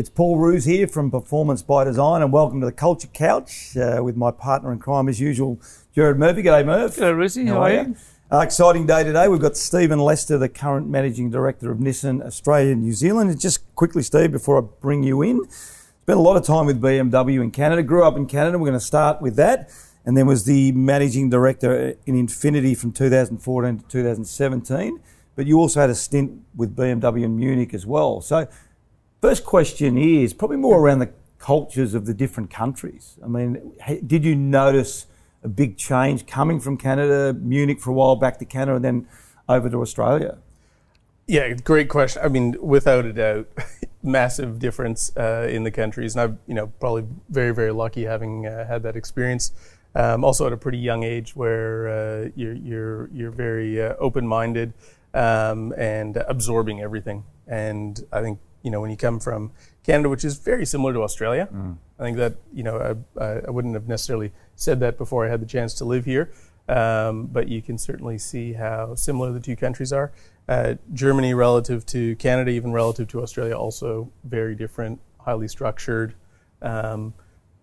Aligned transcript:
It's 0.00 0.08
Paul 0.08 0.38
Roos 0.38 0.64
here 0.64 0.88
from 0.88 1.10
Performance 1.10 1.60
by 1.60 1.84
Design, 1.84 2.22
and 2.22 2.32
welcome 2.32 2.58
to 2.60 2.64
the 2.64 2.72
Culture 2.72 3.08
Couch 3.08 3.76
uh, 3.76 4.00
with 4.02 4.16
my 4.16 4.30
partner 4.30 4.72
in 4.72 4.78
crime, 4.78 5.10
as 5.10 5.20
usual, 5.20 5.60
Jared 5.94 6.18
Murphy. 6.18 6.42
G'day, 6.42 6.64
Murph. 6.64 6.96
Hello, 6.96 7.12
Rosie. 7.12 7.44
How, 7.44 7.60
are 7.64 7.70
you? 7.70 7.96
Uh, 8.32 8.38
exciting 8.38 8.86
day 8.86 9.04
today. 9.04 9.28
We've 9.28 9.42
got 9.42 9.58
Stephen 9.58 9.98
Lester, 9.98 10.38
the 10.38 10.48
current 10.48 10.88
Managing 10.88 11.28
Director 11.28 11.70
of 11.70 11.80
Nissan 11.80 12.24
Australia 12.24 12.72
and 12.72 12.80
New 12.80 12.94
Zealand. 12.94 13.28
And 13.28 13.38
just 13.38 13.74
quickly, 13.74 14.02
Steve, 14.02 14.32
before 14.32 14.56
I 14.56 14.66
bring 14.80 15.02
you 15.02 15.20
in, 15.20 15.46
spent 15.50 16.18
a 16.18 16.22
lot 16.22 16.38
of 16.38 16.46
time 16.46 16.64
with 16.64 16.80
BMW 16.80 17.42
in 17.42 17.50
Canada, 17.50 17.82
grew 17.82 18.02
up 18.02 18.16
in 18.16 18.24
Canada. 18.24 18.56
We're 18.56 18.68
going 18.68 18.80
to 18.80 18.86
start 18.86 19.20
with 19.20 19.36
that. 19.36 19.70
And 20.06 20.16
then 20.16 20.26
was 20.26 20.46
the 20.46 20.72
Managing 20.72 21.28
Director 21.28 21.94
in 22.06 22.14
Infiniti 22.14 22.74
from 22.74 22.92
2014 22.92 23.80
to 23.80 23.84
2017. 23.86 24.98
But 25.36 25.46
you 25.46 25.58
also 25.58 25.78
had 25.82 25.90
a 25.90 25.94
stint 25.94 26.40
with 26.56 26.74
BMW 26.74 27.24
in 27.24 27.36
Munich 27.36 27.74
as 27.74 27.84
well. 27.84 28.22
So 28.22 28.48
First 29.20 29.44
question 29.44 29.98
is 29.98 30.32
probably 30.32 30.56
more 30.56 30.78
around 30.78 31.00
the 31.00 31.10
cultures 31.38 31.92
of 31.92 32.06
the 32.06 32.14
different 32.14 32.50
countries. 32.50 33.18
I 33.22 33.28
mean, 33.28 33.72
did 34.06 34.24
you 34.24 34.34
notice 34.34 35.06
a 35.42 35.48
big 35.48 35.76
change 35.76 36.26
coming 36.26 36.58
from 36.58 36.78
Canada, 36.78 37.34
Munich 37.38 37.80
for 37.80 37.90
a 37.90 37.92
while, 37.92 38.16
back 38.16 38.38
to 38.38 38.46
Canada, 38.46 38.76
and 38.76 38.84
then 38.84 39.06
over 39.46 39.68
to 39.68 39.82
Australia? 39.82 40.38
Yeah, 41.26 41.52
great 41.52 41.88
question. 41.90 42.22
I 42.24 42.28
mean, 42.28 42.56
without 42.60 43.04
a 43.04 43.12
doubt, 43.12 43.48
massive 44.02 44.58
difference 44.58 45.14
uh, 45.16 45.46
in 45.50 45.64
the 45.64 45.70
countries, 45.70 46.16
and 46.16 46.22
I've 46.22 46.38
you 46.46 46.54
know 46.54 46.68
probably 46.80 47.04
very 47.28 47.54
very 47.54 47.72
lucky 47.72 48.04
having 48.04 48.46
uh, 48.46 48.66
had 48.66 48.82
that 48.84 48.96
experience. 48.96 49.52
Um, 49.94 50.24
also 50.24 50.46
at 50.46 50.52
a 50.52 50.56
pretty 50.56 50.78
young 50.78 51.02
age, 51.02 51.36
where 51.36 51.88
uh, 51.88 52.28
you're 52.36 52.54
you're 52.54 53.10
you're 53.12 53.30
very 53.30 53.82
uh, 53.82 53.94
open 53.98 54.26
minded 54.26 54.72
um, 55.14 55.74
and 55.76 56.16
absorbing 56.16 56.80
everything, 56.80 57.24
and 57.46 58.04
I 58.12 58.22
think 58.22 58.38
you 58.62 58.70
know, 58.70 58.80
when 58.80 58.90
you 58.90 58.96
come 58.96 59.20
from 59.20 59.52
Canada, 59.84 60.08
which 60.08 60.24
is 60.24 60.38
very 60.38 60.66
similar 60.66 60.92
to 60.92 61.02
Australia. 61.02 61.48
Mm. 61.52 61.76
I 61.98 62.02
think 62.02 62.16
that, 62.18 62.34
you 62.52 62.62
know, 62.62 62.96
I, 63.18 63.24
I, 63.24 63.50
wouldn't 63.50 63.74
have 63.74 63.88
necessarily 63.88 64.32
said 64.56 64.80
that 64.80 64.98
before 64.98 65.26
I 65.26 65.30
had 65.30 65.40
the 65.40 65.46
chance 65.46 65.74
to 65.74 65.84
live 65.84 66.04
here, 66.04 66.32
um, 66.68 67.26
but 67.26 67.48
you 67.48 67.62
can 67.62 67.78
certainly 67.78 68.18
see 68.18 68.52
how 68.54 68.94
similar 68.94 69.32
the 69.32 69.40
two 69.40 69.56
countries 69.56 69.92
are. 69.92 70.12
Uh, 70.48 70.74
Germany, 70.92 71.34
relative 71.34 71.86
to 71.86 72.16
Canada, 72.16 72.50
even 72.50 72.72
relative 72.72 73.08
to 73.08 73.22
Australia, 73.22 73.56
also 73.56 74.10
very 74.24 74.54
different, 74.54 75.00
highly 75.18 75.48
structured. 75.48 76.14
Um, 76.62 77.14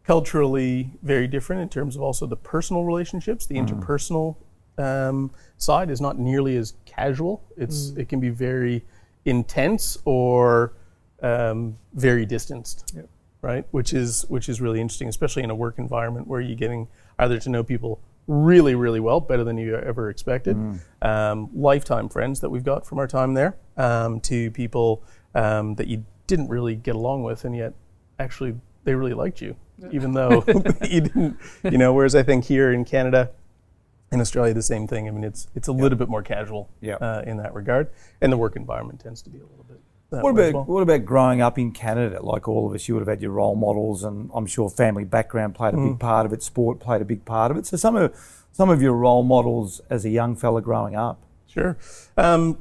culturally, 0.06 0.92
very 1.04 1.28
different 1.28 1.62
in 1.62 1.70
terms 1.70 1.96
of 1.96 2.02
also 2.02 2.26
the 2.26 2.38
personal 2.38 2.86
relationships. 2.86 3.46
The 3.46 3.56
mm. 3.56 3.68
interpersonal 3.68 4.38
um, 4.78 5.32
side 5.58 5.90
is 5.90 6.00
not 6.00 6.18
nearly 6.18 6.56
as 6.56 6.74
casual. 6.86 7.44
It's 7.58 7.92
mm. 7.92 8.00
it 8.00 8.10
can 8.10 8.20
be 8.20 8.30
very 8.30 8.86
intense 9.26 9.98
or 10.06 10.74
um, 11.22 11.78
very 11.94 12.26
distanced, 12.26 12.94
yep. 12.96 13.10
right? 13.42 13.66
Which 13.72 13.94
is 13.94 14.26
which 14.30 14.50
is 14.50 14.62
really 14.62 14.82
interesting, 14.82 15.08
especially 15.08 15.44
in 15.44 15.50
a 15.50 15.56
work 15.56 15.80
environment 15.80 16.28
where 16.28 16.42
you're 16.42 16.56
getting 16.56 16.88
either 17.20 17.40
to 17.40 17.50
know 17.50 17.64
people 17.64 18.00
really, 18.28 18.76
really 18.76 19.00
well, 19.00 19.20
better 19.20 19.44
than 19.44 19.58
you 19.58 19.76
ever 19.76 20.10
expected, 20.10 20.58
mm. 20.58 20.80
um, 21.02 21.50
lifetime 21.54 22.10
friends 22.10 22.42
that 22.42 22.50
we've 22.50 22.64
got 22.64 22.86
from 22.86 23.00
our 23.00 23.08
time 23.08 23.34
there, 23.34 23.56
um, 23.78 24.20
to 24.20 24.52
people 24.52 25.02
um, 25.34 25.76
that 25.76 25.88
you 25.88 26.06
didn't 26.28 26.50
really 26.50 26.76
get 26.76 26.96
along 26.96 27.24
with, 27.24 27.46
and 27.46 27.56
yet 27.56 27.74
actually 28.20 28.54
they 28.84 28.94
really 28.94 29.14
liked 29.14 29.42
you, 29.42 29.56
even 29.92 30.14
though 30.14 30.44
you 30.90 31.02
didn't, 31.02 31.38
you 31.64 31.78
know. 31.78 31.94
Whereas 31.94 32.16
I 32.16 32.24
think 32.24 32.46
here 32.46 32.74
in 32.74 32.84
Canada, 32.84 33.32
in 34.12 34.20
Australia, 34.20 34.54
the 34.54 34.62
same 34.62 34.88
thing. 34.88 35.08
I 35.08 35.12
mean, 35.12 35.24
it's 35.24 35.48
it's 35.56 35.68
a 35.68 35.72
yep. 35.72 35.82
little 35.82 35.98
bit 35.98 36.10
more 36.10 36.22
casual 36.22 36.70
yep. 36.82 37.02
uh, 37.02 37.24
in 37.26 37.38
that 37.38 37.54
regard, 37.54 37.90
and 38.22 38.32
the 38.32 38.38
work 38.38 38.56
environment 38.56 39.00
tends 39.00 39.22
to 39.24 39.30
be 39.30 39.40
a 39.40 39.46
little 39.46 39.66
bit 39.68 39.80
what 40.10 40.30
about 40.30 40.54
well. 40.54 40.64
what 40.64 40.82
about 40.82 41.06
growing 41.06 41.42
up 41.42 41.60
in 41.60 41.72
Canada? 41.72 42.22
Like 42.22 42.48
all 42.48 42.68
of 42.68 42.74
us, 42.74 42.88
you 42.88 42.96
would 42.96 43.02
have 43.02 43.08
had 43.08 43.22
your 43.22 43.32
role 43.32 43.56
models, 43.56 44.04
and 44.04 44.30
I'm 44.34 44.46
sure 44.46 44.70
family 44.70 45.04
background 45.04 45.56
played 45.56 45.74
a 45.74 45.78
mm. 45.78 45.92
big 45.92 46.00
part 46.00 46.26
of 46.26 46.34
it. 46.34 46.42
Sport 46.42 46.80
played 46.80 47.02
a 47.02 47.06
big 47.06 47.26
part 47.26 47.52
of 47.52 47.58
it. 47.58 47.66
So 47.66 47.78
some 47.78 47.96
of 47.96 48.16
some 48.52 48.70
of 48.70 48.82
your 48.82 48.94
role 48.94 49.24
models 49.24 49.82
as 49.90 50.06
a 50.06 50.10
young 50.10 50.36
fella 50.36 50.62
growing 50.62 50.96
up. 50.96 51.22
Sure, 51.48 51.78
um, 52.18 52.58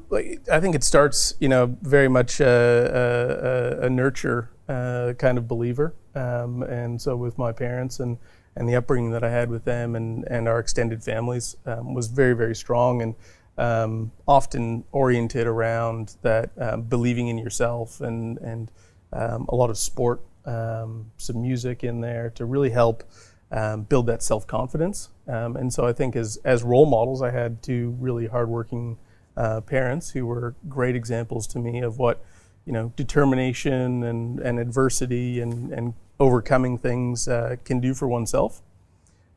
I 0.50 0.60
think 0.60 0.74
it 0.74 0.82
starts, 0.82 1.34
you 1.38 1.48
know, 1.48 1.76
very 1.82 2.08
much 2.08 2.40
a, 2.40 3.78
a, 3.82 3.86
a 3.86 3.90
nurture 3.90 4.50
uh, 4.68 5.12
kind 5.18 5.38
of 5.38 5.46
believer, 5.46 5.94
um, 6.14 6.62
and 6.62 7.00
so 7.00 7.16
with 7.16 7.36
my 7.36 7.52
parents 7.52 8.00
and 8.00 8.18
and 8.56 8.68
the 8.68 8.74
upbringing 8.74 9.10
that 9.10 9.22
I 9.22 9.30
had 9.30 9.50
with 9.50 9.64
them 9.64 9.94
and 9.94 10.24
and 10.28 10.48
our 10.48 10.58
extended 10.58 11.04
families 11.04 11.56
um, 11.66 11.94
was 11.94 12.08
very 12.08 12.32
very 12.32 12.54
strong 12.54 13.02
and 13.02 13.14
um, 13.58 14.12
often 14.28 14.84
oriented 14.92 15.46
around 15.46 16.16
that 16.22 16.50
um, 16.58 16.82
believing 16.82 17.28
in 17.28 17.38
yourself 17.38 18.00
and 18.00 18.38
and 18.38 18.70
um, 19.12 19.46
a 19.48 19.54
lot 19.54 19.70
of 19.70 19.78
sport, 19.78 20.20
um, 20.44 21.10
some 21.16 21.40
music 21.40 21.84
in 21.84 22.00
there 22.00 22.30
to 22.30 22.44
really 22.44 22.70
help 22.70 23.04
um, 23.50 23.82
build 23.82 24.06
that 24.06 24.22
self 24.22 24.46
confidence. 24.46 25.10
Um, 25.28 25.56
and 25.56 25.72
so 25.72 25.86
I 25.86 25.92
think 25.92 26.16
as 26.16 26.38
as 26.44 26.62
role 26.62 26.86
models, 26.86 27.22
I 27.22 27.30
had 27.30 27.62
two 27.62 27.96
really 27.98 28.26
hardworking 28.26 28.98
uh, 29.36 29.60
parents 29.60 30.10
who 30.10 30.26
were 30.26 30.54
great 30.68 30.96
examples 30.96 31.46
to 31.48 31.58
me 31.58 31.80
of 31.80 31.98
what 31.98 32.24
you 32.64 32.72
know 32.72 32.92
determination 32.96 34.02
and 34.02 34.40
and 34.40 34.58
adversity 34.58 35.40
and 35.40 35.72
and 35.72 35.94
overcoming 36.18 36.78
things 36.78 37.28
uh, 37.28 37.56
can 37.64 37.80
do 37.80 37.94
for 37.94 38.08
oneself. 38.08 38.62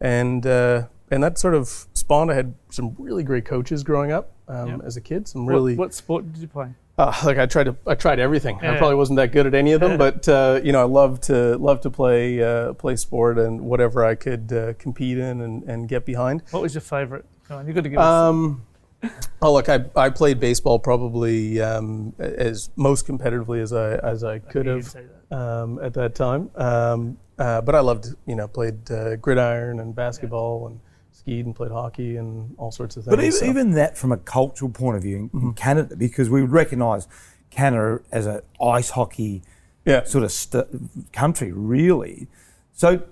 And 0.02 0.46
uh, 0.46 0.88
and 1.12 1.24
that 1.24 1.38
sort 1.38 1.54
of 1.54 1.88
spawned. 2.10 2.32
I 2.32 2.34
had 2.34 2.56
some 2.70 2.96
really 2.98 3.24
great 3.24 3.46
coaches 3.46 3.84
growing 3.84 4.12
up 4.12 4.32
um, 4.48 4.68
yep. 4.68 4.82
as 4.84 4.98
a 4.98 5.02
kid. 5.02 5.28
Some 5.28 5.46
really. 5.46 5.76
What, 5.76 5.86
what 5.86 5.94
sport 5.94 6.32
did 6.34 6.42
you 6.42 6.48
play? 6.48 6.70
Uh, 6.98 7.14
like 7.24 7.38
I 7.38 7.46
tried 7.46 7.66
to, 7.66 7.78
I 7.86 7.96
tried 7.96 8.20
everything. 8.20 8.60
Yeah. 8.62 8.74
I 8.74 8.78
probably 8.78 8.96
wasn't 8.96 9.18
that 9.18 9.32
good 9.32 9.46
at 9.46 9.54
any 9.54 9.74
of 9.74 9.80
them, 9.80 9.98
but 9.98 10.28
uh, 10.28 10.60
you 10.64 10.72
know, 10.72 10.82
I 10.82 10.86
love 10.86 11.22
to 11.22 11.56
love 11.58 11.82
to 11.82 11.92
play 11.92 12.42
uh, 12.42 12.74
play 12.74 12.96
sport 12.96 13.38
and 13.38 13.62
whatever 13.62 14.04
I 14.04 14.16
could 14.16 14.52
uh, 14.52 14.74
compete 14.74 15.18
in 15.18 15.42
and, 15.42 15.64
and 15.64 15.88
get 15.88 16.04
behind. 16.04 16.42
What 16.52 16.64
was 16.64 16.74
your 16.74 16.82
favorite? 16.82 17.26
Come 17.48 17.60
on, 17.60 17.68
you 17.68 17.74
got 17.74 17.84
to 17.84 17.90
give 17.90 18.00
um, 18.00 18.66
Oh 19.42 19.54
look, 19.54 19.70
I, 19.70 19.86
I 19.96 20.10
played 20.10 20.42
baseball 20.42 20.80
probably 20.80 21.62
um, 21.62 22.14
as 22.20 22.70
most 22.76 23.08
competitively 23.08 23.62
as 23.62 23.72
I 23.72 23.96
as 23.96 24.24
I 24.26 24.40
could 24.40 24.66
have 24.66 24.96
um, 25.32 25.80
at 25.82 25.94
that 25.94 26.16
time. 26.16 26.50
Um, 26.56 27.18
uh, 27.38 27.62
but 27.62 27.76
I 27.76 27.80
loved, 27.80 28.08
you 28.26 28.36
know, 28.36 28.50
played 28.50 28.92
uh, 28.92 29.16
gridiron 29.16 29.80
and 29.80 29.96
basketball 29.96 30.60
yeah. 30.62 30.68
and 30.72 30.80
skied 31.20 31.46
and 31.46 31.56
played 31.56 31.72
hockey 31.72 32.18
and 32.18 32.56
all 32.58 32.72
sorts 32.72 32.98
of 32.98 33.04
things. 33.04 33.16
But 33.16 33.24
even, 33.24 33.32
so. 33.32 33.46
even 33.46 33.72
that, 33.72 33.98
from 33.98 34.12
a 34.12 34.18
cultural 34.18 34.72
point 34.72 34.98
of 34.98 35.04
view, 35.04 35.18
in, 35.18 35.30
mm-hmm. 35.30 35.52
Canada, 35.52 35.96
because 35.96 36.30
we 36.30 36.42
would 36.42 36.52
recognise 36.52 37.08
Canada 37.50 38.02
as 38.12 38.26
an 38.26 38.42
ice 38.62 38.92
hockey 38.92 39.42
yeah. 39.86 40.04
sort 40.04 40.24
of 40.24 40.32
st- 40.32 40.68
country, 41.12 41.52
really. 41.52 42.28
So, 42.74 43.04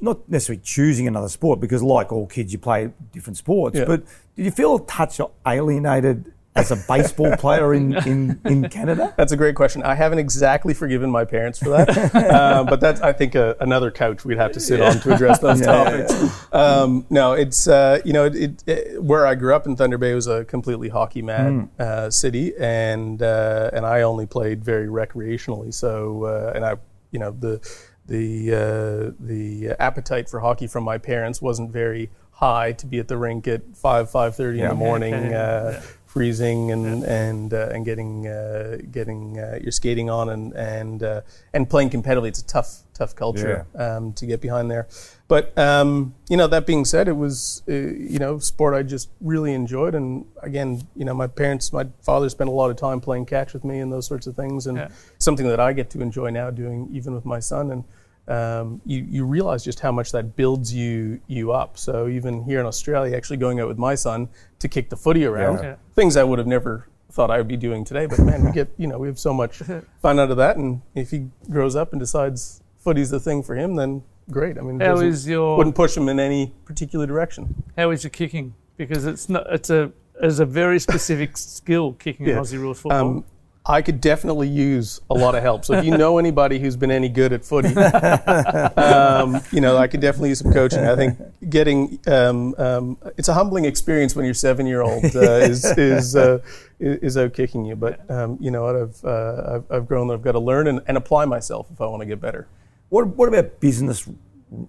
not 0.00 0.28
necessarily 0.28 0.60
choosing 0.62 1.06
another 1.06 1.28
sport, 1.28 1.60
because 1.60 1.82
like 1.82 2.12
all 2.12 2.26
kids, 2.26 2.52
you 2.52 2.58
play 2.58 2.90
different 3.12 3.36
sports. 3.36 3.78
Yeah. 3.78 3.84
But 3.86 4.04
did 4.36 4.44
you 4.44 4.50
feel 4.50 4.76
a 4.76 4.86
touch 4.86 5.20
alienated 5.46 6.32
as 6.56 6.70
a 6.70 6.76
baseball 6.88 7.36
player 7.36 7.72
in, 7.74 7.94
in, 8.06 8.40
in 8.44 8.68
Canada? 8.68 9.14
That's 9.16 9.32
a 9.32 9.36
great 9.36 9.54
question. 9.54 9.82
I 9.82 9.94
haven't 9.94 10.18
exactly 10.18 10.74
forgiven 10.74 11.10
my 11.10 11.24
parents 11.24 11.58
for 11.58 11.70
that, 11.70 12.14
uh, 12.14 12.64
but 12.64 12.80
that's 12.80 13.00
I 13.00 13.12
think 13.12 13.34
a, 13.34 13.56
another 13.60 13.90
couch 13.90 14.24
we'd 14.24 14.38
have 14.38 14.52
to 14.52 14.60
sit 14.60 14.80
yeah. 14.80 14.90
on 14.90 15.00
to 15.00 15.14
address 15.14 15.38
those 15.38 15.60
yeah, 15.62 15.66
topics. 15.66 16.12
Yeah, 16.52 16.58
um, 16.58 17.06
no, 17.10 17.32
it's 17.32 17.68
uh, 17.68 18.00
you 18.04 18.12
know 18.12 18.26
it, 18.26 18.62
it, 18.66 19.02
where 19.02 19.26
I 19.26 19.34
grew 19.34 19.54
up 19.54 19.66
in 19.66 19.76
Thunder 19.76 19.98
Bay 19.98 20.14
was 20.14 20.26
a 20.26 20.44
completely 20.44 20.88
hockey 20.88 21.22
mad 21.22 21.52
mm. 21.52 21.80
uh, 21.80 22.10
city, 22.10 22.52
and 22.58 23.22
uh, 23.22 23.70
and 23.72 23.86
I 23.86 24.02
only 24.02 24.26
played 24.26 24.64
very 24.64 24.86
recreationally. 24.86 25.72
So 25.72 26.24
uh, 26.24 26.52
and 26.54 26.64
I 26.64 26.76
you 27.10 27.18
know 27.18 27.30
the 27.30 27.60
the 28.06 28.54
uh, 28.54 29.12
the 29.20 29.76
appetite 29.78 30.28
for 30.28 30.40
hockey 30.40 30.66
from 30.66 30.84
my 30.84 30.98
parents 30.98 31.40
wasn't 31.40 31.70
very 31.70 32.10
high 32.32 32.72
to 32.72 32.86
be 32.86 32.98
at 32.98 33.08
the 33.08 33.16
rink 33.16 33.46
at 33.46 33.76
five 33.76 34.10
five 34.10 34.34
thirty 34.34 34.60
in 34.60 34.68
the 34.68 34.74
morning. 34.74 35.14
Uh, 35.14 35.80
freezing 36.18 36.72
and 36.72 37.02
yeah. 37.02 37.28
and 37.28 37.54
uh, 37.54 37.68
and 37.72 37.84
getting 37.84 38.26
uh, 38.26 38.78
getting 38.90 39.38
uh, 39.38 39.58
your 39.62 39.70
skating 39.70 40.10
on 40.10 40.30
and 40.30 40.52
and 40.54 41.02
uh, 41.02 41.20
and 41.54 41.70
playing 41.70 41.90
competitively. 41.90 42.28
It's 42.28 42.40
a 42.40 42.46
tough 42.46 42.82
tough 42.92 43.14
culture 43.14 43.64
yeah. 43.74 43.96
um, 43.96 44.12
to 44.14 44.26
get 44.26 44.40
behind 44.40 44.68
there. 44.68 44.88
But 45.28 45.56
um, 45.56 46.14
you 46.28 46.36
know 46.36 46.48
that 46.48 46.66
being 46.66 46.84
said, 46.84 47.06
it 47.06 47.16
was 47.16 47.62
uh, 47.68 47.72
you 47.72 48.18
know 48.18 48.40
sport 48.40 48.74
I 48.74 48.82
just 48.82 49.10
really 49.20 49.54
enjoyed. 49.54 49.94
And 49.94 50.26
again, 50.42 50.82
you 50.96 51.04
know 51.04 51.14
my 51.14 51.28
parents, 51.28 51.72
my 51.72 51.86
father 52.02 52.28
spent 52.28 52.50
a 52.50 52.52
lot 52.52 52.70
of 52.70 52.76
time 52.76 53.00
playing 53.00 53.26
catch 53.26 53.52
with 53.52 53.64
me 53.64 53.78
and 53.78 53.92
those 53.92 54.06
sorts 54.06 54.26
of 54.26 54.34
things, 54.34 54.66
and 54.66 54.76
yeah. 54.76 54.88
something 55.18 55.46
that 55.46 55.60
I 55.60 55.72
get 55.72 55.88
to 55.90 56.00
enjoy 56.00 56.30
now 56.30 56.50
doing 56.50 56.88
even 56.92 57.14
with 57.14 57.24
my 57.24 57.38
son 57.38 57.70
and 57.70 57.84
um, 58.28 58.80
you, 58.84 59.06
you 59.08 59.24
realize 59.24 59.64
just 59.64 59.80
how 59.80 59.90
much 59.90 60.12
that 60.12 60.36
builds 60.36 60.72
you 60.72 61.20
you 61.26 61.52
up. 61.52 61.78
So 61.78 62.08
even 62.08 62.44
here 62.44 62.60
in 62.60 62.66
Australia, 62.66 63.16
actually 63.16 63.38
going 63.38 63.58
out 63.58 63.68
with 63.68 63.78
my 63.78 63.94
son 63.94 64.28
to 64.58 64.68
kick 64.68 64.90
the 64.90 64.96
footy 64.96 65.24
around, 65.24 65.62
yeah. 65.62 65.76
things 65.94 66.16
I 66.16 66.24
would 66.24 66.38
have 66.38 66.46
never 66.46 66.86
thought 67.10 67.30
I 67.30 67.38
would 67.38 67.48
be 67.48 67.56
doing 67.56 67.84
today. 67.84 68.06
But 68.06 68.20
man, 68.20 68.44
we 68.44 68.52
get 68.52 68.68
you 68.76 68.86
know 68.86 68.98
we 68.98 69.08
have 69.08 69.18
so 69.18 69.32
much 69.32 69.56
fun 70.02 70.20
out 70.20 70.30
of 70.30 70.36
that, 70.36 70.56
and 70.56 70.82
if 70.94 71.10
he 71.10 71.28
grows 71.50 71.74
up 71.74 71.92
and 71.92 72.00
decides 72.00 72.62
footy's 72.78 73.10
the 73.10 73.20
thing 73.20 73.42
for 73.42 73.54
him, 73.54 73.76
then 73.76 74.02
great. 74.30 74.58
I 74.58 74.60
mean, 74.60 74.78
how 74.80 75.00
is 75.00 75.26
your 75.26 75.56
wouldn't 75.56 75.76
push 75.76 75.96
him 75.96 76.08
in 76.08 76.20
any 76.20 76.52
particular 76.66 77.06
direction. 77.06 77.62
How 77.76 77.90
is 77.90 78.04
your 78.04 78.10
kicking? 78.10 78.54
Because 78.76 79.06
it's 79.06 79.28
not 79.28 79.46
it's 79.52 79.70
a 79.70 79.90
it's 80.20 80.38
a 80.38 80.46
very 80.46 80.78
specific 80.80 81.36
skill 81.36 81.94
kicking 81.94 82.26
yeah. 82.26 82.36
Aussie 82.36 82.58
rules 82.58 82.80
football. 82.80 83.16
Um, 83.16 83.24
I 83.68 83.82
could 83.82 84.00
definitely 84.00 84.48
use 84.48 85.02
a 85.10 85.14
lot 85.14 85.34
of 85.34 85.42
help. 85.42 85.62
So 85.66 85.74
if 85.74 85.84
you 85.84 85.96
know 85.96 86.16
anybody 86.24 86.58
who's 86.58 86.74
been 86.74 86.90
any 86.90 87.10
good 87.10 87.34
at 87.34 87.44
footy, 87.44 87.76
um, 87.76 89.42
you 89.52 89.60
know, 89.60 89.76
I 89.76 89.86
could 89.86 90.00
definitely 90.00 90.30
use 90.30 90.38
some 90.38 90.52
coaching. 90.54 90.86
I 90.86 90.96
think 90.96 91.18
getting 91.50 92.00
um, 92.06 92.54
um, 92.56 92.96
it's 93.18 93.28
a 93.28 93.34
humbling 93.34 93.66
experience 93.66 94.16
when 94.16 94.24
your 94.24 94.32
seven 94.32 94.66
year 94.66 94.80
old 94.80 95.04
uh, 95.14 95.20
is 95.20 95.66
is, 95.76 96.16
uh, 96.16 96.38
is 96.80 97.18
out 97.18 97.34
kicking 97.34 97.66
you. 97.66 97.76
But 97.76 98.10
um, 98.10 98.38
you 98.40 98.50
know 98.50 98.62
what? 98.62 98.76
I've, 98.76 99.04
uh, 99.04 99.54
I've 99.56 99.64
I've 99.70 99.86
grown. 99.86 100.08
That 100.08 100.14
I've 100.14 100.22
got 100.22 100.32
to 100.32 100.40
learn 100.40 100.66
and, 100.66 100.80
and 100.86 100.96
apply 100.96 101.26
myself 101.26 101.66
if 101.70 101.80
I 101.82 101.86
want 101.86 102.00
to 102.00 102.06
get 102.06 102.22
better. 102.22 102.48
What 102.88 103.08
what 103.16 103.28
about 103.28 103.60
business 103.60 104.08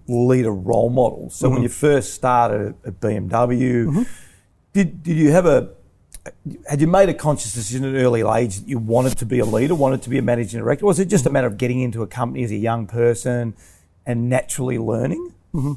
leader 0.08 0.52
role 0.52 0.90
models? 0.90 1.34
So 1.34 1.46
mm-hmm. 1.46 1.54
when 1.54 1.62
you 1.62 1.70
first 1.70 2.12
started 2.12 2.74
at 2.84 3.00
BMW, 3.00 3.86
mm-hmm. 3.86 4.02
did 4.74 5.02
did 5.02 5.16
you 5.16 5.30
have 5.30 5.46
a 5.46 5.70
had 6.68 6.80
you 6.80 6.86
made 6.86 7.08
a 7.08 7.14
conscious 7.14 7.54
decision 7.54 7.84
at 7.84 7.94
an 7.94 7.96
early 7.96 8.20
age 8.20 8.58
that 8.58 8.68
you 8.68 8.78
wanted 8.78 9.16
to 9.18 9.26
be 9.26 9.38
a 9.38 9.44
leader, 9.44 9.74
wanted 9.74 10.02
to 10.02 10.10
be 10.10 10.18
a 10.18 10.22
managing 10.22 10.60
director? 10.60 10.84
Or 10.84 10.88
was 10.88 11.00
it 11.00 11.06
just 11.06 11.26
a 11.26 11.30
matter 11.30 11.46
of 11.46 11.56
getting 11.56 11.80
into 11.80 12.02
a 12.02 12.06
company 12.06 12.44
as 12.44 12.50
a 12.50 12.56
young 12.56 12.86
person 12.86 13.54
and 14.04 14.28
naturally 14.28 14.78
learning? 14.78 15.32
Mm-hmm. 15.54 15.72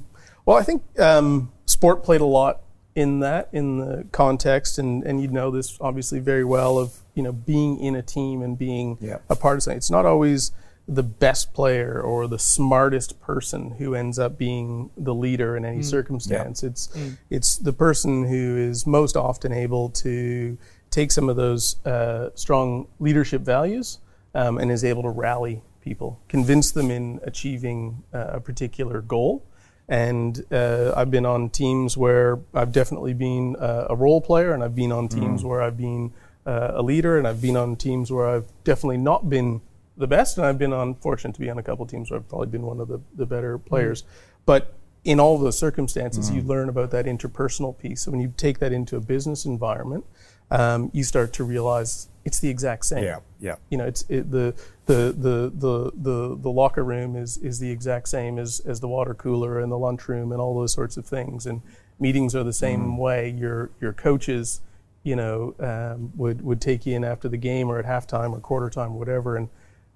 Well, 0.45 0.57
I 0.57 0.63
think 0.63 0.83
um, 0.99 1.51
sport 1.65 2.03
played 2.03 2.21
a 2.21 2.25
lot 2.25 2.61
in 2.95 3.21
that, 3.21 3.49
in 3.51 3.79
the 3.79 4.05
context, 4.11 4.77
and, 4.77 5.03
and 5.03 5.21
you 5.21 5.27
know 5.27 5.49
this 5.49 5.77
obviously 5.81 6.19
very 6.19 6.43
well 6.43 6.77
of 6.77 6.93
you 7.15 7.23
know 7.23 7.31
being 7.31 7.79
in 7.79 7.95
a 7.95 8.01
team 8.01 8.41
and 8.41 8.57
being 8.57 8.97
yeah. 8.99 9.19
a 9.29 9.35
part 9.35 9.57
of 9.57 9.63
something. 9.63 9.77
It's 9.77 9.91
not 9.91 10.05
always 10.05 10.51
the 10.87 11.03
best 11.03 11.53
player 11.53 12.01
or 12.01 12.27
the 12.27 12.39
smartest 12.39 13.19
person 13.21 13.71
who 13.77 13.95
ends 13.95 14.19
up 14.19 14.37
being 14.37 14.89
the 14.97 15.13
leader 15.13 15.55
in 15.55 15.63
any 15.63 15.79
mm. 15.79 15.85
circumstance. 15.85 16.61
Yeah. 16.61 16.69
It's 16.69 16.87
mm. 16.87 17.17
it's 17.29 17.57
the 17.57 17.73
person 17.73 18.27
who 18.27 18.57
is 18.57 18.85
most 18.85 19.15
often 19.15 19.53
able 19.53 19.89
to 19.89 20.57
take 20.89 21.11
some 21.11 21.29
of 21.29 21.35
those 21.35 21.83
uh, 21.85 22.29
strong 22.35 22.87
leadership 22.99 23.41
values 23.41 23.99
um, 24.35 24.57
and 24.57 24.71
is 24.71 24.83
able 24.83 25.03
to 25.03 25.09
rally 25.09 25.61
people, 25.81 26.19
convince 26.27 26.71
them 26.71 26.91
in 26.91 27.19
achieving 27.23 28.03
uh, 28.13 28.31
a 28.33 28.39
particular 28.39 29.01
goal. 29.01 29.43
And 29.89 30.43
uh, 30.51 30.93
I've 30.95 31.11
been 31.11 31.25
on 31.25 31.49
teams 31.49 31.97
where 31.97 32.39
I've 32.53 32.71
definitely 32.71 33.13
been 33.13 33.55
uh, 33.57 33.87
a 33.89 33.95
role 33.95 34.21
player, 34.21 34.53
and 34.53 34.63
I've 34.63 34.75
been 34.75 34.91
on 34.91 35.09
teams 35.09 35.43
mm. 35.43 35.45
where 35.45 35.61
I've 35.61 35.77
been 35.77 36.13
uh, 36.45 36.71
a 36.75 36.81
leader, 36.81 37.17
and 37.17 37.27
I've 37.27 37.41
been 37.41 37.57
on 37.57 37.75
teams 37.75 38.11
where 38.11 38.27
I've 38.27 38.45
definitely 38.63 38.97
not 38.97 39.29
been 39.29 39.61
the 39.97 40.07
best, 40.07 40.37
and 40.37 40.45
I've 40.45 40.57
been 40.57 40.73
on 40.73 40.95
fortunate 40.95 41.33
to 41.33 41.39
be 41.39 41.49
on 41.49 41.57
a 41.57 41.63
couple 41.63 41.85
teams 41.85 42.09
where 42.09 42.19
I've 42.19 42.27
probably 42.27 42.47
been 42.47 42.63
one 42.63 42.79
of 42.79 42.87
the, 42.87 42.99
the 43.15 43.25
better 43.25 43.57
players. 43.57 44.01
Mm-hmm. 44.01 44.41
But 44.45 44.73
in 45.03 45.19
all 45.19 45.37
those 45.37 45.57
circumstances, 45.57 46.27
mm-hmm. 46.27 46.37
you 46.37 46.43
learn 46.43 46.69
about 46.69 46.91
that 46.91 47.05
interpersonal 47.05 47.77
piece. 47.77 48.01
So 48.01 48.11
when 48.11 48.19
you 48.19 48.33
take 48.35 48.59
that 48.59 48.71
into 48.71 48.95
a 48.95 49.01
business 49.01 49.45
environment, 49.45 50.05
um, 50.49 50.89
you 50.93 51.03
start 51.03 51.33
to 51.33 51.43
realize 51.43 52.07
it's 52.25 52.39
the 52.39 52.49
exact 52.49 52.85
same. 52.85 53.03
Yeah, 53.03 53.19
yeah. 53.39 53.55
You 53.69 53.77
know, 53.77 53.85
it's 53.85 54.05
it, 54.07 54.31
the, 54.31 54.53
the 54.85 55.13
the 55.17 55.51
the 55.55 55.91
the 55.95 56.37
the 56.37 56.49
locker 56.49 56.83
room 56.83 57.15
is 57.15 57.37
is 57.37 57.59
the 57.59 57.69
exact 57.69 58.07
same 58.07 58.37
as 58.39 58.61
as 58.61 58.79
the 58.79 58.87
water 58.87 59.13
cooler 59.13 59.59
and 59.59 59.71
the 59.71 59.77
lunchroom 59.77 60.31
and 60.31 60.39
all 60.39 60.55
those 60.57 60.73
sorts 60.73 60.95
of 60.95 61.05
things. 61.05 61.45
And 61.45 61.61
meetings 61.99 62.35
are 62.35 62.43
the 62.43 62.53
same 62.53 62.81
mm. 62.81 62.97
way. 62.97 63.29
Your 63.29 63.71
your 63.81 63.93
coaches, 63.93 64.61
you 65.03 65.15
know, 65.15 65.55
um, 65.59 66.11
would 66.15 66.41
would 66.43 66.61
take 66.61 66.85
you 66.85 66.95
in 66.95 67.03
after 67.03 67.27
the 67.27 67.37
game 67.37 67.69
or 67.69 67.79
at 67.79 67.85
halftime 67.85 68.31
or 68.31 68.39
quarter 68.39 68.69
time 68.69 68.93
or 68.93 68.99
whatever, 68.99 69.35
and 69.35 69.49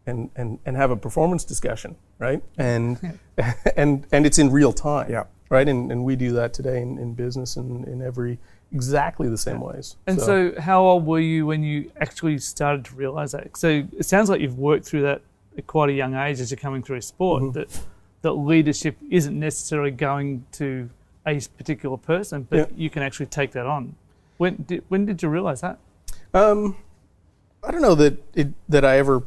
and, 0.07 0.29
and, 0.35 0.59
and 0.65 0.75
have 0.75 0.89
a 0.89 0.95
performance 0.95 1.43
discussion, 1.43 1.95
right? 2.17 2.41
And 2.57 3.19
and 3.75 4.07
and 4.11 4.25
it's 4.25 4.39
in 4.39 4.51
real 4.51 4.73
time, 4.73 5.11
yeah. 5.11 5.25
right? 5.49 5.67
And, 5.67 5.91
and 5.91 6.03
we 6.03 6.15
do 6.15 6.31
that 6.33 6.53
today 6.53 6.81
in, 6.81 6.97
in 6.97 7.13
business 7.13 7.57
and 7.57 7.85
in 7.87 8.01
every 8.01 8.39
exactly 8.71 9.29
the 9.29 9.37
same 9.37 9.59
ways. 9.59 9.97
And 10.07 10.19
so. 10.19 10.53
so. 10.53 10.61
how 10.61 10.81
old 10.81 11.05
were 11.05 11.19
you 11.19 11.45
when 11.45 11.63
you 11.63 11.91
actually 11.99 12.39
started 12.39 12.85
to 12.85 12.95
realize 12.95 13.33
that? 13.33 13.55
So 13.57 13.87
it 13.97 14.05
sounds 14.05 14.29
like 14.29 14.41
you've 14.41 14.57
worked 14.57 14.85
through 14.85 15.03
that 15.03 15.21
at 15.57 15.67
quite 15.67 15.89
a 15.89 15.93
young 15.93 16.15
age 16.15 16.39
as 16.39 16.49
you're 16.49 16.57
coming 16.57 16.81
through 16.81 17.01
sport. 17.01 17.43
Mm-hmm. 17.43 17.59
That 17.59 17.79
that 18.23 18.33
leadership 18.33 18.97
isn't 19.09 19.37
necessarily 19.37 19.91
going 19.91 20.45
to 20.53 20.89
a 21.25 21.39
particular 21.57 21.97
person, 21.97 22.47
but 22.49 22.57
yeah. 22.57 22.65
you 22.75 22.89
can 22.89 23.03
actually 23.03 23.27
take 23.27 23.51
that 23.51 23.65
on. 23.65 23.95
When 24.37 24.63
did 24.67 24.83
when 24.87 25.05
did 25.05 25.21
you 25.21 25.29
realize 25.29 25.61
that? 25.61 25.77
Um, 26.33 26.77
I 27.63 27.71
don't 27.71 27.81
know 27.81 27.95
that 27.95 28.23
it, 28.35 28.49
that 28.69 28.85
I 28.85 28.97
ever 28.97 29.23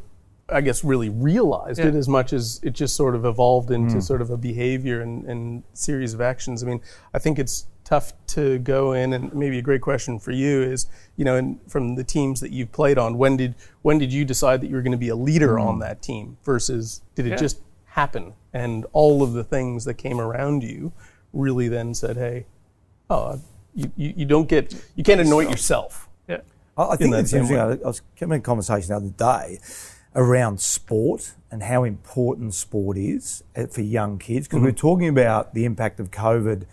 I 0.51 0.61
guess, 0.61 0.83
really 0.83 1.09
realized 1.09 1.79
yeah. 1.79 1.87
it 1.87 1.95
as 1.95 2.07
much 2.07 2.33
as 2.33 2.59
it 2.63 2.71
just 2.71 2.95
sort 2.95 3.15
of 3.15 3.25
evolved 3.25 3.71
into 3.71 3.95
mm. 3.95 4.03
sort 4.03 4.21
of 4.21 4.29
a 4.29 4.37
behavior 4.37 5.01
and, 5.01 5.25
and, 5.25 5.63
series 5.73 6.13
of 6.13 6.21
actions. 6.21 6.63
I 6.63 6.67
mean, 6.67 6.81
I 7.13 7.19
think 7.19 7.39
it's 7.39 7.67
tough 7.83 8.13
to 8.27 8.59
go 8.59 8.93
in, 8.93 9.13
and 9.13 9.33
maybe 9.33 9.57
a 9.57 9.61
great 9.61 9.81
question 9.81 10.19
for 10.19 10.31
you 10.31 10.61
is, 10.61 10.87
you 11.15 11.25
know, 11.25 11.35
in, 11.37 11.59
from 11.67 11.95
the 11.95 12.03
teams 12.03 12.39
that 12.41 12.51
you've 12.51 12.71
played 12.71 12.97
on, 12.97 13.17
when 13.17 13.37
did 13.37 13.55
when 13.81 13.97
did 13.97 14.11
you 14.11 14.25
decide 14.25 14.61
that 14.61 14.67
you 14.67 14.75
were 14.75 14.81
going 14.81 14.91
to 14.91 14.97
be 14.97 15.09
a 15.09 15.15
leader 15.15 15.55
mm. 15.55 15.65
on 15.65 15.79
that 15.79 16.01
team 16.01 16.37
versus 16.43 17.01
did 17.15 17.25
it 17.25 17.31
yeah. 17.31 17.35
just 17.37 17.59
happen 17.85 18.33
and 18.53 18.85
all 18.93 19.21
of 19.21 19.33
the 19.33 19.43
things 19.43 19.85
that 19.85 19.95
came 19.95 20.19
around 20.19 20.63
you 20.63 20.91
really 21.33 21.67
then 21.67 21.93
said, 21.93 22.17
hey, 22.17 22.45
oh, 23.09 23.39
you, 23.73 23.91
you, 23.95 24.13
you 24.17 24.25
don't 24.25 24.47
get 24.49 24.73
you 24.95 25.03
can't 25.03 25.21
anoint 25.21 25.49
yourself. 25.49 26.09
Yeah. 26.27 26.41
I 26.77 26.95
think 26.95 27.13
it's 27.15 27.33
interesting. 27.33 27.59
I 27.59 27.87
was 27.87 28.01
having 28.15 28.39
a 28.39 28.41
conversation 28.41 28.89
the 28.89 28.95
other 28.95 29.09
day 29.09 29.59
around 30.15 30.59
sport 30.59 31.33
and 31.49 31.63
how 31.63 31.83
important 31.83 32.53
sport 32.53 32.97
is 32.97 33.43
uh, 33.55 33.67
for 33.67 33.81
young 33.81 34.17
kids 34.17 34.47
because 34.47 34.57
mm-hmm. 34.57 34.65
we 34.65 34.71
are 34.71 34.75
talking 34.75 35.07
about 35.07 35.53
the 35.53 35.65
impact 35.65 35.99
of 35.99 36.11
COVID 36.11 36.65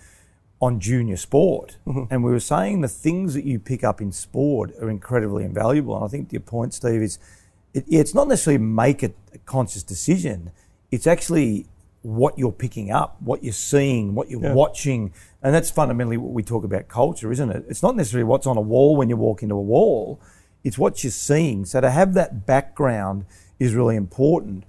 on 0.60 0.80
junior 0.80 1.16
sport. 1.16 1.76
Mm-hmm. 1.86 2.04
And 2.12 2.24
we 2.24 2.32
were 2.32 2.40
saying 2.40 2.80
the 2.80 2.88
things 2.88 3.34
that 3.34 3.44
you 3.44 3.58
pick 3.58 3.84
up 3.84 4.00
in 4.00 4.10
sport 4.12 4.72
are 4.80 4.90
incredibly 4.90 5.44
invaluable. 5.44 5.94
And 5.94 6.04
I 6.04 6.08
think 6.08 6.32
your 6.32 6.40
point, 6.40 6.74
Steve, 6.74 7.02
is 7.02 7.18
it, 7.74 7.84
it's 7.88 8.14
not 8.14 8.28
necessarily 8.28 8.62
make 8.62 9.02
a, 9.02 9.12
a, 9.32 9.38
conscious 9.38 9.82
decision, 9.82 10.50
it's 10.90 11.06
actually 11.06 11.66
what 12.02 12.38
you're 12.38 12.52
picking 12.52 12.90
up, 12.90 13.20
what 13.20 13.44
you're 13.44 13.52
seeing, 13.52 14.14
what 14.14 14.30
you're 14.30 14.42
yeah. 14.42 14.52
watching. 14.52 15.12
And 15.42 15.54
that's 15.54 15.70
fundamentally 15.70 16.16
what 16.16 16.32
we 16.32 16.42
talk 16.42 16.64
about 16.64 16.88
culture, 16.88 17.30
isn't 17.30 17.50
it? 17.50 17.64
It's 17.68 17.82
not 17.82 17.96
necessarily 17.96 18.24
what's 18.24 18.46
on 18.46 18.56
a 18.56 18.60
wall 18.60 18.96
when 18.96 19.08
you 19.08 19.16
walk 19.16 19.42
into 19.42 19.54
a 19.54 19.60
wall 19.60 20.20
it's 20.64 20.78
what 20.78 21.02
you're 21.02 21.10
seeing. 21.10 21.64
So 21.64 21.80
to 21.80 21.90
have 21.90 22.14
that 22.14 22.46
background 22.46 23.24
is 23.58 23.74
really 23.74 23.96
important. 23.96 24.64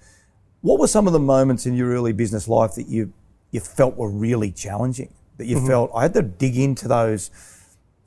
What 0.62 0.80
were 0.80 0.88
some 0.88 1.08
of 1.08 1.14
the 1.14 1.20
moments 1.20 1.66
in 1.66 1.76
your 1.76 1.90
early 1.90 2.14
business 2.14 2.48
life 2.48 2.76
that 2.76 2.88
you 2.88 3.14
you 3.52 3.60
felt 3.60 3.96
were 3.96 4.10
really 4.10 4.52
challenging? 4.52 5.14
That 5.38 5.46
you 5.46 5.58
mm-hmm. 5.58 5.68
felt 5.68 5.92
I 5.96 6.04
had 6.04 6.14
to 6.16 6.22
dig 6.22 6.58
into 6.58 6.88
those 6.88 7.32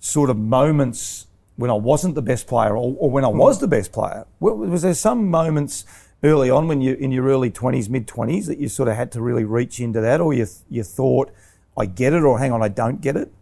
sort 0.01 0.31
of 0.31 0.37
moments 0.37 1.27
when 1.57 1.71
I 1.71 1.75
wasn't 1.75 2.15
the 2.15 2.23
best 2.23 2.47
player 2.47 2.77
or, 2.77 2.95
or 2.99 3.11
when 3.11 3.25
I 3.25 3.29
mm-hmm. 3.29 3.39
was 3.39 3.61
the 3.61 3.69
best 3.69 3.93
player. 3.93 4.27
Was 4.41 4.83
there 4.83 4.95
some 4.95 5.29
moments 5.29 5.85
early 6.23 6.51
on 6.51 6.69
when 6.69 6.81
you 6.81 6.95
in 6.95 7.11
your 7.11 7.27
early 7.27 7.51
20s, 7.51 7.89
mid 7.89 8.07
20s 8.07 8.47
that 8.47 8.59
you 8.59 8.69
sort 8.69 8.89
of 8.89 8.97
had 8.97 9.13
to 9.13 9.23
really 9.23 9.45
reach 9.45 9.81
into 9.81 10.01
that, 10.01 10.21
or 10.21 10.33
you 10.33 10.47
you 10.69 10.83
thought 10.83 11.31
I 11.77 11.87
get 11.87 12.13
it, 12.13 12.23
or 12.23 12.39
hang 12.39 12.53
on, 12.53 12.63
I 12.63 12.69
don't 12.69 13.01
get 13.01 13.17
it? 13.17 13.33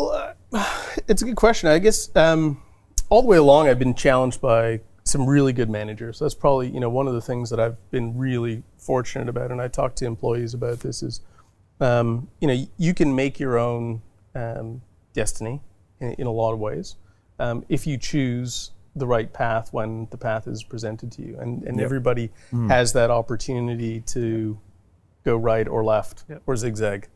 Uh, 0.00 0.32
it's 1.08 1.22
a 1.22 1.24
good 1.24 1.36
question. 1.36 1.68
I 1.68 1.78
guess. 1.78 2.14
Um, 2.16 2.62
all 3.12 3.20
the 3.20 3.28
way 3.28 3.36
along, 3.36 3.68
I've 3.68 3.78
been 3.78 3.94
challenged 3.94 4.40
by 4.40 4.80
some 5.04 5.26
really 5.26 5.52
good 5.52 5.68
managers. 5.68 6.18
That's 6.18 6.34
probably 6.34 6.70
you 6.70 6.80
know 6.80 6.88
one 6.88 7.06
of 7.06 7.12
the 7.12 7.20
things 7.20 7.50
that 7.50 7.60
I've 7.60 7.76
been 7.90 8.16
really 8.16 8.62
fortunate 8.78 9.28
about, 9.28 9.50
and 9.50 9.60
I 9.60 9.68
talk 9.68 9.94
to 9.96 10.06
employees 10.06 10.54
about 10.54 10.80
this 10.80 11.02
is, 11.02 11.20
um, 11.78 12.28
you 12.40 12.48
know, 12.48 12.66
you 12.78 12.94
can 12.94 13.14
make 13.14 13.38
your 13.38 13.58
own 13.58 14.00
um, 14.34 14.80
destiny 15.12 15.60
in, 16.00 16.14
in, 16.14 16.26
a 16.26 16.30
lot 16.30 16.54
of 16.54 16.58
ways 16.58 16.96
um, 17.38 17.66
if 17.68 17.86
you 17.86 17.98
choose 17.98 18.70
the 18.96 19.06
right 19.06 19.30
path 19.30 19.74
when 19.74 20.08
the 20.10 20.16
path 20.16 20.48
is 20.48 20.62
presented 20.62 21.12
to 21.12 21.22
you, 21.22 21.38
and 21.38 21.64
and 21.64 21.76
yep. 21.76 21.84
everybody 21.84 22.30
mm. 22.50 22.66
has 22.70 22.94
that 22.94 23.10
opportunity 23.10 24.00
to 24.00 24.58
go 25.22 25.36
right 25.36 25.68
or 25.68 25.84
left 25.84 26.24
yep. 26.30 26.40
or 26.46 26.56
zigzag, 26.56 27.08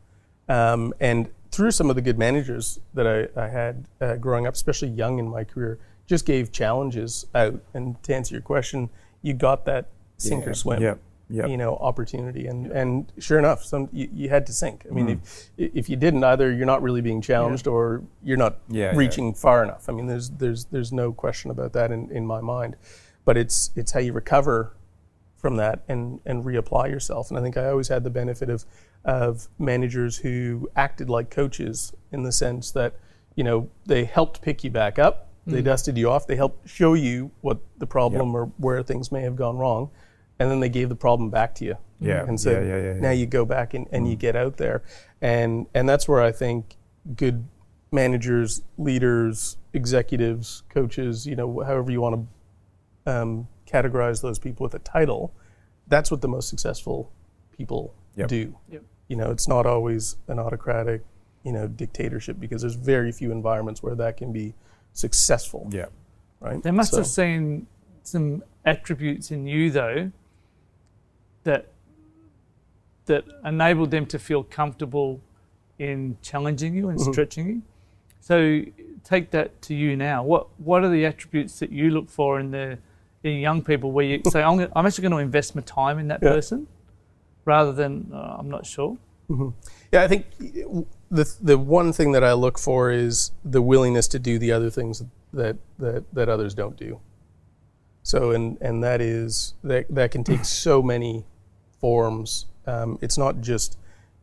um, 0.47 0.93
and 0.99 1.27
through 1.51 1.71
some 1.71 1.89
of 1.89 1.95
the 1.95 2.01
good 2.01 2.17
managers 2.17 2.79
that 2.93 3.07
I, 3.07 3.41
I 3.41 3.47
had 3.47 3.85
uh, 4.01 4.15
growing 4.15 4.47
up, 4.47 4.53
especially 4.53 4.89
young 4.89 5.19
in 5.19 5.27
my 5.27 5.43
career, 5.43 5.79
just 6.05 6.25
gave 6.25 6.51
challenges 6.51 7.25
out. 7.35 7.59
And 7.73 8.01
to 8.03 8.15
answer 8.15 8.33
your 8.35 8.41
question, 8.41 8.89
you 9.21 9.33
got 9.33 9.65
that 9.65 9.89
sink 10.17 10.45
yeah, 10.45 10.51
or 10.51 10.53
swim. 10.53 10.81
Yep. 10.81 10.99
You 11.29 11.57
know, 11.57 11.75
opportunity, 11.75 12.47
and 12.47 12.71
and 12.71 13.11
sure 13.19 13.37
enough, 13.37 13.61
some 13.61 13.89
you, 13.91 14.07
you 14.13 14.29
had 14.29 14.45
to 14.45 14.53
sink. 14.53 14.85
I 14.89 14.93
mean, 14.93 15.07
mm. 15.07 15.19
if 15.57 15.75
if 15.75 15.89
you 15.89 15.97
didn't, 15.97 16.23
either 16.23 16.53
you're 16.53 16.65
not 16.65 16.81
really 16.81 17.01
being 17.01 17.19
challenged, 17.19 17.65
yeah. 17.65 17.73
or 17.73 18.01
you're 18.23 18.37
not 18.37 18.59
yeah, 18.69 18.95
reaching 18.95 19.33
far 19.33 19.61
enough. 19.61 19.89
I 19.89 19.91
mean, 19.91 20.07
there's 20.07 20.29
there's 20.29 20.63
there's 20.65 20.93
no 20.93 21.11
question 21.11 21.51
about 21.51 21.73
that 21.73 21.91
in, 21.91 22.09
in 22.11 22.25
my 22.25 22.39
mind. 22.39 22.77
But 23.25 23.35
it's 23.35 23.71
it's 23.75 23.91
how 23.91 23.99
you 23.99 24.13
recover 24.13 24.76
from 25.37 25.55
that 25.57 25.83
and 25.87 26.19
and 26.25 26.43
reapply 26.43 26.89
yourself. 26.89 27.29
And 27.29 27.39
I 27.39 27.41
think 27.41 27.57
I 27.57 27.69
always 27.69 27.87
had 27.87 28.03
the 28.03 28.09
benefit 28.09 28.49
of 28.49 28.65
of 29.05 29.47
managers 29.57 30.17
who 30.17 30.69
acted 30.75 31.09
like 31.09 31.29
coaches 31.29 31.93
in 32.11 32.23
the 32.23 32.31
sense 32.31 32.71
that 32.71 32.95
you 33.35 33.43
know 33.43 33.69
they 33.85 34.03
helped 34.03 34.41
pick 34.41 34.63
you 34.63 34.69
back 34.69 34.99
up, 34.99 35.29
mm. 35.47 35.53
they 35.53 35.61
dusted 35.61 35.97
you 35.97 36.09
off, 36.09 36.27
they 36.27 36.35
helped 36.35 36.67
show 36.67 36.93
you 36.93 37.31
what 37.41 37.59
the 37.77 37.87
problem 37.87 38.29
yep. 38.29 38.35
or 38.35 38.45
where 38.57 38.83
things 38.83 39.11
may 39.11 39.21
have 39.21 39.35
gone 39.35 39.57
wrong, 39.57 39.89
and 40.39 40.49
then 40.51 40.59
they 40.59 40.69
gave 40.69 40.89
the 40.89 40.95
problem 40.95 41.29
back 41.29 41.55
to 41.55 41.65
you. 41.65 41.77
Yeah, 41.99 42.25
and 42.27 42.39
said, 42.39 42.67
yeah, 42.67 42.77
yeah, 42.77 42.93
yeah, 42.93 42.99
now 42.99 43.09
you 43.09 43.25
go 43.25 43.43
back 43.43 43.73
and, 43.73 43.87
and 43.91 44.05
mm. 44.05 44.11
you 44.11 44.15
get 44.15 44.35
out 44.35 44.57
there, 44.57 44.83
and 45.21 45.65
and 45.73 45.87
that's 45.89 46.07
where 46.07 46.21
I 46.21 46.31
think 46.31 46.75
good 47.15 47.47
managers, 47.91 48.61
leaders, 48.77 49.57
executives, 49.73 50.63
coaches, 50.69 51.25
you 51.25 51.35
know, 51.35 51.61
however 51.61 51.91
you 51.91 52.01
want 52.01 52.27
to 53.05 53.11
um, 53.11 53.47
categorize 53.67 54.21
those 54.21 54.39
people 54.39 54.63
with 54.63 54.73
a 54.73 54.79
title, 54.79 55.33
that's 55.87 56.09
what 56.09 56.21
the 56.21 56.27
most 56.27 56.49
successful 56.49 57.11
people 57.55 57.93
Yep. 58.15 58.27
do. 58.29 58.55
Yep. 58.69 58.83
You 59.09 59.15
know, 59.15 59.29
it's 59.31 59.47
not 59.47 59.65
always 59.65 60.17
an 60.27 60.39
autocratic, 60.39 61.03
you 61.43 61.51
know, 61.51 61.67
dictatorship 61.67 62.39
because 62.39 62.61
there's 62.61 62.75
very 62.75 63.11
few 63.11 63.31
environments 63.31 63.83
where 63.83 63.95
that 63.95 64.17
can 64.17 64.31
be 64.31 64.53
successful. 64.93 65.67
Yeah. 65.71 65.85
Right. 66.39 66.61
They 66.61 66.71
must 66.71 66.91
So- 66.91 66.97
have 66.97 67.07
seen 67.07 67.67
some 68.03 68.43
attributes 68.65 69.31
in 69.31 69.45
you 69.47 69.69
though 69.71 70.11
that 71.43 71.67
that 73.05 73.23
enabled 73.45 73.89
them 73.91 74.05
to 74.05 74.19
feel 74.19 74.43
comfortable 74.43 75.21
in 75.79 76.17
challenging 76.21 76.75
you 76.75 76.89
and 76.89 76.99
Mhm. 76.99 77.11
stretching 77.13 77.47
you. 77.47 77.61
So 78.19 78.63
take 79.05 79.31
that 79.31 79.61
to 79.63 79.73
you 79.75 79.95
now. 79.95 80.23
What 80.23 80.47
what 80.59 80.83
are 80.83 80.89
the 80.89 81.05
attributes 81.05 81.59
that 81.59 81.71
you 81.71 81.89
look 81.89 82.09
for 82.09 82.39
in 82.39 82.51
the 82.51 82.79
in 83.27 83.39
young 83.39 83.61
people 83.61 83.91
where 83.91 84.05
you 84.05 84.21
say 84.29 84.41
I'm, 84.41 84.59
I'm 84.75 84.85
actually 84.85 85.03
going 85.03 85.11
to 85.13 85.17
invest 85.19 85.55
my 85.55 85.61
time 85.61 85.99
in 85.99 86.07
that 86.09 86.19
Yeah. 86.23 86.29
person 86.31 86.67
rather 87.45 87.71
than 87.71 88.11
uh, 88.13 88.35
I'm 88.39 88.49
not 88.49 88.65
sure. 88.65 88.97
Yeah, 89.91 90.03
I 90.03 90.07
think 90.07 90.25
the 91.11 91.25
the 91.41 91.57
one 91.57 91.91
thing 91.91 92.13
that 92.13 92.23
I 92.23 92.31
look 92.31 92.57
for 92.57 92.91
is 92.91 93.31
the 93.43 93.61
willingness 93.61 94.07
to 94.09 94.19
do 94.19 94.39
the 94.39 94.53
other 94.53 94.69
things 94.69 95.03
that 95.33 95.57
that, 95.79 96.05
that 96.13 96.29
others 96.29 96.53
don't 96.53 96.77
do. 96.77 96.99
So 98.03 98.31
and 98.31 98.57
and 98.61 98.81
that 98.85 99.01
is 99.01 99.53
that 99.65 99.85
that 99.89 100.11
can 100.11 100.23
take 100.23 100.45
so 100.45 100.81
many 100.81 101.25
forms. 101.81 102.45
Um, 102.65 102.97
it's 103.01 103.17
not 103.17 103.41
just 103.41 103.77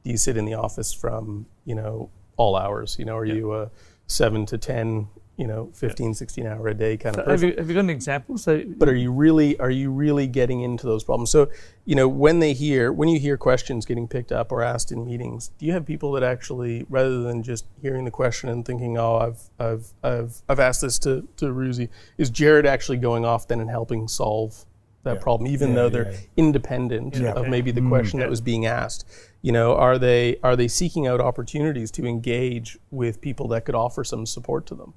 do 0.04 0.10
you 0.10 0.16
sit 0.16 0.36
in 0.38 0.46
the 0.46 0.54
office 0.54 0.94
from 0.94 1.44
you 1.66 1.74
know 1.74 2.08
all 2.38 2.56
hours. 2.56 2.96
You 2.98 3.04
know, 3.04 3.16
are 3.18 3.26
you 3.26 3.54
a 3.54 3.70
seven 4.06 4.46
to 4.46 4.56
ten, 4.56 5.08
you 5.36 5.48
know, 5.48 5.68
15, 5.74 6.14
16 6.14 6.46
hour 6.46 6.68
a 6.68 6.74
day 6.74 6.96
kind 6.96 7.16
of 7.16 7.24
So 7.24 7.30
have 7.32 7.42
you 7.42 7.54
have 7.58 7.68
you 7.68 7.74
got 7.74 7.80
an 7.80 7.90
example? 7.90 8.38
So 8.38 8.62
but 8.76 8.88
are 8.88 8.94
you 8.94 9.10
really 9.10 9.58
are 9.58 9.70
you 9.70 9.90
really 9.90 10.28
getting 10.28 10.60
into 10.60 10.86
those 10.86 11.02
problems 11.02 11.30
so 11.30 11.48
you 11.84 11.96
know 11.96 12.06
when 12.06 12.38
they 12.38 12.52
hear 12.52 12.92
when 12.92 13.08
you 13.08 13.18
hear 13.18 13.36
questions 13.36 13.84
getting 13.84 14.06
picked 14.06 14.30
up 14.30 14.52
or 14.52 14.62
asked 14.62 14.92
in 14.92 15.04
meetings 15.04 15.50
do 15.58 15.66
you 15.66 15.72
have 15.72 15.84
people 15.84 16.12
that 16.12 16.22
actually 16.22 16.86
rather 16.88 17.20
than 17.22 17.42
just 17.42 17.66
hearing 17.82 18.04
the 18.04 18.10
question 18.12 18.48
and 18.48 18.64
thinking 18.64 18.96
oh 18.96 19.16
i've 19.18 19.40
i've 19.58 19.92
i've, 20.04 20.42
I've 20.48 20.60
asked 20.60 20.82
this 20.82 20.98
to 21.00 21.26
to 21.38 21.46
Ruzi, 21.46 21.88
is 22.16 22.30
jared 22.30 22.64
actually 22.64 22.98
going 22.98 23.24
off 23.24 23.48
then 23.48 23.60
and 23.60 23.68
helping 23.68 24.06
solve 24.06 24.64
that 25.02 25.16
Yeah. 25.16 25.20
problem 25.22 25.50
even 25.50 25.70
Yeah, 25.70 25.74
though 25.74 25.88
they're 25.88 26.12
yeah. 26.12 26.18
independent 26.36 27.16
Yeah. 27.16 27.32
of 27.32 27.48
maybe 27.48 27.70
the 27.72 27.80
Mm. 27.80 27.88
question 27.88 28.20
Yeah. 28.20 28.26
that 28.26 28.30
was 28.30 28.40
being 28.40 28.66
asked 28.66 29.04
you 29.42 29.50
know 29.52 29.74
are 29.74 29.98
they 29.98 30.36
are 30.44 30.54
they 30.54 30.68
seeking 30.68 31.06
out 31.08 31.20
opportunities 31.20 31.90
to 31.92 32.06
engage 32.06 32.78
with 32.92 33.20
people 33.20 33.48
that 33.48 33.64
could 33.64 33.74
offer 33.74 34.04
some 34.04 34.24
support 34.26 34.64
to 34.66 34.74
them 34.76 34.94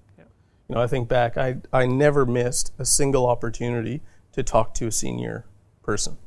you 0.68 0.76
know, 0.76 0.82
I 0.82 0.88
think 0.88 1.08
back, 1.08 1.38
I, 1.38 1.58
I 1.72 1.86
never 1.86 2.26
missed 2.26 2.74
a 2.78 2.86
single 2.86 3.26
opportunity 3.28 4.02
to 4.34 4.44
talk 4.44 4.74
to 4.76 4.88
a 4.88 4.92
senior 4.92 5.46
person. 5.84 6.18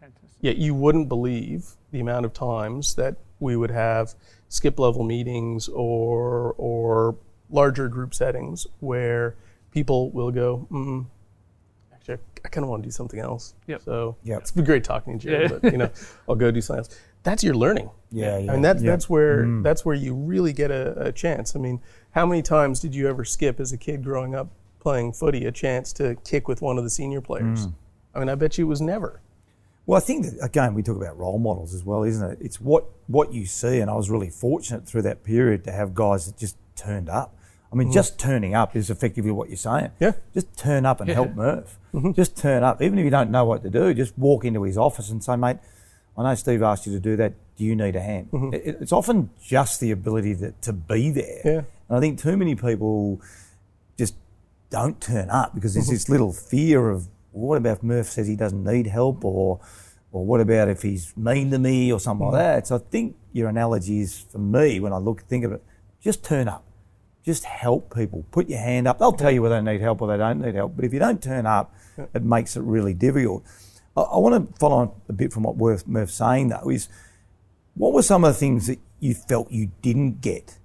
fantastic. 0.00 0.30
Yet 0.40 0.56
you 0.56 0.74
wouldn't 0.74 1.08
believe 1.08 1.72
the 1.90 2.00
amount 2.00 2.24
of 2.24 2.32
times 2.32 2.94
that 2.94 3.16
we 3.38 3.56
would 3.56 3.70
have 3.70 4.14
skip 4.48 4.78
level 4.78 5.02
meetings 5.04 5.68
or, 5.68 6.54
or 6.56 7.16
larger 7.50 7.88
group 7.88 8.14
settings 8.14 8.66
where 8.80 9.34
people 9.70 10.10
will 10.10 10.30
go, 10.30 10.66
mm, 10.70 11.04
actually, 11.92 12.18
I 12.44 12.48
kind 12.48 12.64
of 12.64 12.70
want 12.70 12.82
to 12.82 12.86
do 12.86 12.90
something 12.90 13.20
else. 13.20 13.54
Yep. 13.66 13.82
So 13.82 14.16
Yep. 14.24 14.40
it's 14.40 14.50
been 14.50 14.64
great 14.64 14.84
talking 14.84 15.18
to 15.18 15.30
you, 15.30 15.36
Yeah. 15.38 15.48
but 15.48 15.70
you 15.72 15.78
know, 15.78 15.90
I'll 16.28 16.34
go 16.34 16.50
do 16.50 16.60
something 16.60 16.84
else. 16.84 16.98
That's 17.22 17.44
your 17.44 17.54
learning. 17.54 17.90
Yeah, 18.10 18.38
yeah. 18.38 18.50
I 18.50 18.54
mean, 18.54 18.62
that's 18.62 18.82
yeah. 18.82 18.90
that's 18.90 19.08
where 19.08 19.44
Mm. 19.44 19.62
that's 19.62 19.84
where 19.84 19.94
you 19.94 20.14
really 20.14 20.52
get 20.52 20.70
a, 20.70 21.06
a 21.06 21.12
chance. 21.12 21.54
I 21.56 21.58
mean, 21.58 21.80
how 22.10 22.26
many 22.26 22.42
times 22.42 22.80
did 22.80 22.94
you 22.94 23.08
ever 23.08 23.24
skip 23.24 23.60
as 23.60 23.72
a 23.72 23.76
kid 23.76 24.02
growing 24.04 24.34
up 24.34 24.48
playing 24.80 25.12
footy 25.12 25.44
a 25.46 25.52
chance 25.52 25.92
to 25.94 26.16
kick 26.24 26.48
with 26.48 26.60
one 26.60 26.78
of 26.78 26.84
the 26.84 26.90
senior 26.90 27.20
players? 27.20 27.66
Mm. 27.68 27.74
I 28.14 28.18
mean, 28.18 28.28
I 28.28 28.34
bet 28.34 28.58
you 28.58 28.66
it 28.66 28.68
was 28.68 28.80
never. 28.80 29.20
Well, 29.86 29.96
I 29.96 30.00
think 30.00 30.26
that 30.26 30.44
again 30.44 30.74
we 30.74 30.82
talk 30.82 30.96
about 30.96 31.18
role 31.18 31.38
models 31.38 31.74
as 31.74 31.84
well, 31.84 32.02
isn't 32.02 32.28
it? 32.32 32.38
It's 32.40 32.60
what 32.60 32.84
what 33.06 33.32
you 33.32 33.46
see, 33.46 33.80
and 33.80 33.90
I 33.90 33.94
was 33.94 34.10
really 34.10 34.30
fortunate 34.30 34.86
through 34.86 35.02
that 35.02 35.24
period 35.24 35.64
to 35.64 35.72
have 35.72 35.94
guys 35.94 36.26
that 36.26 36.36
just 36.36 36.56
turned 36.76 37.08
up. 37.08 37.36
I 37.72 37.74
mean, 37.74 37.90
just 37.90 38.18
turning 38.18 38.54
up 38.54 38.76
is 38.76 38.90
effectively 38.90 39.30
what 39.30 39.48
you're 39.48 39.56
saying. 39.56 39.86
Mm. 39.86 39.92
Yeah. 40.00 40.08
Mm-hmm. 40.10 40.34
Just 40.34 40.56
turn 40.58 40.84
up 40.84 41.00
and 41.00 41.08
help 41.08 41.34
Murph. 41.34 41.78
Just 42.14 42.36
turn 42.36 42.62
up, 42.62 42.82
even 42.82 42.98
if 42.98 43.04
you 43.04 43.10
don't 43.10 43.30
know 43.30 43.46
what 43.46 43.62
to 43.62 43.70
do. 43.70 43.94
Just 43.94 44.16
walk 44.18 44.44
into 44.44 44.62
his 44.64 44.76
office 44.76 45.08
and 45.08 45.24
say, 45.24 45.36
"Mate, 45.36 45.56
I 46.16 46.22
know 46.24 46.34
Steve 46.34 46.62
asked 46.62 46.86
you 46.86 46.92
to 46.92 47.00
do 47.00 47.16
that. 47.16 47.32
Do 47.56 47.64
you 47.64 47.74
need 47.76 47.96
a 47.96 48.00
hand?" 48.00 48.28
It, 48.52 48.76
it's 48.80 48.92
often 48.92 49.30
just 49.42 49.80
the 49.80 49.90
ability 49.90 50.36
to, 50.36 50.52
to 50.62 50.72
be 50.72 51.10
there. 51.10 51.40
Mm-hmm. 51.44 51.48
Yeah. 51.48 51.62
And 51.88 51.98
I 51.98 52.00
think 52.00 52.18
too 52.18 52.36
many 52.36 52.54
people 52.54 53.20
just 53.98 54.14
don't 54.70 55.00
turn 55.00 55.30
up 55.30 55.54
because 55.54 55.72
Mm-hmm. 55.72 55.80
there's 55.80 55.88
this 55.88 56.08
little 56.08 56.32
fear 56.32 56.90
of 56.90 57.08
well, 57.32 57.46
what 57.46 57.56
about 57.58 57.78
if 57.78 57.82
Murph 57.82 58.08
says 58.08 58.26
he 58.26 58.36
doesn't 58.36 58.62
need 58.64 58.86
help 58.86 59.24
or 59.24 59.60
or 60.10 60.26
what 60.26 60.40
about 60.42 60.68
if 60.68 60.82
he's 60.82 61.16
mean 61.16 61.50
to 61.50 61.58
me 61.58 61.90
or 61.92 61.98
something 62.00 62.26
Mm-hmm. 62.26 62.34
like 62.36 62.42
that. 62.62 62.66
So 62.66 62.76
I 62.76 62.78
think 62.78 63.16
your 63.32 63.48
analogy 63.48 64.00
is 64.00 64.18
for 64.30 64.38
me 64.38 64.80
when 64.80 64.92
I 64.92 64.98
look 64.98 65.22
think 65.22 65.44
of 65.44 65.52
it, 65.52 65.62
just 66.00 66.22
turn 66.24 66.48
up. 66.48 66.64
Just 67.24 67.44
help 67.44 67.94
people. 67.94 68.26
Put 68.32 68.48
your 68.50 68.58
hand 68.58 68.88
up. 68.88 68.98
They'll 68.98 69.12
tell 69.12 69.30
you 69.30 69.42
whether 69.42 69.54
they 69.62 69.72
need 69.72 69.80
help 69.80 70.02
or 70.02 70.08
they 70.08 70.16
don't 70.18 70.40
need 70.40 70.54
help. 70.56 70.74
But 70.74 70.84
if 70.84 70.92
you 70.92 70.98
don't 70.98 71.22
turn 71.22 71.46
up, 71.46 71.72
it 72.12 72.22
makes 72.24 72.56
it 72.56 72.62
really 72.62 72.94
difficult. 72.94 73.44
I, 73.96 74.00
I 74.00 74.18
want 74.18 74.52
to 74.52 74.58
follow 74.58 74.76
on 74.76 74.92
a 75.08 75.12
bit 75.12 75.32
from 75.32 75.44
what 75.44 75.56
Murph, 75.56 75.86
Murph's 75.86 76.14
saying 76.14 76.48
though, 76.48 76.68
is 76.70 76.88
what 77.74 77.92
were 77.92 78.02
some 78.02 78.24
of 78.24 78.34
the 78.34 78.38
things 78.38 78.66
that 78.66 78.78
you 79.00 79.14
felt 79.14 79.50
you 79.50 79.70
didn't 79.80 80.20
get? 80.20 80.58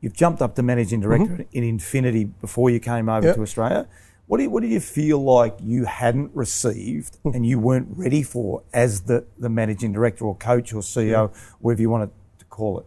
You've 0.00 0.14
jumped 0.14 0.42
up 0.42 0.54
to 0.56 0.62
managing 0.62 1.00
mm-hmm. 1.00 1.24
director 1.24 1.46
in 1.52 1.78
Infiniti 1.78 2.30
before 2.40 2.70
you 2.70 2.80
came 2.80 3.08
over 3.08 3.28
Yep. 3.28 3.36
to 3.36 3.42
Australia. 3.42 3.88
What 4.26 4.38
do 4.38 4.44
you, 4.44 4.50
what 4.50 4.62
did 4.62 4.70
you 4.70 4.80
feel 4.80 5.22
like 5.22 5.56
you 5.62 5.84
hadn't 5.84 6.30
received 6.34 7.18
hmm. 7.22 7.30
and 7.34 7.44
you 7.44 7.58
weren't 7.58 7.88
ready 7.90 8.22
for 8.22 8.62
as 8.72 9.02
the, 9.02 9.26
the 9.38 9.48
managing 9.48 9.92
director 9.92 10.24
or 10.24 10.34
coach 10.36 10.72
or 10.72 10.80
CEO, 10.80 11.34
whatever 11.60 11.82
you 11.82 11.90
wanted 11.90 12.10
to 12.38 12.44
call 12.46 12.80
it? 12.80 12.86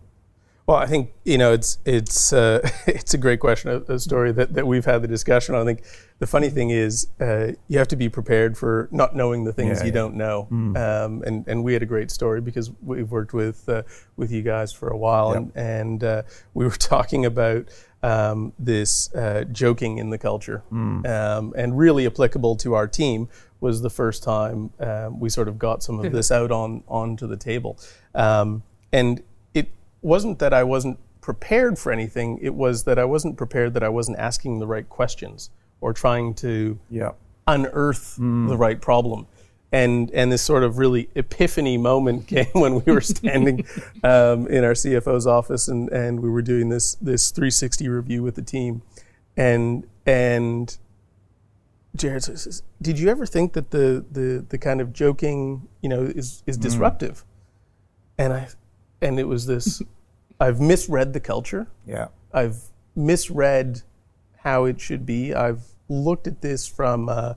Well, 0.67 0.77
I 0.77 0.87
think 0.87 1.11
you 1.23 1.37
know 1.37 1.53
it's 1.53 1.77
it's 1.85 2.33
uh, 2.33 2.67
it's 2.87 3.13
a 3.13 3.17
great 3.19 3.39
question, 3.39 3.69
a, 3.71 3.93
a 3.93 3.99
story 3.99 4.31
that, 4.31 4.53
that 4.55 4.65
we've 4.65 4.85
had 4.85 5.03
the 5.03 5.07
discussion. 5.07 5.53
on. 5.53 5.61
I 5.61 5.65
think 5.65 5.83
the 6.17 6.25
funny 6.25 6.49
thing 6.49 6.71
is 6.71 7.07
uh, 7.21 7.51
you 7.67 7.77
have 7.77 7.87
to 7.89 7.95
be 7.95 8.09
prepared 8.09 8.57
for 8.57 8.89
not 8.91 9.15
knowing 9.15 9.43
the 9.43 9.53
things 9.53 9.77
Yeah, 9.79 9.85
you 9.85 9.89
yeah. 9.91 9.93
don't 9.93 10.15
know. 10.15 10.47
Um, 10.51 11.21
and 11.23 11.47
and 11.47 11.63
we 11.63 11.73
had 11.73 11.83
a 11.83 11.85
great 11.85 12.09
story 12.09 12.41
because 12.41 12.71
we've 12.81 13.11
worked 13.11 13.33
with 13.33 13.69
uh, 13.69 13.83
with 14.17 14.31
you 14.31 14.41
guys 14.41 14.71
for 14.73 14.87
a 14.89 14.97
while, 14.97 15.33
Yep. 15.33 15.37
and 15.37 15.51
and 15.55 16.03
uh, 16.03 16.21
we 16.55 16.65
were 16.65 16.71
talking 16.95 17.25
about. 17.25 17.67
Um, 18.03 18.53
this 18.59 19.11
uh, 19.15 19.45
joking 19.51 19.97
in 19.97 20.11
the 20.11 20.19
culture, 20.19 20.61
um, 20.71 21.53
and 21.57 21.75
really 21.75 22.05
applicable 22.05 22.55
to 22.57 22.75
our 22.75 22.85
team, 22.87 23.29
was 23.61 23.81
the 23.81 23.89
first 23.89 24.21
time 24.21 24.69
um, 24.79 25.19
we 25.19 25.27
sort 25.27 25.47
of 25.47 25.57
got 25.57 25.81
some 25.81 25.99
of 25.99 26.11
this 26.11 26.29
out 26.31 26.51
on 26.51 26.83
onto 26.87 27.25
the 27.25 27.35
table. 27.37 27.79
Um, 28.13 28.61
and 28.93 29.23
wasn't 30.05 30.39
that 30.39 30.53
I 30.53 30.63
wasn't 30.63 30.99
prepared 31.21 31.77
for 31.79 31.91
anything, 31.91 32.37
it 32.41 32.53
was 32.53 32.83
that 32.83 32.97
I 32.99 33.05
wasn't 33.05 33.35
prepared 33.37 33.73
that 33.73 33.83
I 33.83 33.89
wasn't 33.89 34.17
asking 34.19 34.59
the 34.59 34.67
right 34.67 34.87
questions 34.87 35.49
or 35.81 35.91
trying 35.93 36.33
to 36.35 36.79
Yeah. 36.89 37.11
unearth 37.47 38.15
the 38.17 38.55
right 38.57 38.79
problem. 38.79 39.27
And, 39.71 40.09
and 40.11 40.31
this 40.31 40.41
sort 40.41 40.63
of 40.63 40.77
really 40.77 41.09
epiphany 41.15 41.77
moment 41.77 42.27
came 42.35 42.45
when 42.53 42.75
we 42.83 42.93
were 42.93 43.01
standing 43.01 43.65
um, 44.03 44.47
in 44.47 44.63
our 44.63 44.73
CFO's 44.73 45.27
office 45.27 45.67
and, 45.67 45.89
and 45.89 46.19
we 46.21 46.29
were 46.29 46.41
doing 46.43 46.69
this, 46.69 46.95
this 46.95 47.31
360 47.31 47.89
review 47.89 48.23
with 48.23 48.35
the 48.35 48.41
team. 48.43 48.83
And, 49.35 49.85
and 50.05 50.77
Jared 51.95 52.23
says, 52.23 52.61
"Did 52.81 52.99
you 52.99 53.09
ever 53.09 53.25
think 53.25 53.53
that 53.53 53.71
the 53.71 54.03
the 54.11 54.45
the 54.49 54.57
kind 54.57 54.81
of 54.81 54.91
joking, 54.93 55.67
you 55.81 55.87
know, 55.89 56.03
is 56.03 56.43
is 56.45 56.57
disruptive?" 56.57 57.23
And 58.17 58.33
I, 58.33 58.47
and 59.01 59.17
it 59.19 59.27
was 59.27 59.45
this. 59.45 59.81
I've 60.39 60.59
misread 60.59 61.13
the 61.13 61.19
culture. 61.19 61.67
Yeah. 61.85 62.07
I've 62.33 62.57
misread 62.95 63.81
how 64.39 64.65
it 64.65 64.79
should 64.79 65.05
be. 65.05 65.33
I've 65.33 65.63
looked 65.89 66.27
at 66.27 66.41
this 66.41 66.67
from. 66.67 67.09
Uh, 67.09 67.33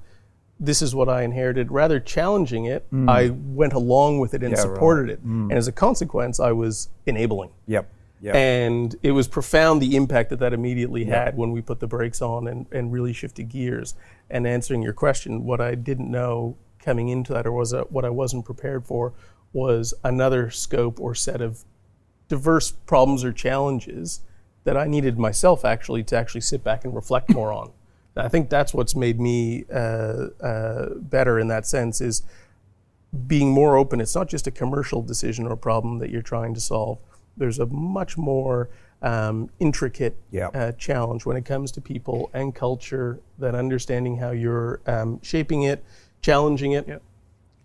this 0.61 0.83
is 0.83 0.93
what 0.93 1.09
I 1.09 1.23
inherited. 1.23 1.71
Rather 1.71 2.00
challenging 2.00 2.64
it, 2.64 2.85
mm. 2.93 3.09
I 3.09 3.31
went 3.31 3.73
along 3.73 4.19
with 4.19 4.35
it 4.35 4.43
and 4.43 4.50
Yeah, 4.50 4.59
right. 4.59 4.75
supported 4.75 5.09
it, 5.09 5.25
mm. 5.25 5.43
and 5.43 5.52
as 5.52 5.69
a 5.69 5.73
consequence, 5.73 6.40
I 6.40 6.52
was 6.52 6.88
enabling. 7.07 7.50
Yep. 7.67 7.88
Yep. 8.21 8.35
And 8.35 8.97
it 9.05 9.12
was 9.12 9.28
profound 9.28 9.81
the 9.81 9.95
impact 9.95 10.31
that 10.31 10.40
that 10.40 10.52
immediately 10.52 11.05
had 11.05 11.37
when 11.37 11.52
we 11.52 11.62
put 11.62 11.78
the 11.78 11.87
brakes 11.87 12.21
on 12.21 12.49
and, 12.49 12.67
and 12.73 12.93
really 12.93 13.12
shifted 13.12 13.49
gears. 13.49 13.95
And 14.28 14.45
answering 14.45 14.83
your 14.83 14.93
question, 14.93 15.45
what 15.45 15.61
I 15.61 15.76
didn't 15.76 16.11
know 16.11 16.57
coming 16.81 17.11
into 17.11 17.33
that, 17.33 17.47
or 17.47 17.52
was 17.52 17.73
a, 17.73 17.83
what 17.83 18.05
I 18.05 18.11
wasn't 18.11 18.45
prepared 18.45 18.85
for, 18.85 19.12
was 19.52 19.95
another 20.02 20.50
scope 20.50 20.99
or 20.99 21.14
set 21.14 21.40
of 21.40 21.64
diverse 22.28 22.70
problems 22.70 23.25
or 23.25 23.32
challenges 23.32 24.20
that 24.64 24.76
I 24.76 24.87
needed 24.87 25.18
myself 25.18 25.64
actually 25.64 26.04
to 26.04 26.16
actually 26.16 26.42
sit 26.42 26.62
back 26.62 26.85
and 26.85 26.94
reflect 26.94 27.30
more 27.30 27.52
on. 27.52 27.73
I 28.16 28.28
think 28.28 28.50
that's 28.50 28.75
what's 28.75 28.97
made 28.97 29.20
me 29.20 29.64
uh, 29.73 29.76
uh, 30.42 30.94
better 30.97 31.38
in 31.38 31.47
that 31.49 31.66
sense 31.66 32.00
is 32.00 32.23
being 33.28 33.50
more 33.52 33.76
open. 33.76 34.00
It's 34.00 34.14
not 34.14 34.28
just 34.28 34.47
a 34.49 34.50
commercial 34.50 35.02
decision 35.02 35.47
or 35.47 35.54
problem 35.56 35.99
that 36.00 36.11
you're 36.11 36.23
trying 36.23 36.52
to 36.54 36.61
solve, 36.61 36.99
There's 37.37 37.61
a 37.61 37.66
much 37.66 38.18
more 38.18 38.68
um, 39.02 39.49
intricate 39.61 40.16
Yeah. 40.32 40.49
uh, 40.49 40.73
challenge 40.73 41.25
when 41.25 41.37
it 41.37 41.44
comes 41.44 41.70
to 41.73 41.80
people 41.80 42.28
and 42.35 42.52
culture. 42.52 43.20
That 43.38 43.54
understanding 43.54 44.16
how 44.16 44.32
you're 44.32 44.80
um, 44.87 45.20
shaping 45.23 45.62
it, 45.62 45.85
challenging 46.20 46.73
it, 46.73 46.88
Yep. 46.88 47.02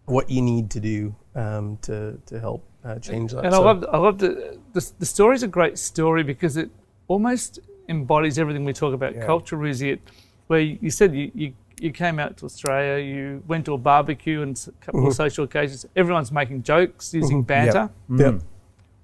what 0.05 0.29
you 0.29 0.43
need 0.43 0.69
to 0.69 0.79
do 0.79 1.15
um, 1.33 1.77
to 1.81 2.19
to 2.27 2.39
help 2.39 2.63
uh, 2.85 2.99
change 2.99 3.31
that. 3.31 3.45
And 3.45 3.53
I 3.55 3.57
So- 3.57 3.63
love, 3.63 3.85
I 3.91 3.97
love 3.97 4.17
the, 4.19 4.57
the 4.73 4.91
the 4.99 5.05
story's 5.05 5.43
a 5.43 5.47
great 5.47 5.77
story 5.77 6.23
because 6.23 6.57
it 6.57 6.69
almost 7.07 7.59
embodies 7.89 8.37
everything 8.39 8.65
we 8.65 8.73
talk 8.73 8.93
about. 8.93 9.15
Yeah. 9.15 9.25
Culture 9.25 9.65
is 9.65 9.81
it, 9.81 9.99
where 10.47 10.59
you, 10.59 10.77
you 10.81 10.89
said 10.89 11.13
you, 11.15 11.31
you 11.33 11.53
you 11.79 11.91
came 11.91 12.17
out 12.19 12.37
to 12.37 12.45
Australia, 12.45 13.03
you 13.03 13.43
went 13.47 13.65
to 13.65 13.73
a 13.73 13.77
barbecue 13.77 14.41
and 14.41 14.55
s- 14.55 14.67
a 14.67 14.71
couple 14.85 15.01
Mm-hmm. 15.01 15.09
of 15.09 15.15
social 15.15 15.43
occasions. 15.43 15.85
Everyone's 15.95 16.31
making 16.31 16.63
jokes, 16.63 17.13
using 17.13 17.41
banter. 17.43 17.89
Yep. 18.09 18.41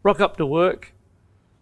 Rock 0.04 0.20
up 0.22 0.38
to 0.38 0.46
work, 0.46 0.94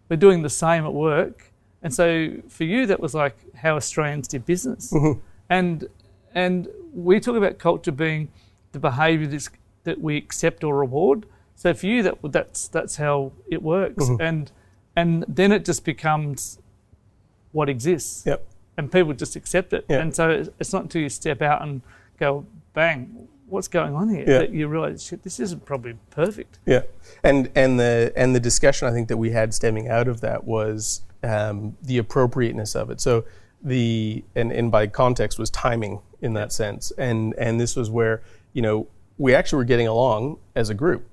we're 0.09 0.17
doing 0.17 0.43
the 0.43 0.49
same 0.49 0.85
at 0.85 0.93
work, 0.93 1.51
and 1.81 1.91
so 1.93 2.29
for 2.49 2.65
you 2.65 2.85
that 2.85 2.99
was 2.99 3.13
like 3.15 3.35
how 3.55 3.75
Australians 3.75 4.27
did 4.27 4.45
business, 4.45 4.91
Mm-hmm. 4.93 5.19
and 5.49 5.87
and 6.35 6.67
we 6.93 7.19
talk 7.19 7.35
about 7.35 7.57
culture 7.57 7.91
being 7.91 8.29
the 8.73 8.79
behaviour 8.79 9.27
that's, 9.27 9.49
that 9.85 9.99
we 10.01 10.17
accept 10.17 10.63
or 10.63 10.75
reward. 10.77 11.25
So 11.57 11.73
for 11.73 11.87
you, 11.87 12.03
that 12.03 12.19
that's 12.31 12.67
that's 12.69 12.95
how 12.97 13.31
it 13.49 13.61
works, 13.63 14.05
Mm-hmm. 14.05 14.21
and 14.21 14.51
and 14.95 15.25
then 15.27 15.51
it 15.51 15.65
just 15.65 15.83
becomes 15.83 16.59
what 17.51 17.67
exists, 17.67 18.23
Yep. 18.25 18.45
and 18.77 18.91
people 18.91 19.13
just 19.13 19.35
accept 19.35 19.73
it. 19.73 19.85
Yeah. 19.89 19.99
And 19.99 20.15
so 20.15 20.29
it's- 20.29 20.71
not 20.73 20.83
until 20.83 21.01
you 21.01 21.09
step 21.09 21.41
out 21.41 21.61
and 21.63 21.81
go, 22.19 22.45
bang, 22.73 23.27
what's 23.47 23.67
going 23.67 23.95
on 23.95 24.09
here, 24.09 24.25
Yeah. 24.27 24.37
that 24.39 24.51
you 24.51 24.67
realise, 24.67 25.01
shit, 25.03 25.23
this 25.23 25.39
isn't 25.39 25.65
probably 25.65 25.95
perfect. 26.11 26.59
Yeah, 26.65 26.83
and 27.23 27.49
and 27.55 27.79
the 27.79 28.13
and 28.15 28.35
the 28.35 28.39
discussion 28.39 28.87
I 28.87 28.91
think 28.91 29.07
that 29.07 29.17
we 29.17 29.31
had 29.31 29.53
stemming 29.53 29.87
out 29.89 30.07
of 30.07 30.21
that 30.21 30.43
was 30.45 31.01
um, 31.23 31.75
the 31.81 31.97
appropriateness 31.97 32.75
of 32.75 32.89
it. 32.91 33.01
So 33.01 33.25
the 33.63 34.23
and 34.35 34.51
and 34.51 34.71
by 34.71 34.85
context 34.87 35.39
was 35.39 35.49
timing 35.49 36.01
in 36.21 36.33
that 36.33 36.51
sense, 36.51 36.91
and 36.99 37.33
and 37.39 37.59
this 37.59 37.75
was 37.75 37.89
where 37.89 38.21
you 38.53 38.61
know 38.61 38.87
we 39.17 39.33
actually 39.33 39.57
were 39.57 39.63
getting 39.73 39.87
along 39.87 40.37
as 40.55 40.69
a 40.69 40.75
group. 40.75 41.07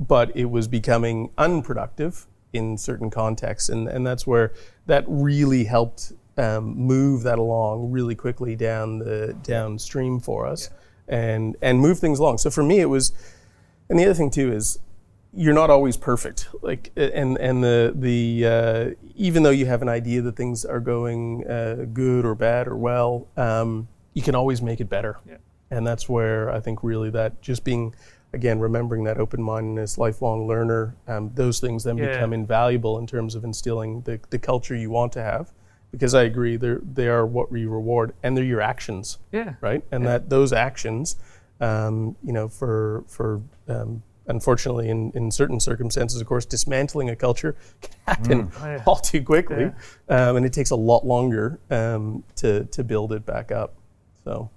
But 0.00 0.34
it 0.36 0.46
was 0.46 0.68
becoming 0.68 1.30
unproductive 1.38 2.26
in 2.52 2.78
certain 2.78 3.10
contexts, 3.10 3.68
and 3.68 3.88
and 3.88 4.06
that's 4.06 4.26
where 4.26 4.52
that 4.86 5.04
really 5.06 5.64
helped 5.64 6.12
um, 6.36 6.76
move 6.76 7.22
that 7.22 7.38
along 7.38 7.90
really 7.90 8.14
quickly 8.14 8.56
down 8.56 8.98
the 8.98 9.36
downstream 9.42 10.20
for 10.20 10.46
us, 10.46 10.70
and 11.06 11.56
and 11.60 11.80
move 11.80 11.98
things 11.98 12.18
along. 12.18 12.38
So 12.38 12.50
for 12.50 12.62
me, 12.62 12.80
it 12.80 12.86
was. 12.86 13.12
And 13.90 13.98
the 13.98 14.04
other 14.04 14.14
thing 14.14 14.30
too 14.30 14.52
is 14.52 14.78
you're 15.32 15.54
not 15.54 15.70
always 15.70 15.96
perfect. 15.96 16.48
Like 16.62 16.90
and 16.96 17.38
and 17.38 17.62
the 17.62 17.92
the 17.94 18.46
uh, 18.46 18.90
even 19.14 19.42
though 19.42 19.50
you 19.50 19.66
have 19.66 19.82
an 19.82 19.88
idea 19.88 20.22
that 20.22 20.36
things 20.36 20.64
are 20.64 20.80
going 20.80 21.46
uh, 21.48 21.86
good 21.92 22.24
or 22.24 22.34
bad 22.34 22.68
or 22.68 22.76
well, 22.76 23.28
um, 23.36 23.88
you 24.14 24.22
can 24.22 24.34
always 24.34 24.62
make 24.62 24.80
it 24.80 24.88
better. 24.88 25.18
Yeah. 25.28 25.36
And 25.70 25.86
that's 25.86 26.08
where 26.08 26.50
I 26.50 26.60
think 26.60 26.82
really 26.82 27.10
that 27.10 27.42
just 27.42 27.62
being 27.62 27.94
again 28.32 28.60
remembering 28.60 29.04
that 29.04 29.18
open 29.18 29.42
mindedness, 29.42 29.96
lifelong 29.98 30.46
learner, 30.46 30.94
um, 31.06 31.30
those 31.34 31.60
things 31.60 31.84
then 31.84 31.96
Yeah. 31.96 32.10
become 32.10 32.32
invaluable 32.32 32.98
in 32.98 33.06
terms 33.06 33.34
of 33.34 33.44
instilling 33.44 34.02
the 34.02 34.20
the 34.30 34.38
culture 34.38 34.74
you 34.76 34.90
want 34.90 35.12
to 35.12 35.22
have. 35.22 35.52
Because 35.90 36.14
I 36.14 36.24
agree, 36.24 36.56
they 36.56 36.76
they 36.94 37.08
are 37.08 37.24
what 37.26 37.50
we 37.50 37.64
reward, 37.64 38.12
and 38.22 38.36
they're 38.36 38.44
your 38.44 38.60
actions 38.60 39.18
Yeah. 39.32 39.54
right? 39.62 39.82
And 39.90 40.06
that 40.06 40.28
those 40.28 40.52
actions, 40.52 41.16
um, 41.60 42.16
you 42.22 42.32
know, 42.32 42.48
for 42.48 43.04
for 43.06 43.40
um, 43.68 44.02
unfortunately 44.26 44.90
in, 44.90 45.10
in 45.14 45.30
certain 45.30 45.58
circumstances, 45.58 46.20
of 46.20 46.26
course, 46.26 46.44
dismantling 46.44 47.08
a 47.08 47.16
culture 47.16 47.56
can 47.80 47.92
happen 48.06 48.52
Oh, 48.60 48.66
yeah. 48.66 48.82
all 48.86 48.96
too 48.96 49.22
quickly, 49.22 49.72
um, 50.10 50.36
and 50.36 50.44
it 50.44 50.52
takes 50.52 50.70
a 50.70 50.76
lot 50.76 51.06
longer 51.06 51.58
um, 51.70 52.22
to 52.36 52.64
to 52.66 52.84
build 52.84 53.12
it 53.14 53.24
back 53.24 53.50
up. 53.50 53.72
So 54.24 54.50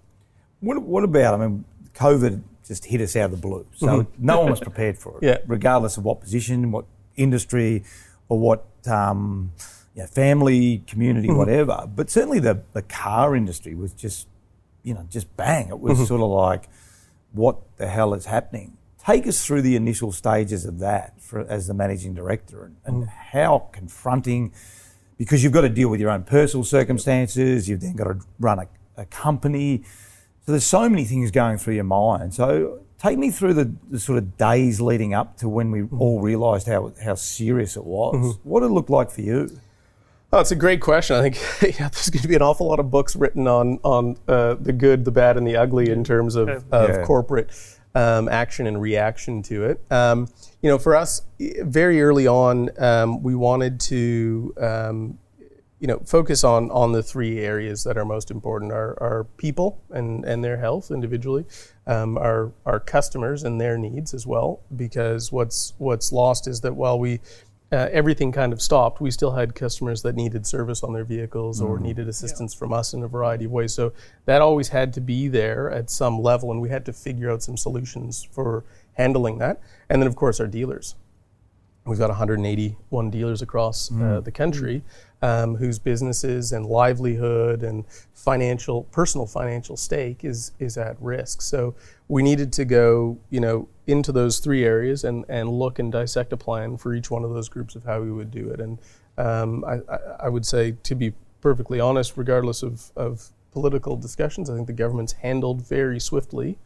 What, 0.59 0.81
what 0.81 1.05
about, 1.05 1.39
I 1.39 1.47
mean, 1.47 1.63
COVID 1.95 2.41
just 2.71 2.85
hit 2.85 3.01
us 3.01 3.17
out 3.17 3.25
of 3.25 3.31
the 3.31 3.37
blue. 3.37 3.67
So 3.75 3.87
mm-hmm. 3.87 4.25
no 4.25 4.39
one 4.39 4.49
was 4.49 4.61
prepared 4.61 4.97
for 4.97 5.17
it, 5.17 5.23
Yeah. 5.27 5.37
regardless 5.45 5.97
of 5.97 6.05
what 6.05 6.21
position, 6.21 6.71
what 6.71 6.85
industry, 7.17 7.83
or 8.29 8.39
what 8.39 8.65
um, 8.87 9.51
you 9.93 10.03
know, 10.03 10.07
family, 10.07 10.81
community, 10.87 11.27
mm-hmm. 11.27 11.37
whatever. 11.37 11.85
But 11.93 12.09
certainly 12.09 12.39
the, 12.39 12.63
the 12.71 12.81
car 12.81 13.35
industry 13.35 13.75
was 13.75 13.91
just, 13.91 14.25
you 14.83 14.93
know, 14.93 15.05
just 15.09 15.35
bang. 15.35 15.67
It 15.67 15.81
was 15.81 15.97
mm-hmm. 15.97 16.05
sort 16.05 16.21
of 16.21 16.29
like, 16.29 16.69
what 17.33 17.57
the 17.75 17.87
hell 17.87 18.13
is 18.13 18.25
happening? 18.25 18.77
Take 19.05 19.27
us 19.27 19.45
through 19.45 19.63
the 19.63 19.75
initial 19.75 20.13
stages 20.13 20.63
of 20.63 20.79
that 20.79 21.21
for, 21.21 21.41
as 21.41 21.67
the 21.67 21.73
managing 21.73 22.13
director 22.13 22.63
and, 22.63 22.77
and 22.85 23.09
how 23.09 23.67
confronting, 23.73 24.53
because 25.17 25.43
you've 25.43 25.51
got 25.51 25.61
to 25.61 25.69
deal 25.69 25.89
with 25.89 25.99
your 25.99 26.11
own 26.11 26.23
personal 26.23 26.63
circumstances, 26.63 27.67
you've 27.67 27.81
then 27.81 27.97
got 27.97 28.05
to 28.05 28.19
run 28.39 28.59
a, 28.59 28.67
a 28.95 29.05
company. 29.07 29.83
So 30.45 30.51
there's 30.53 30.65
so 30.65 30.89
many 30.89 31.05
things 31.05 31.31
going 31.31 31.57
through 31.57 31.75
your 31.75 31.83
mind. 31.83 32.33
So 32.33 32.79
take 32.97 33.17
me 33.17 33.29
through 33.31 33.53
the, 33.53 33.73
the 33.89 33.99
sort 33.99 34.17
of 34.17 34.37
days 34.37 34.81
leading 34.81 35.13
up 35.13 35.37
to 35.37 35.49
when 35.49 35.71
we 35.71 35.83
all 35.97 36.19
realised 36.21 36.67
how 36.67 36.93
how 37.03 37.15
serious 37.15 37.75
it 37.77 37.85
was. 37.85 38.37
What 38.43 38.61
did 38.61 38.67
it 38.67 38.73
look 38.73 38.89
like 38.89 39.11
for 39.11 39.21
you? 39.21 39.59
Oh, 40.33 40.39
it's 40.39 40.51
a 40.51 40.55
great 40.55 40.79
question. 40.81 41.15
I 41.17 41.29
think 41.29 41.35
yeah, 41.79 41.89
there's 41.89 42.09
going 42.09 42.21
to 42.21 42.27
be 42.27 42.35
an 42.35 42.41
awful 42.41 42.67
lot 42.67 42.79
of 42.79 42.89
books 42.89 43.15
written 43.15 43.47
on 43.47 43.79
on 43.83 44.17
uh, 44.27 44.55
the 44.55 44.73
good, 44.73 45.05
the 45.05 45.11
bad, 45.11 45.37
and 45.37 45.45
the 45.45 45.57
ugly 45.57 45.89
in 45.91 46.03
terms 46.03 46.35
of, 46.35 46.49
of 46.71 46.89
Yeah. 46.89 47.03
corporate 47.05 47.49
um, 47.93 48.29
action 48.29 48.65
and 48.65 48.81
reaction 48.81 49.43
to 49.43 49.65
it. 49.65 49.81
Um, 49.91 50.27
you 50.61 50.69
know, 50.69 50.77
for 50.77 50.95
us, 50.95 51.23
very 51.39 52.01
early 52.01 52.27
on, 52.27 52.69
um, 52.81 53.21
we 53.21 53.35
wanted 53.35 53.79
to 53.81 54.53
um, 54.57 55.19
you 55.81 55.87
know 55.87 55.99
focus 56.05 56.43
on 56.43 56.69
on 56.69 56.91
the 56.91 57.01
three 57.01 57.39
areas 57.39 57.83
that 57.83 57.97
are 57.97 58.05
most 58.05 58.29
important: 58.29 58.71
our, 58.71 58.95
our 59.01 59.23
people 59.37 59.81
and 59.89 60.23
and 60.23 60.43
their 60.43 60.57
health 60.57 60.91
individually, 60.91 61.43
um, 61.87 62.17
our 62.19 62.51
our 62.67 62.79
customers 62.79 63.43
and 63.43 63.59
their 63.59 63.77
needs 63.79 64.13
as 64.13 64.27
well. 64.27 64.61
Because 64.75 65.31
what's 65.31 65.73
what's 65.79 66.11
lost 66.11 66.47
is 66.47 66.61
that 66.61 66.75
while 66.75 66.99
we 66.99 67.19
uh, 67.71 67.87
everything 67.91 68.31
kind 68.31 68.53
of 68.53 68.61
stopped, 68.61 69.01
we 69.01 69.09
still 69.09 69.31
had 69.31 69.55
customers 69.55 70.03
that 70.03 70.15
needed 70.15 70.45
service 70.45 70.83
on 70.83 70.93
their 70.93 71.05
vehicles 71.05 71.61
or 71.61 71.79
needed 71.79 72.07
assistance 72.07 72.53
from 72.53 72.73
us 72.73 72.93
in 72.93 73.01
a 73.01 73.07
variety 73.07 73.45
of 73.45 73.51
ways. 73.51 73.73
So 73.73 73.93
that 74.25 74.41
always 74.41 74.67
had 74.69 74.93
to 74.93 75.01
be 75.01 75.29
there 75.29 75.71
at 75.71 75.89
some 75.89 76.21
level, 76.21 76.51
and 76.51 76.61
we 76.61 76.69
had 76.69 76.85
to 76.85 76.93
figure 76.93 77.31
out 77.31 77.41
some 77.41 77.57
solutions 77.57 78.27
for 78.31 78.65
handling 78.93 79.39
that. 79.39 79.61
And 79.89 80.01
then, 80.01 80.07
of 80.07 80.15
course, 80.15 80.39
our 80.39 80.47
dealers. 80.47 80.95
We've 81.85 81.97
got 81.97 82.09
181 82.09 83.09
dealers 83.09 83.41
across 83.41 83.91
uh, 83.91 84.19
the 84.19 84.31
country 84.31 84.83
um, 85.21 85.55
whose 85.55 85.79
businesses 85.79 86.51
and 86.51 86.65
livelihood 86.65 87.63
and 87.63 87.85
financial, 88.13 88.83
personal 88.85 89.27
financial 89.27 89.77
stake 89.77 90.23
is 90.23 90.51
is 90.59 90.77
at 90.77 90.95
risk. 91.01 91.41
So 91.41 91.75
we 92.07 92.23
needed 92.23 92.51
to 92.53 92.65
go, 92.65 93.17
you 93.29 93.39
know, 93.39 93.67
into 93.87 94.11
those 94.11 94.39
three 94.39 94.65
areas 94.65 95.03
and 95.03 95.25
and 95.29 95.49
look 95.49 95.79
and 95.79 95.91
dissect 95.91 96.33
a 96.33 96.37
plan 96.37 96.77
for 96.77 96.93
each 96.93 97.11
one 97.11 97.23
of 97.23 97.31
those 97.31 97.49
groups 97.49 97.75
of 97.75 97.83
how 97.83 98.01
we 98.01 98.11
would 98.11 98.31
do 98.31 98.49
it. 98.49 98.59
And 98.59 98.79
um, 99.17 99.63
I, 99.65 99.75
I, 99.93 99.99
I 100.21 100.29
would 100.29 100.45
say, 100.45 100.75
to 100.83 100.95
be 100.95 101.13
perfectly 101.41 101.79
honest, 101.79 102.17
regardless 102.17 102.63
of 102.63 102.91
of 102.95 103.29
political 103.51 103.97
discussions, 103.97 104.49
I 104.49 104.55
think 104.55 104.67
the 104.67 104.73
government's 104.73 105.11
handled 105.11 105.67
very 105.67 105.99
swiftly 105.99 106.57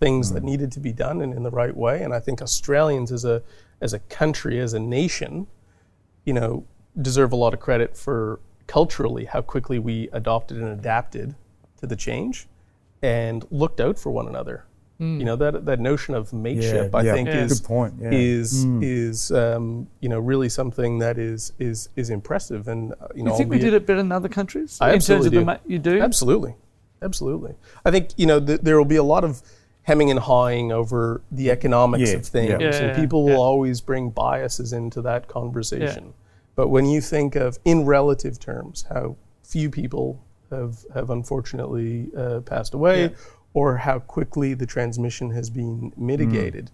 things 0.00 0.32
that 0.32 0.42
needed 0.42 0.72
to 0.72 0.80
be 0.80 0.92
done 0.92 1.20
and 1.20 1.34
in 1.34 1.42
the 1.42 1.50
right 1.50 1.76
way. 1.76 2.02
And 2.02 2.14
I 2.14 2.18
think 2.18 2.40
Australians 2.42 3.12
as 3.12 3.24
a 3.24 3.42
as 3.80 3.92
a 3.92 3.98
country, 3.98 4.58
as 4.58 4.74
a 4.74 4.80
nation, 4.80 5.46
you 6.24 6.32
know, 6.32 6.64
deserve 7.02 7.32
a 7.32 7.36
lot 7.36 7.54
of 7.54 7.60
credit 7.60 7.96
for 7.96 8.40
culturally 8.66 9.24
how 9.24 9.40
quickly 9.42 9.78
we 9.78 10.08
adopted 10.12 10.58
and 10.58 10.68
adapted 10.68 11.34
to 11.80 11.86
the 11.86 11.96
change 11.96 12.46
and 13.02 13.44
looked 13.50 13.80
out 13.80 13.98
for 13.98 14.10
one 14.10 14.28
another. 14.28 14.64
You 15.02 15.24
know 15.24 15.34
that 15.36 15.64
that 15.64 15.80
notion 15.80 16.14
of 16.14 16.30
mateship, 16.34 16.94
I 16.94 17.00
yeah. 17.00 17.14
think, 17.14 17.28
Yeah. 17.28 17.44
is 17.44 17.58
Good 17.60 17.66
point, 17.66 17.94
yeah. 17.98 18.10
is 18.12 18.66
is 18.82 19.32
um, 19.32 19.88
you 20.00 20.10
know 20.10 20.18
really 20.20 20.50
something 20.50 20.98
that 20.98 21.16
is 21.16 21.54
is 21.58 21.88
is 21.96 22.10
impressive. 22.10 22.68
And 22.68 22.92
uh, 22.92 23.06
you 23.14 23.22
know, 23.22 23.30
You 23.30 23.36
think 23.38 23.48
we 23.50 23.58
did 23.58 23.72
it 23.72 23.86
better 23.86 24.00
than 24.02 24.12
other 24.12 24.28
countries? 24.28 24.76
I 24.78 24.88
in 24.88 24.92
terms 24.96 25.04
absolutely 25.10 25.26
of 25.28 25.32
the 25.32 25.38
do. 25.40 25.44
ma- 25.46 25.56
you 25.66 25.78
do? 25.78 26.02
Absolutely, 26.02 26.54
absolutely. 27.00 27.54
I 27.82 27.90
think 27.90 28.10
you 28.18 28.26
know 28.26 28.38
th- 28.40 28.60
there 28.60 28.76
will 28.76 28.84
be 28.84 28.96
a 28.96 29.02
lot 29.02 29.24
of 29.24 29.40
hemming 29.84 30.10
and 30.10 30.20
hawing 30.20 30.70
over 30.70 31.22
the 31.32 31.50
economics 31.50 32.10
Yeah, 32.10 32.16
of 32.18 32.26
things, 32.26 32.50
yeah. 32.50 32.58
Yeah, 32.60 32.74
and 32.76 32.86
yeah, 32.88 32.94
people 33.02 33.24
will 33.24 33.40
always 33.40 33.80
bring 33.80 34.10
biases 34.10 34.74
into 34.74 35.00
that 35.00 35.28
conversation. 35.28 36.12
But 36.56 36.68
when 36.68 36.86
you 36.86 37.00
think 37.00 37.36
of, 37.36 37.58
in 37.64 37.84
relative 37.86 38.38
terms, 38.38 38.84
how 38.88 39.16
few 39.42 39.70
people 39.70 40.22
have 40.50 40.84
have 40.94 41.10
unfortunately 41.10 42.10
uh, 42.16 42.40
passed 42.40 42.74
away, 42.74 43.02
Yeah. 43.02 43.08
or 43.54 43.76
how 43.76 43.98
quickly 44.00 44.54
the 44.54 44.66
transmission 44.66 45.30
has 45.30 45.48
been 45.50 45.92
mitigated 45.96 46.70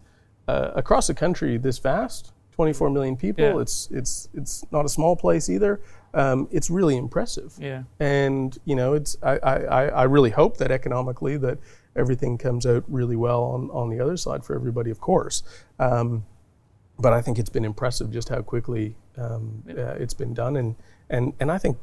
uh, 0.48 0.70
across 0.74 1.08
a 1.08 1.14
country 1.14 1.56
this 1.58 1.78
vast. 1.78 2.32
24 2.52 2.88
million 2.88 3.16
people. 3.18 3.44
Yeah. 3.44 3.58
It's 3.60 3.88
it's 3.90 4.28
it's 4.32 4.64
not 4.72 4.86
a 4.86 4.88
small 4.88 5.14
place 5.14 5.50
either. 5.50 5.78
Um, 6.14 6.48
it's 6.50 6.70
really 6.70 6.96
impressive 6.96 7.52
Yeah. 7.60 7.82
and 8.00 8.56
you 8.64 8.74
know 8.74 8.94
it's 8.94 9.18
I, 9.22 9.36
I, 9.42 9.54
I- 9.64 9.88
I 9.88 10.02
really 10.04 10.30
hope 10.30 10.56
that 10.56 10.70
economically 10.70 11.36
that 11.36 11.58
everything 11.94 12.38
comes 12.38 12.64
out 12.64 12.84
really 12.88 13.16
well 13.16 13.42
on, 13.44 13.68
on 13.70 13.90
the 13.90 14.00
other 14.00 14.16
side 14.16 14.42
for 14.42 14.54
everybody 14.54 14.90
of 14.90 14.98
course 14.98 15.42
um, 15.78 16.24
but 16.98 17.12
I 17.12 17.20
think 17.20 17.38
it's 17.38 17.50
been 17.50 17.66
impressive 17.66 18.10
just 18.10 18.30
how 18.30 18.40
quickly 18.40 18.96
um, 19.18 19.62
uh, 19.68 19.94
it's 20.02 20.14
been 20.14 20.34
done, 20.34 20.56
and 20.56 20.74
and 21.10 21.32
and 21.40 21.50
I 21.52 21.58
think 21.58 21.76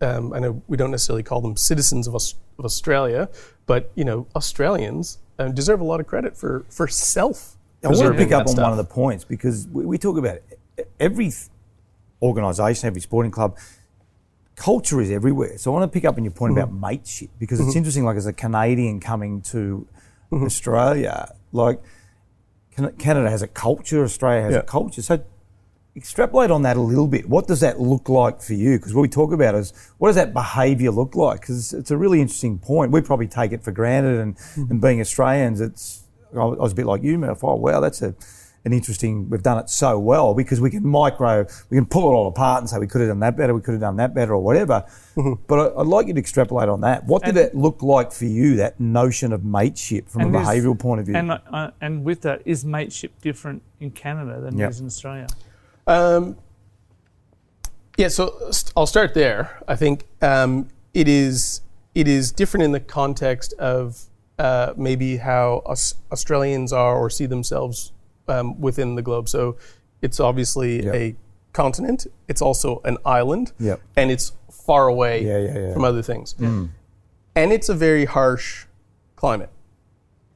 um, 0.00 0.32
I 0.32 0.38
know 0.38 0.62
we 0.68 0.76
don't 0.76 0.90
necessarily 0.90 1.22
call 1.22 1.40
them 1.40 1.56
citizens 1.56 2.06
of, 2.06 2.14
Aus- 2.14 2.34
of 2.58 2.64
Australia, 2.64 3.28
but 3.66 3.90
you 3.94 4.04
know 4.04 4.26
Australians 4.36 5.18
um, 5.38 5.54
deserve 5.54 5.80
a 5.80 5.84
lot 5.84 6.00
of 6.00 6.06
credit 6.06 6.36
for 6.36 6.64
for 6.68 6.86
self. 6.88 7.56
I 7.84 7.88
want 7.88 8.00
to 8.00 8.12
pick 8.14 8.32
up 8.32 8.46
that 8.46 8.56
on 8.56 8.62
one 8.62 8.70
of 8.72 8.78
the 8.78 8.84
points 8.84 9.24
because 9.24 9.68
we, 9.68 9.84
we 9.84 9.98
talk 9.98 10.16
about 10.16 10.36
it. 10.76 10.90
every 10.98 11.30
organisation, 12.22 12.86
every 12.86 13.00
sporting 13.00 13.30
club. 13.30 13.58
Culture 14.56 15.00
is 15.00 15.10
everywhere. 15.10 15.58
So 15.58 15.72
I 15.72 15.78
want 15.78 15.90
to 15.92 15.94
pick 15.94 16.04
up 16.04 16.16
on 16.16 16.22
your 16.24 16.32
point 16.32 16.52
about 16.52 16.72
mateship 16.72 17.28
because 17.40 17.58
it's 17.58 17.74
interesting. 17.74 18.04
Like 18.04 18.16
as 18.16 18.26
a 18.26 18.32
Canadian 18.32 19.00
coming 19.00 19.42
to 19.42 19.86
Australia, 20.32 21.34
like 21.52 21.80
Canada 22.98 23.28
has 23.28 23.42
a 23.42 23.48
culture, 23.48 24.04
Australia 24.04 24.42
has 24.42 24.52
Yeah. 24.54 24.60
a 24.60 24.62
culture. 24.62 25.02
So 25.02 25.24
extrapolate 25.96 26.50
on 26.50 26.62
that 26.62 26.76
a 26.76 26.80
little 26.80 27.06
bit. 27.06 27.28
What 27.28 27.46
does 27.46 27.60
that 27.60 27.80
look 27.80 28.08
like 28.08 28.40
for 28.42 28.54
you? 28.54 28.78
Because 28.78 28.94
what 28.94 29.02
we 29.02 29.08
talk 29.08 29.32
about 29.32 29.54
is 29.54 29.72
what 29.98 30.08
does 30.08 30.16
that 30.16 30.32
behaviour 30.32 30.90
look 30.90 31.14
like? 31.14 31.40
Because 31.40 31.72
it's 31.72 31.90
a 31.90 31.96
really 31.96 32.20
interesting 32.20 32.58
point. 32.58 32.90
We 32.92 33.00
probably 33.00 33.28
take 33.28 33.52
it 33.52 33.62
for 33.62 33.70
granted, 33.72 34.18
and, 34.20 34.36
and 34.56 34.80
being 34.80 35.00
Australians, 35.00 35.60
it's 35.60 36.02
I 36.34 36.44
was 36.44 36.72
a 36.72 36.74
bit 36.74 36.86
like 36.86 37.02
you, 37.02 37.18
Mel. 37.18 37.38
Oh, 37.42 37.54
wow, 37.54 37.80
that's 37.80 38.02
a 38.02 38.14
an 38.66 38.72
interesting. 38.72 39.28
We've 39.28 39.42
done 39.42 39.58
it 39.58 39.68
so 39.68 39.98
well 39.98 40.32
because 40.34 40.58
we 40.60 40.70
can 40.70 40.84
micro, 40.86 41.46
we 41.68 41.76
can 41.76 41.84
pull 41.84 42.10
it 42.10 42.14
all 42.14 42.26
apart 42.28 42.62
and 42.62 42.68
say 42.70 42.78
we 42.78 42.86
could 42.86 43.02
have 43.02 43.10
done 43.10 43.20
that 43.20 43.36
better, 43.36 43.54
we 43.54 43.60
could 43.60 43.72
have 43.72 43.80
done 43.82 43.96
that 43.98 44.14
better, 44.14 44.32
or 44.34 44.40
whatever. 44.42 44.84
But 45.46 45.76
I, 45.76 45.80
I'd 45.80 45.86
like 45.86 46.06
you 46.08 46.14
to 46.14 46.18
extrapolate 46.18 46.70
on 46.70 46.80
that. 46.80 47.04
What 47.04 47.22
did 47.22 47.36
And- 47.36 47.38
that 47.38 47.54
look 47.54 47.82
like 47.82 48.10
for 48.10 48.24
you? 48.24 48.56
That 48.56 48.80
notion 48.80 49.32
of 49.34 49.44
mateship 49.44 50.08
from 50.08 50.34
a 50.34 50.38
behavioural 50.40 50.78
point 50.78 51.00
of 51.00 51.06
view. 51.06 51.14
And 51.14 51.30
uh, 51.30 51.70
and 51.80 52.04
with 52.04 52.22
that, 52.22 52.40
is 52.46 52.64
mateship 52.64 53.20
different 53.20 53.62
in 53.80 53.90
Canada 53.92 54.40
than 54.40 54.56
Yep. 54.58 54.66
it 54.66 54.70
is 54.70 54.80
in 54.80 54.86
Australia? 54.86 55.26
Um, 55.86 56.36
yeah, 57.96 58.08
so 58.08 58.34
st- 58.50 58.72
I'll 58.76 58.86
start 58.86 59.14
there. 59.14 59.62
I 59.68 59.76
think 59.76 60.04
um, 60.22 60.68
it 60.94 61.08
is 61.08 61.60
it 61.94 62.08
is 62.08 62.32
different 62.32 62.64
in 62.64 62.72
the 62.72 62.80
context 62.80 63.52
of 63.58 64.00
uh, 64.38 64.72
maybe 64.76 65.18
how 65.18 65.62
Aus- 65.66 65.94
Australians 66.10 66.72
are 66.72 66.96
or 66.96 67.08
see 67.08 67.26
themselves 67.26 67.92
um, 68.26 68.60
within 68.60 68.96
the 68.96 69.02
globe. 69.02 69.28
So 69.28 69.56
it's 70.02 70.18
obviously 70.18 70.84
Yep. 70.84 70.94
a 70.94 71.14
continent. 71.52 72.06
It's 72.26 72.42
also 72.42 72.80
an 72.84 72.98
island, 73.04 73.52
Yep. 73.60 73.80
and 73.96 74.10
it's 74.10 74.32
far 74.50 74.88
away 74.88 75.24
Yeah, 75.24 75.38
yeah, 75.38 75.58
yeah. 75.68 75.72
from 75.72 75.84
other 75.84 76.02
things. 76.02 76.34
And 76.40 77.52
it's 77.52 77.68
a 77.68 77.74
very 77.74 78.06
harsh 78.06 78.66
climate, 79.14 79.50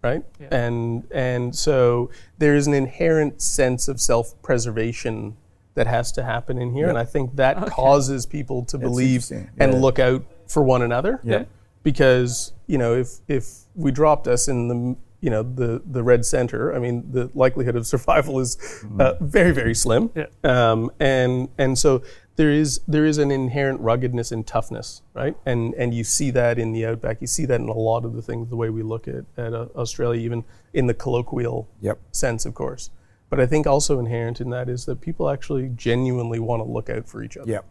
right? 0.03 0.25
Yeah. 0.41 0.49
And 0.51 1.07
and 1.11 1.55
so 1.55 2.11
there 2.39 2.55
is 2.55 2.67
an 2.67 2.75
inherent 2.75 3.43
sense 3.43 3.89
of 3.89 4.01
self-preservation 4.01 5.37
that 5.75 5.87
has 5.87 6.11
to 6.13 6.25
happen 6.25 6.59
in 6.59 6.73
here, 6.73 6.89
and 6.89 6.99
I 6.99 7.05
think 7.05 7.37
that 7.37 7.67
causes 7.71 8.27
people 8.27 8.65
to 8.67 8.79
believe 8.79 9.31
interesting. 9.31 9.51
and 9.59 9.81
look 9.81 9.99
out 9.99 10.25
for 10.47 10.63
one 10.63 10.83
another. 10.83 11.21
Yeah. 11.23 11.45
Because 11.83 12.53
you 12.67 12.79
know, 12.79 12.95
if 12.95 13.21
if 13.29 13.45
we 13.75 13.93
dropped 13.93 14.27
us 14.27 14.49
in 14.49 14.69
the 14.69 14.97
you 15.21 15.31
know 15.31 15.43
the 15.43 15.83
the 15.87 16.03
red 16.03 16.25
center, 16.25 16.75
I 16.75 16.79
mean, 16.79 17.11
the 17.13 17.31
likelihood 17.35 17.77
of 17.77 17.87
survival 17.87 18.41
is 18.41 18.85
uh, 18.99 19.15
very 19.21 19.53
very 19.53 19.75
slim. 19.75 20.11
Yeah. 20.15 20.27
Um, 20.45 20.91
and 21.01 21.49
and 21.59 21.79
so 21.79 22.03
there 22.39 22.53
is 22.53 22.81
there 22.87 23.05
is 23.05 23.19
an 23.19 23.33
inherent 23.33 23.81
ruggedness 23.81 24.31
and 24.31 24.47
toughness, 24.47 25.03
right? 25.13 25.37
And 25.45 25.75
and 25.75 25.93
you 25.93 26.05
see 26.05 26.31
that 26.31 26.57
in 26.57 26.71
the 26.73 26.87
outback. 26.87 27.21
You 27.21 27.27
see 27.27 27.45
that 27.47 27.61
in 27.61 27.69
a 27.69 27.73
lot 27.73 28.05
of 28.05 28.13
the 28.15 28.23
things, 28.23 28.49
the 28.49 28.55
way 28.57 28.71
we 28.71 28.83
look 28.85 29.09
at 29.09 29.25
at 29.37 29.53
uh, 29.53 29.67
Australia, 29.75 30.21
even 30.21 30.45
in 30.73 30.87
the 30.87 30.95
colloquial 30.95 31.69
Yep. 31.81 31.99
sense, 32.13 32.47
of 32.47 32.55
course. 32.55 32.91
But 33.29 33.41
I 33.41 33.47
think 33.47 33.67
also 33.67 33.99
inherent 33.99 34.41
in 34.41 34.51
that 34.51 34.69
is 34.69 34.87
that 34.87 35.01
people 35.01 35.29
actually 35.29 35.69
genuinely 35.75 36.39
want 36.39 36.61
to 36.61 36.65
look 36.71 36.89
out 36.89 37.09
for 37.09 37.25
each 37.25 37.37
other. 37.37 37.51
Yep. 37.51 37.65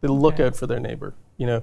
They 0.00 0.08
look 0.08 0.40
out 0.40 0.56
for 0.56 0.66
their 0.66 0.80
neighbor. 0.80 1.14
You 1.36 1.46
know, 1.46 1.62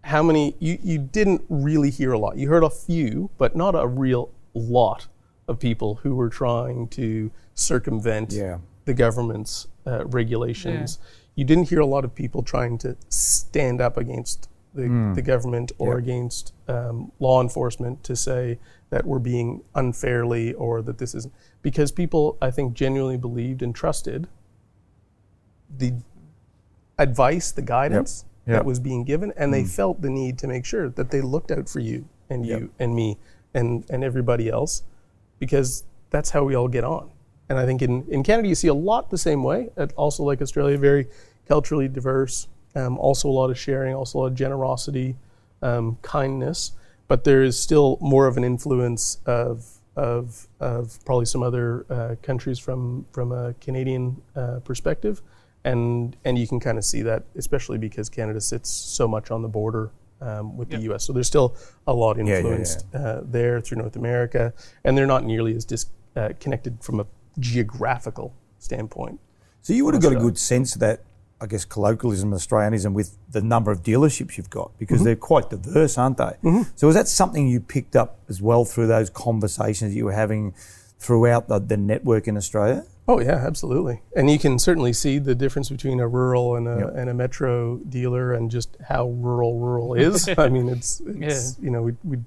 how 0.00 0.22
many 0.22 0.56
you, 0.58 0.78
you 0.82 0.98
didn't 0.98 1.42
really 1.50 1.90
hear 1.90 2.12
a 2.12 2.18
lot. 2.18 2.38
You 2.38 2.48
heard 2.48 2.64
a 2.64 2.70
few, 2.70 3.28
but 3.36 3.54
not 3.54 3.74
a 3.74 3.86
real 3.86 4.30
lot 4.54 5.06
of 5.46 5.58
people 5.58 5.96
who 5.96 6.14
were 6.14 6.30
trying 6.30 6.88
to 6.88 7.30
circumvent 7.54 8.32
Yeah. 8.32 8.58
The 8.86 8.94
government's 8.94 9.66
uh, 9.86 10.04
regulations. 10.06 10.98
You 11.34 11.44
didn't 11.44 11.68
hear 11.68 11.80
a 11.80 11.86
lot 11.86 12.04
of 12.04 12.14
people 12.14 12.42
trying 12.42 12.78
to 12.78 12.96
stand 13.10 13.80
up 13.80 13.96
against 13.98 14.48
the, 14.74 15.12
the 15.14 15.22
government 15.22 15.72
or 15.78 15.92
Yeah. 15.94 15.98
against 16.04 16.52
um, 16.68 17.12
law 17.20 17.40
enforcement 17.42 18.02
to 18.04 18.16
say 18.16 18.58
that 18.90 19.04
we're 19.06 19.18
being 19.18 19.62
unfairly 19.74 20.52
or 20.54 20.80
that 20.82 20.98
this 20.98 21.14
isn't 21.14 21.32
because 21.62 21.92
people 21.92 22.38
I 22.40 22.50
think 22.50 22.74
genuinely 22.74 23.16
believed 23.18 23.60
and 23.62 23.74
trusted 23.74 24.28
the 25.78 25.94
advice, 26.98 27.50
the 27.52 27.62
guidance 27.62 28.24
Yep. 28.46 28.54
Mm. 28.54 28.58
that 28.58 28.64
was 28.64 28.78
being 28.78 29.02
given, 29.04 29.32
and 29.36 29.52
they 29.52 29.64
felt 29.64 30.00
the 30.02 30.08
need 30.10 30.38
to 30.38 30.46
make 30.46 30.64
sure 30.64 30.88
that 30.88 31.10
they 31.10 31.20
looked 31.20 31.50
out 31.50 31.68
for 31.68 31.80
you 31.80 32.08
and 32.30 32.46
you 32.46 32.70
and 32.78 32.94
me 32.94 33.18
and 33.54 33.84
and 33.90 34.04
everybody 34.04 34.48
else, 34.48 34.84
because 35.40 35.82
that's 36.10 36.30
how 36.30 36.44
we 36.44 36.54
all 36.54 36.68
get 36.68 36.84
on. 36.84 37.10
And 37.48 37.58
I 37.58 37.66
think 37.66 37.82
in, 37.82 38.04
in 38.08 38.22
Canada 38.22 38.48
you 38.48 38.54
see 38.54 38.68
a 38.68 38.74
lot 38.74 39.10
the 39.10 39.18
same 39.18 39.42
way. 39.42 39.70
Also 39.96 40.24
like 40.24 40.42
Australia, 40.42 40.76
very 40.78 41.06
culturally 41.46 41.88
diverse. 41.88 42.48
Um, 42.74 42.98
also 42.98 43.28
a 43.28 43.32
lot 43.32 43.50
of 43.50 43.58
sharing, 43.58 43.94
also 43.94 44.18
a 44.18 44.20
lot 44.20 44.26
of 44.26 44.34
generosity, 44.34 45.16
um, 45.62 45.96
kindness. 46.02 46.72
But 47.08 47.24
there 47.24 47.42
is 47.42 47.58
still 47.58 47.98
more 48.00 48.26
of 48.26 48.36
an 48.36 48.44
influence 48.44 49.18
of 49.26 49.64
of 49.96 50.46
of 50.60 51.02
probably 51.06 51.24
some 51.24 51.42
other 51.42 51.86
uh, 51.88 52.16
countries 52.22 52.58
from 52.58 53.06
from 53.12 53.32
a 53.32 53.54
Canadian 53.60 54.20
uh, 54.34 54.60
perspective, 54.64 55.22
and 55.64 56.16
and 56.24 56.38
you 56.38 56.46
can 56.46 56.60
kind 56.60 56.76
of 56.78 56.84
see 56.84 57.02
that, 57.02 57.24
especially 57.36 57.78
because 57.78 58.10
Canada 58.10 58.40
sits 58.40 58.70
so 58.70 59.08
much 59.08 59.30
on 59.30 59.40
the 59.40 59.48
border 59.48 59.90
um, 60.20 60.56
with 60.56 60.68
the 60.68 60.78
U.S. 60.78 61.04
So 61.04 61.12
there's 61.12 61.28
still 61.28 61.56
a 61.86 61.94
lot 61.94 62.18
yeah, 62.18 62.24
yeah. 62.24 62.36
influenced 62.36 62.86
Uh, 62.94 63.20
there 63.24 63.60
through 63.60 63.78
North 63.78 63.96
America, 63.96 64.52
and 64.84 64.98
they're 64.98 65.06
not 65.06 65.24
nearly 65.24 65.54
as 65.56 65.64
dis- 65.64 65.86
uh, 66.14 66.30
from 66.80 67.00
a 67.00 67.06
geographical 67.38 68.34
standpoint. 68.58 69.20
So 69.62 69.72
you 69.72 69.84
would 69.84 69.94
have 69.94 70.02
got 70.02 70.12
a 70.12 70.16
good 70.16 70.38
sense 70.38 70.74
of 70.74 70.80
that, 70.80 71.02
I 71.40 71.46
guess, 71.46 71.64
colloquialism, 71.64 72.30
Australianism 72.32 72.92
with 72.92 73.16
the 73.30 73.40
number 73.42 73.70
of 73.70 73.82
dealerships 73.82 74.36
you've 74.36 74.50
got 74.50 74.68
Mm-hmm. 74.68 74.78
because 74.78 75.04
they're 75.04 75.16
quite 75.16 75.50
diverse, 75.50 75.98
aren't 75.98 76.18
they? 76.18 76.32
So 76.76 76.88
is 76.88 76.94
that 76.94 77.08
something 77.08 77.48
you 77.48 77.60
picked 77.60 77.96
up 77.96 78.18
as 78.28 78.40
well 78.40 78.64
through 78.64 78.86
those 78.86 79.10
conversations 79.10 79.94
you 79.94 80.04
were 80.04 80.12
having 80.12 80.54
throughout 80.98 81.48
the, 81.48 81.58
the 81.58 81.76
network 81.76 82.26
in 82.28 82.36
Australia? 82.36 82.84
Oh 83.08 83.20
yeah, 83.20 83.34
absolutely. 83.46 84.02
And 84.16 84.28
you 84.28 84.36
can 84.38 84.58
certainly 84.58 84.92
see 84.92 85.18
the 85.20 85.34
difference 85.34 85.68
between 85.68 86.00
a 86.00 86.08
rural 86.08 86.56
and 86.56 86.66
a 86.66 86.78
Yep. 86.86 86.92
and 86.96 87.10
a 87.10 87.14
metro 87.14 87.76
dealer, 87.88 88.32
and 88.32 88.50
just 88.50 88.76
how 88.88 89.08
rural 89.10 89.60
rural 89.60 89.94
is. 89.94 90.28
I 90.38 90.48
mean, 90.48 90.68
it's, 90.68 91.00
it's 91.06 91.56
you 91.62 91.70
know 91.70 91.82
we 91.82 91.94
we 92.02 92.18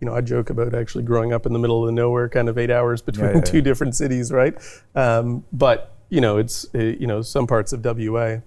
you 0.00 0.06
know 0.06 0.14
I 0.14 0.20
joke 0.20 0.50
about 0.50 0.74
actually 0.74 1.04
growing 1.04 1.32
up 1.32 1.46
in 1.46 1.52
the 1.52 1.58
middle 1.58 1.86
of 1.86 1.92
nowhere, 1.94 2.28
kind 2.28 2.48
of 2.48 2.58
eight 2.58 2.70
hours 2.70 3.02
between 3.02 3.34
yeah, 3.36 3.40
two 3.52 3.58
yeah. 3.58 3.62
different 3.64 3.94
cities, 3.96 4.30
right? 4.32 4.54
Um, 4.94 5.44
but 5.52 5.94
you 6.10 6.20
know 6.20 6.36
it's 6.38 6.66
uh, 6.74 6.78
you 6.78 7.06
know 7.06 7.22
some 7.22 7.46
parts 7.46 7.72
of 7.72 7.84
WA. 7.84 8.38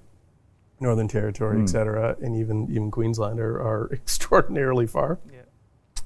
Northern 0.82 1.10
Territory, 1.10 1.58
Hmm. 1.58 1.64
et 1.64 1.68
cetera, 1.68 2.16
and 2.22 2.38
even 2.38 2.70
even 2.72 2.90
Queensland 2.90 3.38
are, 3.40 3.58
are 3.62 3.90
extraordinarily 3.92 4.88
far. 4.88 5.20
Yeah. 5.30 5.42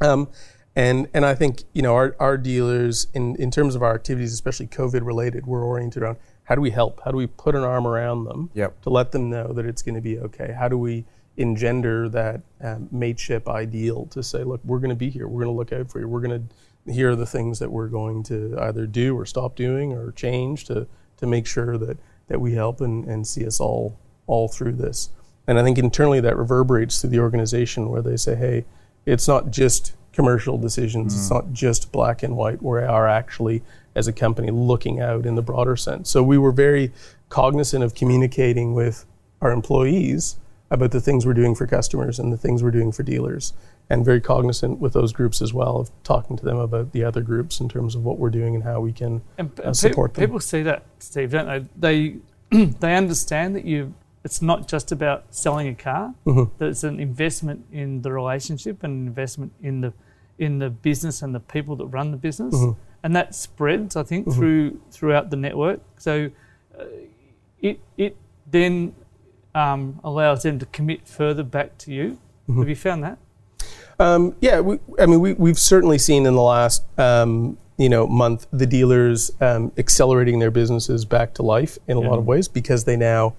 Um, 0.01 0.29
and 0.75 1.08
and 1.13 1.23
I 1.27 1.36
think 1.36 1.62
you 1.73 1.84
know 1.84 1.93
our, 1.93 2.15
our 2.19 2.38
dealers 2.38 3.06
in, 3.13 3.36
in 3.36 3.51
terms 3.51 3.75
of 3.75 3.84
our 3.84 3.93
activities, 3.93 4.34
especially 4.34 4.65
COVID 4.65 5.06
related, 5.06 5.45
we're 5.45 5.63
oriented 5.63 6.01
around 6.01 6.17
how 6.45 6.56
do 6.56 6.62
we 6.62 6.71
help? 6.71 7.01
How 7.06 7.12
do 7.12 7.17
we 7.17 7.27
put 7.27 7.53
an 7.53 7.62
arm 7.62 7.86
around 7.86 8.23
them 8.25 8.49
Yep. 8.56 8.82
to 8.82 8.89
let 8.89 9.12
them 9.12 9.29
know 9.29 9.53
that 9.53 9.65
it's 9.67 9.84
going 9.84 9.93
to 9.95 10.01
be 10.01 10.17
okay? 10.17 10.56
How 10.58 10.67
do 10.67 10.77
we 10.79 11.06
engender 11.37 12.07
that 12.09 12.41
um, 12.61 12.87
mateship 12.91 13.49
ideal 13.49 14.05
to 14.07 14.21
say, 14.21 14.43
look, 14.43 14.61
we're 14.63 14.79
going 14.79 14.89
to 14.89 14.95
be 14.95 15.09
here. 15.09 15.27
We're 15.27 15.43
going 15.43 15.55
to 15.55 15.57
look 15.57 15.73
out 15.73 15.91
for 15.91 15.99
you. 15.99 16.07
We're 16.07 16.21
going 16.21 16.47
to 16.47 16.91
here 16.91 17.11
are 17.11 17.15
the 17.15 17.25
things 17.25 17.59
that 17.59 17.71
we're 17.71 17.87
going 17.87 18.23
to 18.23 18.57
either 18.59 18.85
do 18.85 19.17
or 19.17 19.25
stop 19.25 19.55
doing 19.55 19.93
or 19.93 20.11
change 20.11 20.65
to 20.65 20.87
to 21.17 21.25
make 21.25 21.47
sure 21.47 21.77
that 21.77 21.97
that 22.27 22.39
we 22.39 22.53
help 22.53 22.81
and, 22.81 23.05
and 23.05 23.25
see 23.25 23.45
us 23.45 23.59
all 23.59 23.97
all 24.27 24.47
through 24.47 24.73
this. 24.73 25.09
And 25.47 25.59
I 25.59 25.63
think 25.63 25.77
internally 25.77 26.21
that 26.21 26.37
reverberates 26.37 27.01
through 27.01 27.09
the 27.09 27.19
organization 27.19 27.89
where 27.89 28.01
they 28.01 28.15
say, 28.15 28.35
hey, 28.35 28.65
it's 29.05 29.27
not 29.27 29.51
just 29.51 29.93
commercial 30.13 30.57
decisions, 30.57 31.13
it's 31.13 31.29
not 31.29 31.51
just 31.51 31.91
black 31.91 32.23
and 32.23 32.37
white. 32.37 32.61
We 32.61 32.79
are 32.79 33.07
actually, 33.07 33.61
as 33.95 34.07
a 34.07 34.13
company, 34.13 34.51
looking 34.51 35.01
out 35.01 35.25
in 35.25 35.35
the 35.35 35.41
broader 35.41 35.75
sense. 35.75 36.09
So 36.09 36.23
we 36.23 36.37
were 36.37 36.53
very 36.53 36.93
cognizant 37.27 37.83
of 37.83 37.93
communicating 37.93 38.73
with 38.73 39.05
our 39.41 39.51
employees 39.51 40.37
about 40.73 40.91
the 40.91 40.99
things 40.99 41.25
we're 41.25 41.33
doing 41.33 41.53
for 41.53 41.67
customers 41.67 42.17
and 42.19 42.33
the 42.33 42.38
things 42.38 42.63
we're 42.63 42.71
doing 42.71 42.91
for 42.91 43.03
dealers, 43.03 43.53
and 43.89 44.03
very 44.03 44.19
cognizant 44.19 44.79
with 44.79 44.93
those 44.93 45.13
groups 45.13 45.41
as 45.41 45.53
well 45.53 45.77
of 45.77 45.91
talking 46.03 46.36
to 46.36 46.43
them 46.43 46.57
about 46.57 46.91
the 46.93 47.03
other 47.03 47.21
groups 47.21 47.59
in 47.59 47.69
terms 47.69 47.93
of 47.95 48.03
what 48.03 48.17
we're 48.17 48.31
doing 48.31 48.55
and 48.55 48.63
how 48.63 48.79
we 48.81 48.91
can 48.91 49.21
And, 49.38 49.51
uh, 49.59 49.67
and 49.67 49.77
support 49.77 50.13
people, 50.13 50.21
them. 50.21 50.29
people 50.29 50.39
see 50.39 50.63
that, 50.63 50.83
Steve, 50.99 51.31
don't 51.31 51.69
they? 51.79 52.17
They 52.51 52.65
they 52.79 52.95
understand 52.95 53.55
that 53.55 53.65
you. 53.65 53.93
It's 54.23 54.41
not 54.41 54.69
just 54.69 54.91
about 54.91 55.25
selling 55.31 55.67
a 55.67 55.75
car. 55.75 56.15
Mm-hmm. 56.25 56.55
That 56.57 56.69
it's 56.69 56.83
an 56.83 56.99
investment 56.99 57.65
in 57.71 58.01
the 58.01 58.12
relationship 58.12 58.83
and 58.83 59.01
an 59.01 59.07
investment 59.07 59.51
in 59.62 59.81
the 59.81 59.93
in 60.39 60.59
the 60.59 60.69
business 60.69 61.21
and 61.21 61.36
the 61.36 61.39
people 61.39 61.75
that 61.75 61.86
run 61.88 62.12
the 62.12 62.17
business. 62.17 62.55
Mm-hmm. 62.55 62.79
and 63.03 63.15
that 63.15 63.36
spreads, 63.36 63.95
I 63.95 64.03
think, 64.03 64.33
through 64.33 64.79
throughout 64.91 65.29
the 65.29 65.36
network. 65.36 65.81
So 65.97 66.31
uh, 66.79 66.86
it 67.62 67.79
it 67.97 68.15
then 68.49 68.93
um, 69.55 69.99
allows 70.03 70.43
them 70.43 70.59
to 70.59 70.65
commit 70.67 71.07
further 71.07 71.43
back 71.43 71.77
to 71.79 71.91
you. 71.93 72.19
Have 72.55 72.67
you 72.67 72.75
found 72.75 73.03
that? 73.03 73.17
Um, 73.99 74.35
yeah, 74.41 74.59
we, 74.59 74.79
I 74.99 75.05
mean, 75.05 75.21
we, 75.21 75.33
we've 75.33 75.59
certainly 75.59 75.97
seen 75.97 76.25
in 76.25 76.33
the 76.35 76.41
last 76.41 76.83
um, 76.99 77.57
you 77.77 77.89
know 77.89 78.05
month 78.07 78.47
the 78.51 78.65
dealers 78.65 79.31
um, 79.41 79.71
accelerating 79.77 80.39
their 80.39 80.51
businesses 80.51 81.05
back 81.05 81.33
to 81.35 81.43
life 81.43 81.77
in 81.87 81.97
a 81.97 82.01
Yeah. 82.01 82.09
lot 82.09 82.19
of 82.19 82.25
ways 82.27 82.47
because 82.47 82.83
they 82.83 82.97
now 82.97 83.35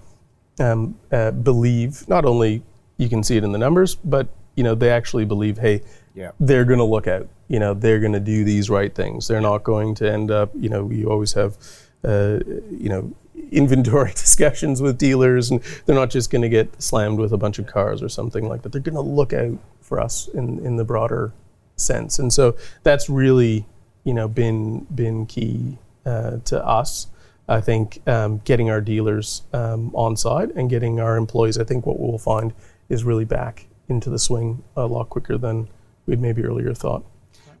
um, 0.59 0.97
uh, 1.11 1.31
believe 1.31 2.07
not 2.07 2.25
only 2.25 2.63
you 2.97 3.09
can 3.09 3.23
see 3.23 3.37
it 3.37 3.43
in 3.43 3.51
the 3.51 3.57
numbers, 3.57 3.95
but 3.95 4.27
you 4.55 4.63
know 4.63 4.73
they 4.75 4.89
actually 4.89 5.25
believe, 5.25 5.57
hey, 5.59 5.81
Yeah. 6.15 6.31
they're 6.39 6.65
going 6.65 6.79
to 6.79 6.85
look 6.85 7.07
out. 7.07 7.27
You 7.47 7.59
know, 7.59 7.73
they're 7.75 7.99
going 7.99 8.13
to 8.13 8.19
do 8.19 8.43
these 8.43 8.69
right 8.71 8.93
things. 8.95 9.27
They're 9.27 9.41
not 9.41 9.63
going 9.63 9.93
to 9.95 10.11
end 10.11 10.31
up. 10.31 10.49
You 10.55 10.69
know, 10.69 10.89
you 10.89 11.11
always 11.11 11.33
have, 11.33 11.57
you 12.07 12.89
know, 12.89 13.13
inventory 13.51 14.11
discussions 14.15 14.81
with 14.81 14.97
dealers, 14.97 15.51
and 15.51 15.61
they're 15.85 15.95
not 15.95 16.09
just 16.09 16.29
going 16.29 16.41
to 16.41 16.49
get 16.49 16.81
slammed 16.81 17.19
with 17.19 17.33
a 17.33 17.37
bunch 17.37 17.59
of 17.59 17.67
cars 17.67 18.01
or 18.01 18.09
something 18.09 18.47
like 18.47 18.61
that. 18.61 18.71
They're 18.71 18.81
going 18.81 18.95
to 18.95 19.01
look 19.01 19.33
out 19.33 19.57
for 19.81 19.99
us 19.99 20.27
in 20.29 20.59
in 20.65 20.77
the 20.77 20.83
broader 20.83 21.33
sense, 21.75 22.19
and 22.19 22.31
so 22.31 22.55
that's 22.83 23.09
really, 23.09 23.65
you 24.03 24.13
know, 24.13 24.27
been 24.27 24.81
been 24.93 25.25
key 25.25 25.77
uh, 26.05 26.37
to 26.45 26.65
us. 26.65 27.07
I 27.47 27.61
think 27.61 28.01
um, 28.07 28.41
getting 28.43 28.69
our 28.71 28.81
dealers 28.81 29.43
um, 29.53 29.91
on 29.93 30.17
side 30.17 30.51
and 30.51 30.69
getting 30.69 30.99
our 30.99 31.15
employees. 31.15 31.59
I 31.59 31.63
think 31.63 31.85
what 31.85 31.99
we'll 31.99 32.17
find 32.17 32.53
is 32.89 33.03
really 33.03 33.25
back 33.25 33.67
into 33.87 34.09
the 34.09 34.17
swing 34.17 34.63
a 34.75 34.85
lot 34.85 35.09
quicker 35.09 35.37
than 35.37 35.67
we'd 36.07 36.19
maybe 36.19 36.43
earlier 36.43 36.73
thought. 36.73 37.03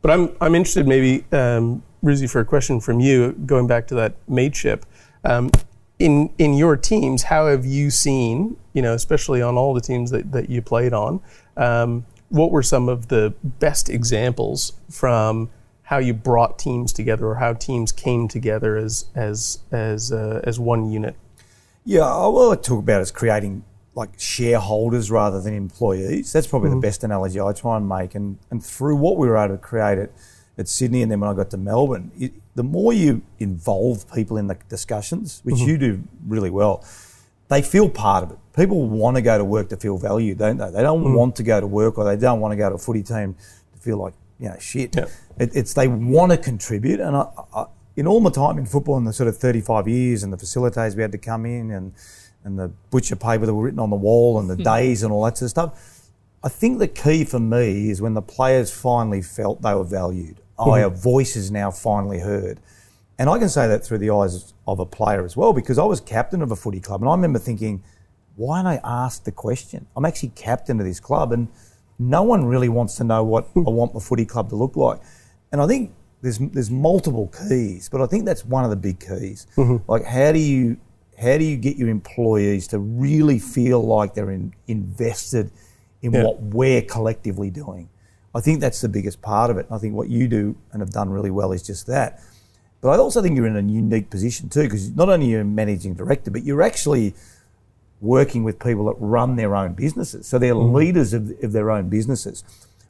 But 0.01 0.11
I'm 0.11 0.35
I'm 0.41 0.55
interested 0.55 0.87
maybe 0.87 1.25
um, 1.31 1.83
Rizzy 2.05 2.29
for 2.29 2.39
a 2.39 2.45
question 2.45 2.79
from 2.79 2.99
you 2.99 3.33
going 3.45 3.67
back 3.67 3.87
to 3.87 3.95
that 3.95 4.15
mateship. 4.27 4.85
Um, 5.23 5.49
in 5.97 6.29
in 6.37 6.53
your 6.53 6.77
teams, 6.77 7.23
how 7.23 7.47
have 7.47 7.65
you 7.65 7.89
seen 7.89 8.57
you 8.73 8.81
know 8.81 8.93
especially 8.93 9.41
on 9.41 9.55
all 9.55 9.73
the 9.73 9.81
teams 9.81 10.11
that, 10.11 10.31
that 10.31 10.49
you 10.49 10.61
played 10.61 10.93
on? 10.93 11.21
Um, 11.57 12.05
what 12.29 12.51
were 12.51 12.63
some 12.63 12.89
of 12.89 13.07
the 13.07 13.33
best 13.43 13.89
examples 13.89 14.73
from 14.89 15.49
how 15.83 15.97
you 15.99 16.13
brought 16.13 16.57
teams 16.59 16.91
together 16.91 17.27
or 17.27 17.35
how 17.35 17.53
teams 17.53 17.91
came 17.91 18.27
together 18.27 18.77
as 18.77 19.05
as 19.15 19.59
as 19.71 20.11
uh, 20.11 20.41
as 20.43 20.59
one 20.59 20.91
unit? 20.91 21.15
Yeah, 21.83 22.01
I 22.01 22.27
will 22.27 22.55
talk 22.55 22.79
about 22.79 23.01
is 23.01 23.11
creating 23.11 23.63
like 23.93 24.19
shareholders 24.19 25.09
rather 25.09 25.39
than 25.39 25.53
employees. 25.53 26.33
That's 26.33 26.47
probably 26.47 26.69
the 26.69 26.75
best 26.75 27.03
analogy 27.03 27.39
I 27.39 27.53
try 27.53 27.77
and 27.77 27.87
make. 27.87 28.15
And 28.15 28.37
and 28.51 28.63
through 28.63 28.97
what 28.97 29.17
we 29.17 29.27
were 29.27 29.37
able 29.37 29.55
to 29.55 29.61
create 29.61 29.97
at, 29.97 30.11
at 30.57 30.67
Sydney 30.67 31.01
and 31.01 31.11
then 31.11 31.19
when 31.19 31.29
I 31.29 31.33
got 31.33 31.49
to 31.51 31.57
Melbourne, 31.57 32.11
it, 32.17 32.33
the 32.55 32.63
more 32.63 32.93
you 32.93 33.21
involve 33.39 34.11
people 34.13 34.37
in 34.37 34.47
the 34.47 34.57
discussions, 34.69 35.41
which 35.43 35.55
mm-hmm. 35.55 35.69
you 35.69 35.77
do 35.77 36.03
really 36.25 36.49
well, 36.49 36.83
they 37.47 37.61
feel 37.61 37.89
part 37.89 38.23
of 38.23 38.31
it. 38.31 38.37
People 38.55 38.87
want 38.87 39.17
to 39.17 39.21
go 39.21 39.37
to 39.37 39.43
work 39.43 39.69
to 39.69 39.77
feel 39.77 39.97
valued, 39.97 40.37
don't 40.37 40.57
they? 40.57 40.69
They 40.71 40.81
don't 40.81 41.03
mm. 41.03 41.15
want 41.15 41.35
to 41.35 41.43
go 41.43 41.59
to 41.59 41.67
work 41.67 41.97
or 41.97 42.05
they 42.05 42.17
don't 42.17 42.39
want 42.39 42.53
to 42.53 42.55
go 42.55 42.69
to 42.69 42.75
a 42.75 42.77
footy 42.77 43.03
team 43.03 43.35
to 43.73 43.79
feel 43.79 43.97
like, 43.97 44.13
you 44.39 44.49
know, 44.49 44.57
shit. 44.59 44.95
Yeah. 44.95 45.05
It, 45.37 45.55
it's 45.55 45.73
they 45.73 45.87
want 45.87 46.31
to 46.31 46.37
contribute. 46.37 46.99
And 46.99 47.15
I, 47.15 47.27
I, 47.53 47.65
in 47.95 48.07
all 48.07 48.19
my 48.19 48.29
time 48.29 48.57
in 48.57 48.65
football 48.65 48.97
in 48.97 49.03
the 49.03 49.13
sort 49.13 49.27
of 49.27 49.37
35 49.37 49.87
years 49.87 50.23
and 50.23 50.33
the 50.33 50.37
facilitators 50.37 50.95
we 50.95 51.01
had 51.01 51.11
to 51.11 51.17
come 51.17 51.45
in 51.45 51.71
and, 51.71 51.93
and 52.43 52.57
the 52.57 52.69
butcher 52.89 53.15
paper 53.15 53.45
that 53.45 53.53
were 53.53 53.63
written 53.63 53.79
on 53.79 53.89
the 53.89 53.95
wall 53.95 54.39
and 54.39 54.49
the 54.49 54.55
hmm. 54.55 54.63
days 54.63 55.03
and 55.03 55.11
all 55.11 55.23
that 55.25 55.37
sort 55.37 55.47
of 55.47 55.49
stuff, 55.51 56.09
I 56.43 56.49
think 56.49 56.79
the 56.79 56.87
key 56.87 57.25
for 57.25 57.39
me 57.39 57.89
is 57.89 58.01
when 58.01 58.13
the 58.13 58.21
players 58.21 58.71
finally 58.71 59.21
felt 59.21 59.61
they 59.61 59.73
were 59.73 59.83
valued. 59.83 60.41
Oh, 60.57 60.65
hmm. 60.65 60.83
our 60.83 60.89
voice 60.89 61.35
is 61.35 61.51
now 61.51 61.71
finally 61.71 62.19
heard. 62.19 62.59
And 63.17 63.29
I 63.29 63.39
can 63.39 63.49
say 63.49 63.67
that 63.67 63.85
through 63.85 63.99
the 63.99 64.09
eyes 64.09 64.53
of 64.67 64.79
a 64.79 64.85
player 64.85 65.23
as 65.23 65.37
well, 65.37 65.53
because 65.53 65.77
I 65.77 65.85
was 65.85 66.01
captain 66.01 66.41
of 66.41 66.51
a 66.51 66.55
footy 66.55 66.79
club. 66.79 67.01
And 67.01 67.09
I 67.09 67.13
remember 67.13 67.39
thinking, 67.39 67.83
why 68.35 68.61
don't 68.61 68.67
I 68.67 68.79
ask 68.83 69.23
the 69.23 69.31
question? 69.31 69.87
I'm 69.95 70.05
actually 70.05 70.29
captain 70.29 70.79
of 70.79 70.85
this 70.85 70.99
club, 70.99 71.31
and 71.31 71.47
no 71.97 72.23
one 72.23 72.45
really 72.45 72.69
wants 72.69 72.95
to 72.97 73.03
know 73.03 73.23
what 73.23 73.45
hmm. 73.47 73.67
I 73.67 73.71
want 73.71 73.93
my 73.93 73.99
footy 73.99 74.25
club 74.25 74.49
to 74.49 74.55
look 74.55 74.75
like. 74.75 74.99
And 75.51 75.61
I 75.61 75.67
think 75.67 75.93
there's 76.21 76.39
there's 76.39 76.71
multiple 76.71 77.31
keys, 77.47 77.87
but 77.87 78.01
I 78.01 78.07
think 78.07 78.25
that's 78.25 78.43
one 78.43 78.63
of 78.63 78.69
the 78.69 78.75
big 78.75 78.99
keys. 78.99 79.47
Mm-hmm. 79.55 79.89
Like, 79.89 80.03
how 80.03 80.31
do 80.31 80.39
you 80.39 80.77
how 81.17 81.37
do 81.37 81.45
you 81.45 81.55
get 81.55 81.77
your 81.77 81.89
employees 81.89 82.67
to 82.69 82.79
really 82.79 83.39
feel 83.39 83.81
like 83.81 84.13
they're 84.15 84.31
in, 84.31 84.53
invested 84.67 85.51
in 86.01 86.13
Yeah. 86.13 86.23
what 86.23 86.41
we're 86.41 86.81
collectively 86.81 87.49
doing? 87.49 87.89
I 88.35 88.41
think 88.41 88.59
that's 88.59 88.81
the 88.81 88.89
biggest 88.89 89.21
part 89.21 89.49
of 89.49 89.57
it. 89.57 89.65
I 89.71 89.77
think 89.77 89.95
what 89.95 90.09
you 90.09 90.27
do 90.27 90.55
and 90.73 90.81
have 90.81 90.91
done 90.91 91.09
really 91.09 91.31
well 91.31 91.53
is 91.53 91.63
just 91.63 91.87
that. 91.87 92.21
But 92.81 92.89
I 92.89 92.97
also 92.97 93.21
think 93.21 93.37
you're 93.37 93.47
in 93.47 93.55
a 93.55 93.61
unique 93.61 94.09
position 94.09 94.49
too, 94.49 94.63
because 94.63 94.91
not 94.91 95.07
only 95.07 95.27
are 95.27 95.37
you 95.37 95.39
a 95.39 95.43
managing 95.45 95.93
director, 95.93 96.29
but 96.29 96.43
you're 96.43 96.61
actually 96.61 97.15
working 98.01 98.43
with 98.43 98.59
people 98.59 98.85
that 98.85 98.95
run 98.99 99.37
their 99.37 99.55
own 99.55 99.73
businesses. 99.73 100.27
So 100.27 100.37
they're 100.37 100.53
mm. 100.53 100.73
leaders 100.73 101.13
of, 101.13 101.31
of 101.41 101.53
their 101.53 101.71
own 101.71 101.87
businesses. 101.87 102.43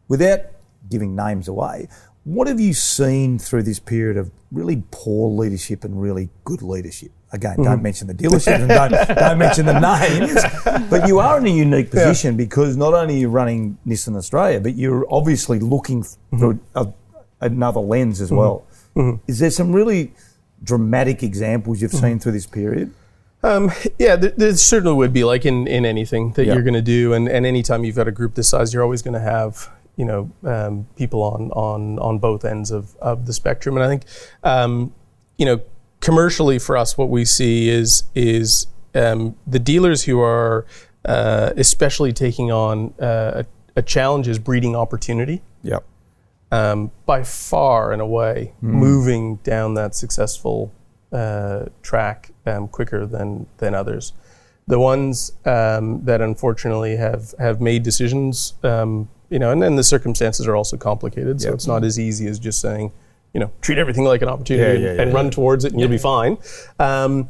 Without 0.08 0.42
giving 0.90 1.16
names 1.16 1.48
away, 1.48 1.88
what 2.24 2.48
have 2.48 2.60
you 2.60 2.74
seen 2.74 3.38
through 3.38 3.64
this 3.64 3.80
period 3.80 4.18
of 4.18 4.32
really 4.52 4.84
poor 4.90 5.30
leadership 5.30 5.84
and 5.84 6.02
really 6.02 6.30
good 6.44 6.64
leadership? 6.64 7.12
Again, 7.36 7.62
don't 7.62 7.82
mention 7.84 8.08
the 8.08 8.14
dealership 8.14 8.60
and 8.60 8.70
don't, 8.70 8.92
don't 9.18 9.38
mention 9.38 9.66
the 9.66 9.80
names. 10.00 10.90
But 10.90 11.08
you 11.08 11.20
are 11.20 11.38
in 11.38 11.46
a 11.46 11.50
unique 11.50 11.92
position 11.92 12.36
because 12.38 12.76
not 12.78 12.94
only 12.94 13.16
are 13.16 13.18
you 13.20 13.30
running 13.30 13.78
Nissan 13.86 14.16
Australia, 14.16 14.60
but 14.60 14.76
you're 14.76 15.06
obviously 15.14 15.60
looking 15.60 16.04
through 16.38 16.60
a, 16.76 16.88
another 17.42 17.80
lens 17.82 18.22
as 18.22 18.32
well. 18.32 18.66
Is 19.28 19.40
there 19.40 19.52
some 19.52 19.74
really 19.74 20.14
dramatic 20.64 21.22
examples 21.24 21.82
you've 21.82 21.92
seen 21.92 22.18
through 22.20 22.32
this 22.32 22.48
period? 22.48 22.92
Um, 23.44 23.72
yeah, 24.00 24.16
there, 24.16 24.32
there 24.32 24.56
certainly 24.56 24.96
would 24.96 25.14
be 25.14 25.24
like 25.24 25.46
in, 25.46 25.68
in 25.68 25.86
anything 25.86 26.32
that 26.34 26.46
Yeah. 26.46 26.54
you're 26.54 26.64
going 26.64 26.74
to 26.74 26.82
do, 26.82 27.14
and, 27.14 27.28
and 27.30 27.46
anytime 27.46 27.84
you've 27.84 27.96
got 27.98 28.08
a 28.08 28.12
group 28.12 28.34
this 28.34 28.48
size, 28.50 28.74
you're 28.74 28.82
always 28.84 29.02
going 29.04 29.14
to 29.14 29.20
have 29.20 29.70
you 29.98 30.04
know 30.06 30.32
um, 30.44 30.88
people 30.98 31.22
on 31.22 31.52
on 31.52 32.00
on 32.00 32.18
both 32.20 32.44
ends 32.44 32.72
of, 32.72 32.96
of 32.98 33.26
the 33.28 33.34
spectrum, 33.34 33.76
and 33.78 33.84
I 33.86 33.88
think 33.88 34.04
um, 34.44 34.94
you 35.38 35.46
know 35.46 35.62
commercially 36.06 36.60
for 36.60 36.78
us, 36.78 36.98
what 37.00 37.10
we 37.10 37.26
see 37.26 37.68
is 37.68 38.04
is 38.14 38.68
um, 38.94 39.36
the 39.48 39.60
dealers 39.60 40.04
who 40.04 40.22
are 40.22 40.66
uh, 41.04 41.52
especially 41.58 42.14
taking 42.14 42.52
on 42.52 42.94
uh, 43.02 43.44
a, 43.44 43.80
a 43.80 43.82
challenge 43.82 44.28
is 44.28 44.40
breeding 44.40 44.76
opportunity 44.76 45.42
Yep. 45.64 45.84
um, 46.52 46.92
by 47.06 47.24
far 47.24 47.92
and 47.92 48.02
away 48.02 48.54
moving 48.62 49.38
down 49.38 49.74
that 49.76 49.96
successful 49.96 50.72
uh, 51.12 51.66
track 51.82 52.32
um, 52.46 52.68
quicker 52.68 53.06
than 53.06 53.48
than 53.58 53.74
others. 53.74 54.14
The 54.68 54.80
ones 54.80 55.32
um, 55.46 56.06
that 56.06 56.22
unfortunately 56.22 56.96
have 56.98 57.34
have 57.40 57.60
made 57.62 57.82
decisions, 57.84 58.54
um, 58.64 59.10
you 59.30 59.40
know, 59.40 59.52
and 59.52 59.62
then 59.62 59.76
the 59.76 59.84
circumstances 59.84 60.48
are 60.48 60.56
also 60.56 60.78
complicated, 60.78 61.42
so 61.42 61.48
Yep. 61.48 61.56
it's 61.56 61.68
not 61.68 61.84
as 61.84 61.98
easy 62.00 62.28
as 62.28 62.38
just 62.40 62.60
saying, 62.62 62.92
you 63.36 63.40
know, 63.42 63.52
treat 63.60 63.78
everything 63.78 64.06
like 64.06 64.22
an 64.22 64.30
opportunity 64.30 64.64
Yeah, 64.82 64.88
and, 64.88 64.96
yeah, 64.98 65.02
and 65.04 65.12
yeah. 65.12 65.16
run 65.18 65.30
towards 65.30 65.66
it, 65.66 65.74
and 65.74 65.80
you'll 65.82 65.90
be 65.90 65.98
fine. 65.98 66.38
Um, 66.80 67.28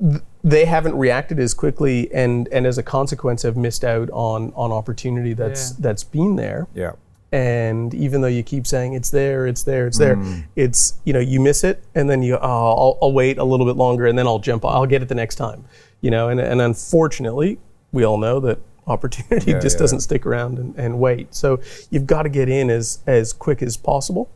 th- 0.00 0.22
they 0.42 0.64
haven't 0.64 0.96
reacted 0.96 1.38
as 1.38 1.52
quickly, 1.52 2.10
and 2.14 2.48
and 2.50 2.66
as 2.66 2.78
a 2.78 2.82
consequence, 2.82 3.42
have 3.42 3.58
missed 3.58 3.84
out 3.84 4.08
on 4.10 4.52
on 4.56 4.72
opportunity 4.72 5.34
that's 5.34 5.72
Yeah. 5.72 5.76
that's 5.80 6.02
been 6.02 6.36
there 6.36 6.66
Yeah. 6.74 6.92
and 7.30 7.92
even 7.92 8.22
though 8.22 8.26
you 8.38 8.42
keep 8.42 8.66
saying 8.66 8.94
it's 8.94 9.10
there, 9.10 9.46
it's 9.46 9.62
there, 9.64 9.86
it's 9.86 9.98
there, 9.98 10.16
it's 10.56 10.94
you 11.04 11.12
know 11.12 11.20
you 11.20 11.40
miss 11.40 11.62
it, 11.62 11.82
and 11.94 12.08
then 12.08 12.22
you 12.22 12.36
oh 12.36 12.40
I'll, 12.40 12.98
I'll 13.02 13.12
wait 13.12 13.36
a 13.36 13.44
little 13.44 13.66
bit 13.66 13.76
longer, 13.76 14.06
and 14.06 14.18
then 14.18 14.26
I'll 14.26 14.38
jump, 14.38 14.64
I'll 14.64 14.86
get 14.86 15.02
it 15.02 15.08
the 15.10 15.14
next 15.14 15.34
time, 15.34 15.64
you 16.00 16.10
know, 16.10 16.30
and 16.30 16.40
and 16.40 16.60
unfortunately 16.62 17.58
we 17.92 18.02
all 18.04 18.16
know 18.16 18.40
that 18.40 18.58
opportunity 18.86 19.50
Yeah, 19.52 19.60
just 19.60 19.76
yeah. 19.76 19.80
doesn't 19.80 20.00
stick 20.00 20.24
around 20.24 20.58
and, 20.58 20.74
and 20.76 20.98
wait, 20.98 21.34
so 21.34 21.60
you've 21.90 22.06
got 22.06 22.22
to 22.22 22.30
get 22.30 22.48
in 22.48 22.70
as 22.70 23.00
as 23.06 23.34
quick 23.34 23.60
as 23.62 23.76
possible. 23.76 24.30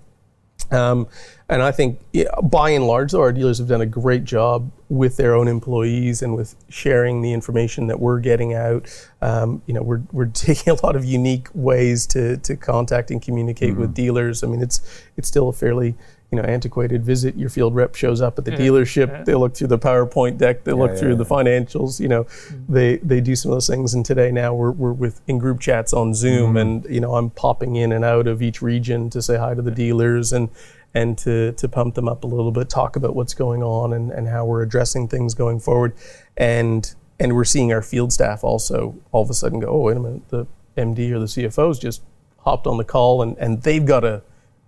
Um, 0.71 1.09
and 1.49 1.63
I 1.63 1.73
think, 1.73 2.01
yeah, 2.13 2.25
by 2.43 2.71
and 2.71 2.87
large, 2.87 3.13
though, 3.13 3.21
our 3.21 3.33
dealers 3.33 3.59
have 3.59 3.69
done 3.69 3.83
a 3.83 3.87
great 3.87 4.25
job 4.25 4.71
with 4.89 5.17
their 5.17 5.35
own 5.35 5.47
employees 5.47 6.23
and 6.23 6.35
with 6.35 6.55
sharing 6.71 7.21
the 7.21 7.33
information 7.33 7.87
that 7.89 8.01
we're 8.01 8.19
getting 8.19 8.55
out. 8.55 8.89
Um, 9.21 9.63
you 9.67 9.75
know, 9.75 9.83
we're, 9.83 10.03
we're 10.11 10.25
taking 10.33 10.73
a 10.73 10.87
lot 10.87 10.97
of 10.97 11.05
unique 11.05 11.49
ways 11.53 12.07
to, 12.09 12.39
to 12.39 12.57
contact 12.57 13.11
and 13.11 13.21
communicate 13.21 13.73
Mm-hmm. 13.73 13.81
with 13.81 13.95
dealers. 13.95 14.43
I 14.43 14.47
mean, 14.47 14.63
it's 14.63 14.81
it's 15.17 15.29
still 15.29 15.49
a 15.49 15.53
fairly 15.53 15.95
you 16.31 16.37
know 16.41 16.43
antiquated 16.45 17.05
visit. 17.05 17.37
Your 17.37 17.49
field 17.49 17.75
rep 17.75 17.95
shows 17.95 18.21
up 18.21 18.39
at 18.39 18.45
the 18.45 18.51
Yeah, 18.53 18.59
dealership. 18.59 19.09
yeah. 19.09 19.23
They 19.25 19.35
look 19.35 19.55
through 19.55 19.69
the 19.69 19.79
PowerPoint 19.79 20.37
deck. 20.39 20.65
They 20.65 20.73
look 20.73 20.91
yeah, 20.93 20.97
through 20.97 21.11
yeah. 21.11 21.17
the 21.17 21.25
financials. 21.27 22.01
You 22.01 22.09
know, 22.09 22.27
they 22.69 22.97
they 22.99 23.21
do 23.21 23.37
some 23.37 23.53
of 23.53 23.57
those 23.57 23.69
things. 23.69 23.95
And 23.95 24.05
today 24.05 24.33
now 24.33 24.53
we're, 24.55 24.73
we're 24.73 24.93
with 24.93 25.21
in 25.29 25.39
group 25.39 25.61
chats 25.61 25.93
on 25.93 26.15
Zoom, 26.15 26.35
Mm-hmm. 26.55 26.57
and 26.57 26.85
you 26.87 27.01
know 27.01 27.15
I'm 27.15 27.31
popping 27.31 27.77
in 27.77 27.93
and 27.93 28.05
out 28.05 28.27
of 28.27 28.43
each 28.43 28.61
region 28.63 29.11
to 29.11 29.23
say 29.23 29.37
hi 29.37 29.55
to 29.55 29.63
the 29.63 29.71
dealers 29.71 30.33
and 30.33 30.49
and 30.93 31.17
to 31.19 31.53
to 31.53 31.69
pump 31.69 31.95
them 31.95 32.09
up 32.09 32.25
a 32.25 32.27
little 32.27 32.53
bit, 32.53 32.69
talk 32.69 32.97
about 32.97 33.15
what's 33.15 33.35
going 33.35 33.63
on 33.63 33.93
and, 33.93 34.11
and 34.13 34.29
how 34.29 34.45
we're 34.45 34.63
addressing 34.63 35.09
things 35.09 35.35
going 35.35 35.61
forward, 35.61 35.93
and 36.37 36.95
and 37.21 37.35
we're 37.37 37.45
seeing 37.45 37.73
our 37.73 37.83
field 37.83 38.13
staff 38.13 38.43
also 38.43 38.95
all 39.13 39.23
of 39.23 39.31
a 39.31 39.35
sudden 39.35 39.61
go, 39.61 39.69
oh 39.69 39.81
wait 39.83 39.97
a 39.97 40.01
minute, 40.01 40.29
the 40.31 40.47
MD 40.77 41.13
or 41.13 41.21
the 41.21 41.27
CFO's 41.27 41.79
just 41.79 42.03
hopped 42.41 42.67
on 42.67 42.77
the 42.77 42.85
call 42.85 43.23
and, 43.23 43.39
and 43.39 43.63
they've 43.63 43.87
got 43.87 44.05
a 44.05 44.21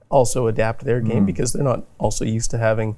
also 0.09 0.47
adapt 0.47 0.85
their 0.85 1.01
game 1.01 1.23
Mm. 1.25 1.27
because 1.27 1.53
they're 1.53 1.65
not 1.65 1.85
also 1.99 2.25
used 2.25 2.51
to 2.53 2.59
having 2.59 2.97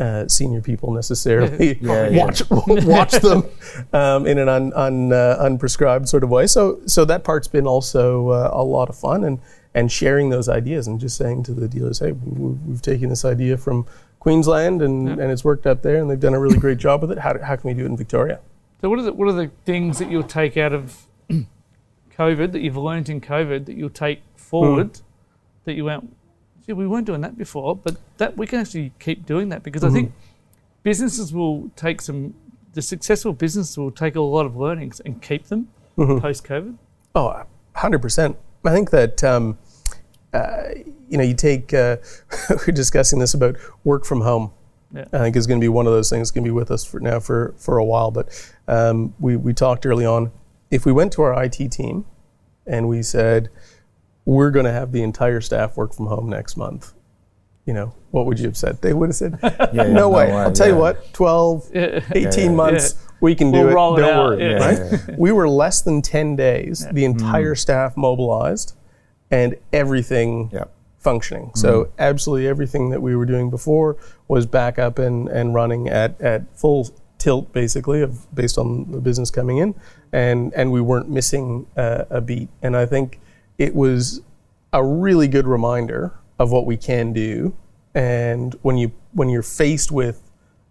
uh, 0.00 0.26
senior 0.26 0.60
people 0.62 0.90
necessarily 0.92 1.78
Yeah, 1.82 2.08
yeah. 2.08 2.24
watch 2.24 2.42
watch 2.50 3.12
them 3.12 3.44
um, 3.92 4.26
in 4.26 4.38
an 4.38 4.48
un, 4.48 4.72
un, 4.74 5.12
uh, 5.12 5.36
unprescribed 5.40 6.08
sort 6.08 6.24
of 6.24 6.30
way. 6.30 6.46
So 6.46 6.80
so 6.86 7.04
that 7.04 7.24
part's 7.24 7.48
been 7.48 7.66
also 7.66 8.28
uh, 8.30 8.50
a 8.52 8.62
lot 8.64 8.88
of 8.88 8.96
fun 8.96 9.24
and 9.24 9.38
and 9.74 9.90
sharing 9.90 10.28
those 10.30 10.48
ideas 10.48 10.86
and 10.86 11.00
just 11.00 11.16
saying 11.16 11.42
to 11.44 11.52
the 11.54 11.68
dealers, 11.68 11.98
hey, 12.00 12.12
we- 12.12 12.52
we've 12.66 12.82
taken 12.82 13.08
this 13.08 13.24
idea 13.24 13.56
from 13.56 13.86
Queensland 14.20 14.82
and, 14.82 15.08
and 15.08 15.30
it's 15.32 15.44
worked 15.44 15.66
out 15.66 15.82
there 15.82 15.96
and 15.96 16.10
they've 16.10 16.20
done 16.20 16.34
a 16.34 16.38
really 16.38 16.58
great 16.58 16.78
job 16.78 17.00
with 17.00 17.10
it. 17.10 17.18
How, 17.18 17.38
how 17.42 17.56
can 17.56 17.68
we 17.68 17.74
do 17.74 17.82
it 17.84 17.86
in 17.86 17.96
Victoria? 17.96 18.38
So 18.80 18.88
what 18.90 18.98
are 18.98 19.02
the 19.02 19.12
what 19.12 19.28
are 19.28 19.32
the 19.32 19.50
things 19.64 19.98
that 19.98 20.10
you'll 20.10 20.22
take 20.40 20.56
out 20.56 20.72
of 20.72 21.06
COVID 22.18 22.52
that 22.52 22.60
you've 22.60 22.76
learned 22.76 23.08
in 23.08 23.20
COVID 23.20 23.66
that 23.66 23.76
you'll 23.76 23.90
take 23.90 24.22
forward 24.36 25.00
that 25.64 25.74
you 25.74 25.84
went, 25.84 26.14
gee, 26.66 26.72
we 26.72 26.86
weren't 26.86 27.06
doing 27.06 27.20
that 27.22 27.36
before, 27.36 27.76
but 27.76 27.96
that 28.18 28.36
we 28.36 28.46
can 28.46 28.60
actually 28.60 28.92
keep 28.98 29.26
doing 29.26 29.48
that 29.50 29.62
because 29.62 29.84
I 29.84 29.90
think 29.90 30.12
businesses 30.82 31.32
will 31.32 31.70
take 31.76 32.00
some 32.00 32.34
the 32.72 32.82
successful 32.82 33.32
businesses 33.32 33.76
will 33.76 33.90
take 33.90 34.16
a 34.16 34.20
lot 34.20 34.46
of 34.46 34.56
learnings 34.56 35.00
and 35.00 35.20
keep 35.20 35.46
them 35.46 35.68
post 35.96 36.44
COVID. 36.44 36.76
Oh, 37.14 37.44
100%. 37.76 38.36
I 38.64 38.70
think 38.70 38.90
that, 38.90 39.22
um, 39.24 39.58
uh, 40.32 40.68
you 41.08 41.18
know, 41.18 41.24
you 41.24 41.34
take, 41.34 41.74
uh, 41.74 41.96
we're 42.50 42.72
discussing 42.72 43.18
this 43.18 43.34
about 43.34 43.56
work 43.84 44.04
from 44.04 44.22
home. 44.22 44.52
Yeah. 44.94 45.06
I 45.12 45.18
think 45.18 45.36
is 45.36 45.46
going 45.46 45.60
to 45.60 45.64
be 45.64 45.70
one 45.70 45.86
of 45.86 45.92
those 45.92 46.10
things 46.10 46.30
going 46.30 46.44
to 46.44 46.48
be 46.48 46.52
with 46.54 46.70
us 46.70 46.84
for 46.84 47.00
now 47.00 47.18
for, 47.18 47.54
for 47.56 47.78
a 47.78 47.84
while. 47.84 48.10
But 48.10 48.52
um, 48.68 49.14
we, 49.18 49.36
we 49.36 49.54
talked 49.54 49.86
early 49.86 50.04
on. 50.04 50.32
If 50.70 50.84
we 50.84 50.92
went 50.92 51.12
to 51.14 51.22
our 51.22 51.44
IT 51.44 51.72
team 51.72 52.04
and 52.66 52.88
we 52.88 53.02
said, 53.02 53.48
we're 54.24 54.50
going 54.50 54.66
to 54.66 54.72
have 54.72 54.92
the 54.92 55.02
entire 55.02 55.40
staff 55.40 55.76
work 55.76 55.92
from 55.94 56.06
home 56.06 56.28
next 56.28 56.56
month, 56.56 56.92
you 57.66 57.72
know, 57.74 57.94
what 58.10 58.26
would 58.26 58.38
you 58.38 58.46
have 58.46 58.56
said? 58.56 58.80
They 58.82 58.92
would 58.92 59.08
have 59.08 59.16
said, 59.16 59.38
Yeah, 59.42 59.66
yeah, 59.72 59.82
no, 59.84 60.08
way. 60.10 60.30
I'll 60.32 60.52
tell 60.52 60.68
you 60.68 60.76
what, 60.76 61.12
12, 61.12 61.70
18 61.74 62.04
yeah. 62.14 62.50
months, 62.50 62.94
we 63.20 63.34
can 63.34 63.50
We'll 63.52 63.64
do 63.64 63.68
it. 63.70 63.74
roll 63.74 63.96
Don't 63.96 64.10
out, 64.10 64.24
worry. 64.38 64.42
yeah. 64.42 64.52
Right? 64.56 64.78
Yeah, 64.78 64.98
yeah, 65.08 65.14
We 65.18 65.32
were 65.32 65.48
less 65.48 65.82
than 65.82 66.02
10 66.02 66.36
days, 66.36 66.86
the 66.92 67.04
entire 67.04 67.54
staff 67.54 67.96
mobilized 67.96 68.76
and 69.30 69.56
everything 69.72 70.50
Yeah. 70.52 70.64
functioning. 70.98 71.50
So 71.54 71.88
absolutely 71.98 72.46
everything 72.48 72.90
that 72.90 73.00
we 73.00 73.16
were 73.16 73.26
doing 73.26 73.48
before 73.50 73.96
was 74.28 74.44
back 74.46 74.78
up 74.78 74.98
and, 74.98 75.28
and 75.28 75.54
running 75.54 75.88
at, 75.88 76.20
at 76.20 76.42
full 76.58 76.88
tilt 77.18 77.52
basically 77.52 78.02
of 78.02 78.32
based 78.34 78.58
on 78.58 78.90
the 78.90 79.00
business 79.00 79.30
coming 79.30 79.58
in 79.58 79.72
and 80.12 80.52
and 80.54 80.72
we 80.72 80.80
weren't 80.80 81.08
missing 81.08 81.64
uh, 81.76 82.04
a 82.10 82.20
beat 82.20 82.48
and 82.62 82.76
I 82.76 82.84
think 82.84 83.20
it 83.62 83.74
was 83.74 84.20
a 84.72 84.84
really 84.84 85.28
good 85.28 85.46
reminder 85.46 86.12
of 86.38 86.50
what 86.50 86.66
we 86.66 86.76
can 86.76 87.12
do 87.12 87.54
and 87.94 88.56
when 88.62 88.76
you 88.76 88.90
when 89.12 89.28
you're 89.28 89.42
faced 89.42 89.92
with 89.92 90.18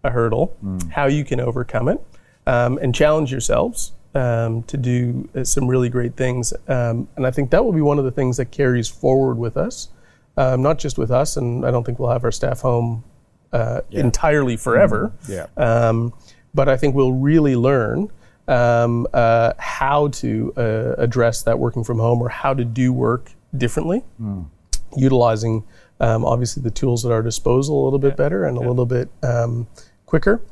a 0.04 0.10
hurdle 0.10 0.54
how 0.90 1.06
you 1.06 1.24
can 1.24 1.40
overcome 1.40 1.88
it 1.88 2.00
um, 2.46 2.78
and 2.82 2.94
challenge 2.94 3.30
yourselves 3.30 3.92
um, 4.14 4.62
to 4.64 4.76
do 4.76 5.28
uh, 5.34 5.42
some 5.42 5.66
really 5.66 5.88
great 5.88 6.16
things 6.16 6.52
um, 6.68 7.08
and 7.16 7.26
I 7.26 7.30
think 7.30 7.50
that 7.50 7.64
will 7.64 7.72
be 7.72 7.80
one 7.80 7.98
of 7.98 8.04
the 8.04 8.10
things 8.10 8.36
that 8.36 8.50
carries 8.50 8.88
forward 8.88 9.38
with 9.38 9.56
us 9.56 9.88
um, 10.36 10.60
not 10.60 10.78
just 10.78 10.98
with 10.98 11.10
us 11.10 11.36
and 11.38 11.64
I 11.64 11.70
don't 11.70 11.84
think 11.84 11.98
we'll 11.98 12.10
have 12.10 12.24
our 12.24 12.32
staff 12.32 12.60
home 12.60 13.04
uh, 13.52 13.82
entirely 13.90 14.56
forever. 14.56 15.12
Yeah. 15.28 15.46
um, 15.56 16.14
but 16.54 16.68
I 16.68 16.76
think 16.76 16.94
we'll 16.94 17.12
really 17.12 17.56
learn 17.56 18.10
um, 18.48 19.06
uh, 19.12 19.52
how 19.58 20.08
to 20.08 20.52
uh, 20.56 20.94
address 20.98 21.42
that 21.42 21.58
working 21.58 21.84
from 21.84 21.98
home 21.98 22.20
or 22.20 22.28
how 22.28 22.54
to 22.54 22.64
do 22.64 22.92
work 22.92 23.32
differently, 23.56 24.02
utilizing 24.96 25.64
um, 26.00 26.24
obviously 26.24 26.62
the 26.62 26.70
tools 26.70 27.06
at 27.06 27.12
our 27.12 27.22
disposal 27.22 27.82
a 27.82 27.84
little 27.84 27.98
bit 27.98 28.16
better 28.16 28.44
and 28.44 28.56
a 28.56 28.60
little 28.60 28.86
bit 28.86 29.08
um, 29.22 29.66
quicker. 30.06 30.42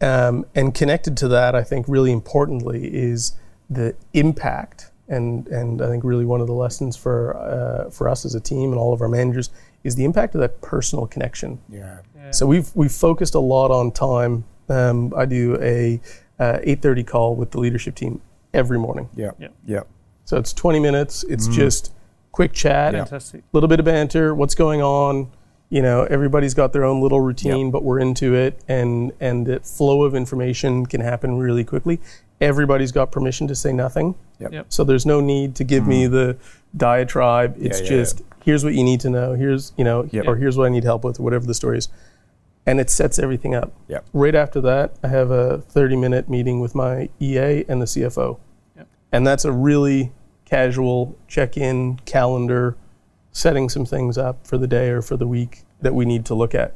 Um, 0.00 0.46
and 0.54 0.74
connected 0.74 1.16
to 1.18 1.28
that, 1.28 1.54
I 1.54 1.62
think 1.64 1.86
really 1.88 2.12
importantly 2.12 2.88
is 2.92 3.36
the 3.70 3.94
impact. 4.12 4.90
And, 5.08 5.48
and 5.48 5.80
I 5.80 5.88
think 5.88 6.04
really 6.04 6.24
one 6.24 6.40
of 6.40 6.46
the 6.46 6.52
lessons 6.52 6.96
for 6.96 7.36
uh, 7.36 7.90
for 7.90 8.08
us 8.08 8.24
as 8.26 8.34
a 8.34 8.40
team 8.40 8.72
and 8.72 8.78
all 8.78 8.92
of 8.92 9.00
our 9.00 9.08
managers 9.08 9.50
is 9.82 9.94
the 9.94 10.04
impact 10.04 10.34
of 10.34 10.40
that 10.42 10.60
personal 10.60 11.06
connection. 11.06 11.60
Yeah. 11.70 12.00
So 12.30 12.46
we've 12.46 12.70
we've 12.74 12.92
focused 12.92 13.34
a 13.34 13.40
lot 13.40 13.70
on 13.70 13.90
time. 13.90 14.44
Um, 14.68 15.14
I 15.16 15.24
do 15.24 15.56
a 15.62 15.98
uh, 16.38 16.58
8:30 16.62 17.06
call 17.06 17.34
with 17.36 17.50
the 17.50 17.60
leadership 17.60 17.94
team 17.94 18.20
every 18.54 18.78
morning. 18.78 19.08
Yeah. 19.14 19.30
Yeah. 19.38 19.48
Yeah. 19.66 19.80
So 20.24 20.36
it's 20.36 20.52
20 20.52 20.78
minutes. 20.80 21.24
It's 21.24 21.48
just 21.48 21.92
quick 22.32 22.52
chat, 22.52 22.94
a 22.94 22.98
Fantastic. 22.98 23.42
little 23.52 23.68
bit 23.68 23.78
of 23.80 23.86
banter. 23.86 24.34
What's 24.34 24.54
going 24.54 24.82
on? 24.82 25.30
You 25.70 25.82
know, 25.82 26.04
everybody's 26.04 26.54
got 26.54 26.72
their 26.72 26.84
own 26.84 27.00
little 27.02 27.20
routine, 27.20 27.70
but 27.70 27.82
we're 27.82 27.98
into 27.98 28.34
it, 28.34 28.58
and 28.68 29.12
and 29.20 29.46
the 29.46 29.60
flow 29.60 30.02
of 30.02 30.14
information 30.14 30.86
can 30.86 31.00
happen 31.00 31.38
really 31.38 31.64
quickly. 31.64 32.00
Everybody's 32.40 32.92
got 32.92 33.10
permission 33.10 33.46
to 33.48 33.54
say 33.54 33.72
nothing. 33.72 34.14
Yep. 34.38 34.52
Yep. 34.52 34.66
So 34.68 34.84
there's 34.84 35.04
no 35.04 35.20
need 35.20 35.54
to 35.56 35.64
give 35.64 35.86
me 35.86 36.06
the 36.06 36.36
diatribe. 36.76 37.56
It's 37.58 37.80
yeah, 37.80 37.88
just 37.88 38.22
here's 38.44 38.64
what 38.64 38.74
you 38.74 38.84
need 38.84 39.00
to 39.00 39.10
know. 39.10 39.34
Here's 39.34 39.72
you 39.76 39.84
know, 39.84 40.08
Yep. 40.10 40.26
or 40.26 40.36
here's 40.36 40.56
what 40.56 40.66
I 40.66 40.68
need 40.70 40.84
help 40.84 41.04
with, 41.04 41.18
or 41.20 41.22
whatever 41.22 41.44
the 41.46 41.54
story 41.54 41.78
is, 41.78 41.88
and 42.68 42.78
it 42.80 42.90
sets 42.90 43.18
everything 43.18 43.54
up. 43.54 43.72
Yep. 43.88 44.04
Right 44.12 44.34
after 44.34 44.60
that, 44.60 44.92
I 45.02 45.08
have 45.08 45.30
a 45.30 45.58
30 45.58 45.96
minute 45.96 46.28
meeting 46.28 46.60
with 46.60 46.74
my 46.74 47.08
EA 47.18 47.64
and 47.66 47.80
the 47.80 47.86
CFO, 47.86 48.38
Yep. 48.76 48.86
and 49.10 49.26
that's 49.26 49.46
a 49.46 49.52
really 49.52 50.12
casual 50.44 51.16
check 51.28 51.56
in 51.56 51.98
calendar, 52.04 52.76
setting 53.32 53.70
some 53.70 53.86
things 53.86 54.18
up 54.18 54.46
for 54.46 54.58
the 54.58 54.66
day 54.66 54.90
or 54.90 55.00
for 55.00 55.16
the 55.16 55.26
week 55.26 55.62
that 55.80 55.94
we 55.94 56.04
need 56.04 56.26
to 56.26 56.34
look 56.34 56.54
at. 56.54 56.74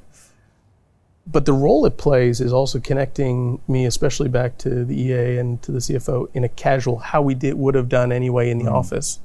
But 1.27 1.45
the 1.45 1.53
role 1.53 1.85
it 1.85 1.99
plays 1.99 2.41
is 2.41 2.55
also 2.55 2.81
connecting 2.81 3.61
me, 3.69 3.85
especially 3.85 4.31
back 4.31 4.57
to 4.59 4.87
the 4.87 4.99
EA 4.99 5.37
and 5.37 5.61
to 5.61 5.73
the 5.73 5.79
CFO, 5.79 6.29
in 6.33 6.43
a 6.43 6.49
casual, 6.49 6.99
how 6.99 7.21
we 7.21 7.35
did 7.35 7.55
would 7.55 7.75
have 7.75 7.91
done 7.91 8.13
anyway 8.13 8.49
in 8.49 8.59
the 8.59 8.65
mm-hmm. 8.65 8.75
office, 8.75 9.21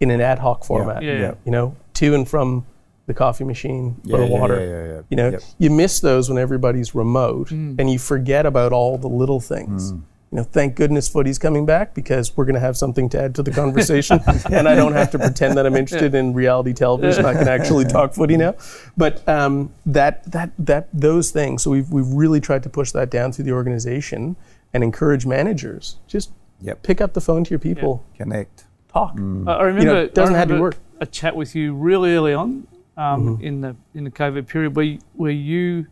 in 0.00 0.10
an 0.10 0.22
ad 0.22 0.38
hoc 0.38 0.64
format. 0.64 1.02
Yeah. 1.02 1.20
Yeah. 1.20 1.34
You 1.44 1.52
know, 1.52 1.76
to 1.94 2.14
and 2.14 2.26
from 2.26 2.64
the 3.06 3.14
coffee 3.14 3.44
machine, 3.44 3.96
Yeah, 4.04 4.16
for 4.16 4.24
yeah, 4.24 4.28
water. 4.30 4.56
yeah, 4.60 4.66
yeah, 4.66 4.94
yeah. 4.96 5.00
You 5.10 5.16
know, 5.16 5.30
Yep. 5.30 5.42
you 5.58 5.70
miss 5.70 6.00
those 6.00 6.28
when 6.28 6.38
everybody's 6.38 6.94
remote, 6.94 7.48
mm. 7.50 7.78
and 7.78 7.88
you 7.90 7.98
forget 7.98 8.46
about 8.46 8.72
all 8.72 8.98
the 8.98 9.08
little 9.08 9.40
things. 9.40 9.92
Mm. 9.92 10.00
You 10.32 10.38
know, 10.38 10.42
thank 10.42 10.74
goodness 10.74 11.08
footy's 11.08 11.38
coming 11.38 11.64
back 11.66 11.94
because 11.94 12.36
we're 12.36 12.46
going 12.46 12.54
to 12.56 12.60
have 12.60 12.76
something 12.76 13.08
to 13.10 13.22
add 13.22 13.34
to 13.36 13.44
the 13.44 13.52
conversation, 13.52 14.18
and 14.50 14.68
I 14.68 14.74
don't 14.74 14.92
have 14.94 15.12
to 15.12 15.20
pretend 15.20 15.56
that 15.56 15.66
I'm 15.66 15.76
interested 15.76 16.16
in 16.16 16.34
reality 16.34 16.72
television. 16.72 17.24
I 17.24 17.32
can 17.34 17.46
actually 17.46 17.84
talk 17.84 18.12
footy 18.12 18.36
now. 18.36 18.56
But 18.96 19.26
um, 19.28 19.70
that 19.86 20.28
that 20.32 20.50
that 20.58 20.88
those 20.92 21.30
things. 21.30 21.62
So 21.62 21.70
we've 21.70 21.90
we've 21.92 22.08
really 22.08 22.40
tried 22.40 22.64
to 22.64 22.68
push 22.68 22.90
that 22.90 23.08
down 23.08 23.30
through 23.30 23.44
the 23.44 23.52
organization 23.52 24.34
and 24.74 24.82
encourage 24.82 25.24
managers 25.26 25.96
just 26.08 26.30
Yep. 26.60 26.82
pick 26.82 27.00
up 27.00 27.12
the 27.12 27.20
phone 27.20 27.44
to 27.44 27.50
your 27.50 27.58
people, 27.60 28.02
Connect. 28.16 28.64
talk. 28.92 29.16
Mm. 29.16 29.46
I 29.48 29.52
I 29.52 29.62
remember. 29.62 29.96
it 30.02 30.14
doesn't 30.14 30.34
I 30.34 30.38
have 30.38 30.48
to 30.48 30.60
work. 30.60 30.76
A 31.00 31.06
chat 31.06 31.36
with 31.36 31.54
you 31.54 31.72
really 31.74 32.14
early 32.16 32.32
on 32.34 32.66
um, 32.96 33.36
Mm-hmm. 33.36 33.44
in 33.44 33.60
the 33.60 33.76
in 33.94 34.04
the 34.04 34.10
COVID 34.10 34.46
period, 34.46 34.74
where 34.76 34.84
you, 34.84 34.98
where 35.14 35.30
you 35.32 35.86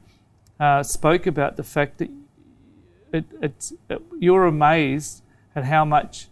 uh, 0.60 0.82
spoke 0.82 1.26
about 1.26 1.56
the 1.56 1.62
fact 1.62 1.98
that 1.98 2.10
it, 3.12 3.24
it's 3.42 3.72
it, 3.90 4.02
you're 4.18 4.46
amazed 4.46 5.22
at 5.54 5.64
how 5.64 5.84
much 5.84 6.28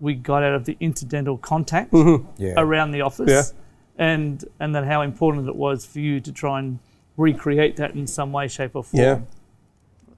we 0.00 0.14
got 0.14 0.42
out 0.42 0.54
of 0.54 0.64
the 0.64 0.76
incidental 0.80 1.38
contact 1.38 1.92
Yeah. 2.36 2.54
around 2.56 2.90
the 2.92 3.02
office, 3.02 3.30
Mm-hmm. 3.30 4.00
Yeah. 4.00 4.06
and 4.14 4.44
and 4.60 4.74
then 4.74 4.84
how 4.84 5.02
important 5.02 5.48
it 5.48 5.56
was 5.56 5.84
for 5.86 6.00
you 6.00 6.20
to 6.20 6.32
try 6.32 6.58
and 6.58 6.78
recreate 7.16 7.76
that 7.76 7.94
in 7.94 8.06
some 8.06 8.32
way, 8.32 8.48
shape, 8.48 8.74
or 8.74 8.82
form. 8.84 9.02
Yeah. 9.02 9.20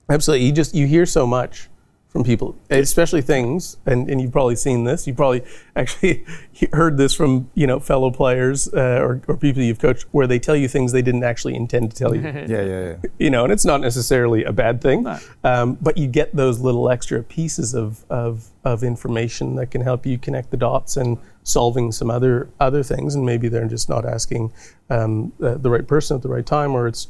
Absolutely. 0.08 0.46
You 0.46 0.52
just 0.52 0.74
you 0.74 0.86
hear 0.86 1.04
so 1.06 1.26
much 1.26 1.68
from 2.16 2.24
people, 2.24 2.56
especially 2.70 3.20
things, 3.20 3.76
and, 3.84 4.08
and 4.08 4.22
you've 4.22 4.32
probably 4.32 4.56
seen 4.56 4.84
this. 4.84 5.06
You've 5.06 5.18
probably 5.18 5.44
actually 5.76 6.24
heard 6.72 6.96
this 6.96 7.12
from 7.12 7.50
you 7.54 7.66
know 7.66 7.78
fellow 7.78 8.10
players 8.10 8.72
uh, 8.72 9.00
or, 9.02 9.20
or 9.28 9.36
people 9.36 9.62
you've 9.62 9.78
coached, 9.78 10.06
where 10.12 10.26
they 10.26 10.38
tell 10.38 10.56
you 10.56 10.66
things 10.66 10.92
they 10.92 11.02
didn't 11.02 11.24
actually 11.24 11.54
intend 11.54 11.90
to 11.90 11.96
tell 11.96 12.14
you. 12.14 12.22
Yeah, 12.46 12.62
yeah, 12.62 12.64
yeah. 12.64 12.96
you 13.18 13.28
know, 13.28 13.44
and 13.44 13.52
it's 13.52 13.66
not 13.66 13.80
necessarily 13.82 14.44
a 14.44 14.52
bad 14.52 14.80
thing, 14.80 15.02
No. 15.02 15.18
um, 15.44 15.74
but 15.82 15.98
you 15.98 16.06
get 16.06 16.34
those 16.34 16.58
little 16.60 16.88
extra 16.90 17.22
pieces 17.22 17.74
of, 17.74 18.04
of 18.08 18.48
of 18.64 18.82
information 18.82 19.56
that 19.56 19.70
can 19.70 19.82
help 19.82 20.06
you 20.06 20.16
connect 20.16 20.50
the 20.50 20.56
dots 20.56 20.96
and 20.96 21.18
solving 21.42 21.92
some 21.92 22.10
other 22.10 22.48
other 22.60 22.82
things, 22.82 23.14
and 23.14 23.26
maybe 23.26 23.48
they're 23.48 23.68
just 23.68 23.90
not 23.90 24.06
asking 24.06 24.52
um, 24.88 25.32
the, 25.38 25.58
the 25.58 25.68
right 25.68 25.86
person 25.86 26.16
at 26.16 26.22
the 26.22 26.30
right 26.30 26.46
time, 26.46 26.74
or 26.74 26.86
it's 26.88 27.08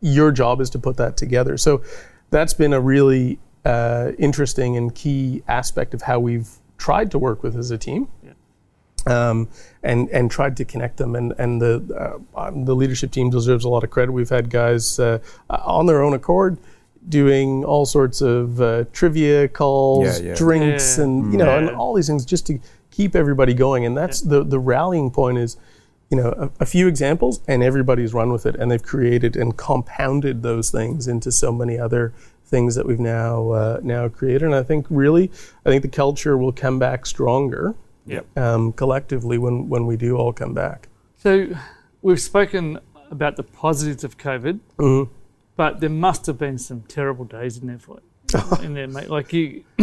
your 0.00 0.30
job 0.30 0.60
is 0.60 0.70
to 0.70 0.78
put 0.78 0.96
that 0.96 1.16
together. 1.16 1.56
So 1.56 1.82
that's 2.30 2.54
been 2.54 2.72
a 2.72 2.80
really 2.80 3.40
uh, 3.64 4.12
interesting 4.18 4.76
and 4.76 4.94
key 4.94 5.42
aspect 5.48 5.94
of 5.94 6.02
how 6.02 6.18
we've 6.20 6.48
tried 6.78 7.10
to 7.12 7.18
work 7.18 7.42
with 7.42 7.56
as 7.56 7.70
a 7.70 7.78
team 7.78 8.08
um, 9.06 9.48
and 9.82 10.08
and 10.10 10.30
tried 10.30 10.56
to 10.56 10.64
connect 10.64 10.96
them. 10.96 11.14
And 11.14 11.32
and 11.38 11.60
the 11.60 12.20
uh, 12.36 12.40
um, 12.40 12.64
the 12.64 12.74
leadership 12.74 13.10
team 13.10 13.30
deserves 13.30 13.64
a 13.64 13.68
lot 13.68 13.84
of 13.84 13.90
credit. 13.90 14.12
We've 14.12 14.28
had 14.30 14.50
guys 14.50 14.98
uh, 14.98 15.18
on 15.50 15.86
their 15.86 16.02
own 16.02 16.14
accord 16.14 16.58
doing 17.08 17.64
all 17.64 17.84
sorts 17.84 18.22
of 18.22 18.60
uh, 18.62 18.84
trivia 18.92 19.46
calls, 19.48 20.20
Yeah, 20.20 20.28
yeah. 20.28 20.34
drinks, 20.34 20.96
Yeah. 20.96 21.04
and 21.04 21.32
you 21.32 21.38
know, 21.38 21.56
and 21.58 21.70
all 21.70 21.92
these 21.94 22.06
things 22.06 22.24
just 22.24 22.46
to 22.46 22.58
keep 22.90 23.14
everybody 23.14 23.52
going. 23.54 23.84
And 23.84 23.96
that's 23.96 24.20
the 24.22 24.42
the 24.44 24.58
rallying 24.58 25.10
point 25.10 25.38
is. 25.38 25.56
you 26.10 26.18
know, 26.18 26.34
a, 26.36 26.50
a 26.62 26.66
few 26.66 26.86
examples, 26.86 27.40
and 27.48 27.62
everybody's 27.62 28.12
run 28.14 28.30
with 28.30 28.44
it, 28.46 28.54
and 28.56 28.70
they've 28.70 28.82
created 28.82 29.36
and 29.36 29.56
compounded 29.56 30.42
those 30.42 30.70
things 30.70 31.08
into 31.08 31.32
so 31.32 31.50
many 31.50 31.78
other 31.78 32.12
things 32.54 32.76
that 32.76 32.86
we've 32.86 33.00
now 33.00 33.50
uh, 33.50 33.80
now 33.82 34.08
created. 34.08 34.42
And 34.44 34.54
I 34.54 34.62
think 34.62 34.86
really, 34.88 35.26
I 35.66 35.70
think 35.70 35.82
the 35.82 35.88
culture 36.04 36.36
will 36.38 36.52
come 36.52 36.78
back 36.78 37.04
stronger, 37.04 37.74
Yep. 38.06 38.24
um, 38.38 38.72
collectively 38.72 39.38
when 39.38 39.68
when 39.68 39.86
we 39.86 39.96
do 39.96 40.16
all 40.16 40.32
come 40.32 40.54
back. 40.54 40.88
So 41.16 41.30
we've 42.02 42.20
spoken 42.20 42.78
about 43.10 43.34
the 43.36 43.42
positives 43.42 44.04
of 44.04 44.12
COVID, 44.18 44.60
Mhm. 44.78 45.08
but 45.56 45.80
there 45.80 45.90
must 46.06 46.26
have 46.26 46.38
been 46.38 46.58
some 46.58 46.80
terrible 46.96 47.24
days 47.24 47.58
in 47.58 47.66
there 47.66 47.78
for 47.86 47.98
it. 47.98 48.04
in 48.66 48.74
there, 48.74 48.88
mate. 48.88 49.10
Like 49.10 49.32
you, 49.32 49.64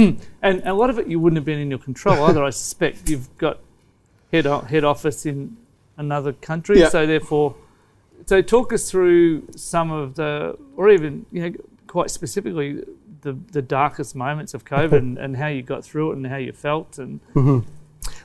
and 0.47 0.61
a 0.65 0.73
lot 0.73 0.89
of 0.89 0.97
it 0.99 1.07
you 1.07 1.19
wouldn't 1.19 1.37
have 1.41 1.45
been 1.45 1.59
in 1.59 1.69
your 1.69 1.79
control 1.89 2.23
either. 2.27 2.41
I 2.43 2.51
suspect 2.51 3.09
you've 3.09 3.29
got 3.37 3.59
head 4.31 4.45
o- 4.47 4.61
head 4.73 4.83
office 4.83 5.25
in 5.25 5.57
another 5.97 6.31
country, 6.33 6.79
Yeah. 6.79 6.89
so 6.89 7.05
therefore, 7.05 7.55
so 8.25 8.41
talk 8.41 8.71
us 8.73 8.89
through 8.91 9.43
some 9.55 9.91
of 9.91 10.15
the, 10.15 10.57
or 10.77 10.89
even 10.89 11.25
you 11.31 11.41
know, 11.43 11.51
quite 11.91 12.09
specifically 12.09 12.81
the 13.19 13.33
the 13.51 13.61
darkest 13.61 14.15
moments 14.15 14.53
of 14.53 14.63
COVID 14.63 14.93
and, 14.93 15.17
and 15.17 15.35
how 15.35 15.47
you 15.47 15.61
got 15.61 15.83
through 15.83 16.13
it 16.13 16.15
and 16.15 16.25
how 16.25 16.37
you 16.37 16.53
felt 16.53 16.97
and 16.97 17.19
mm-hmm. 17.33 17.59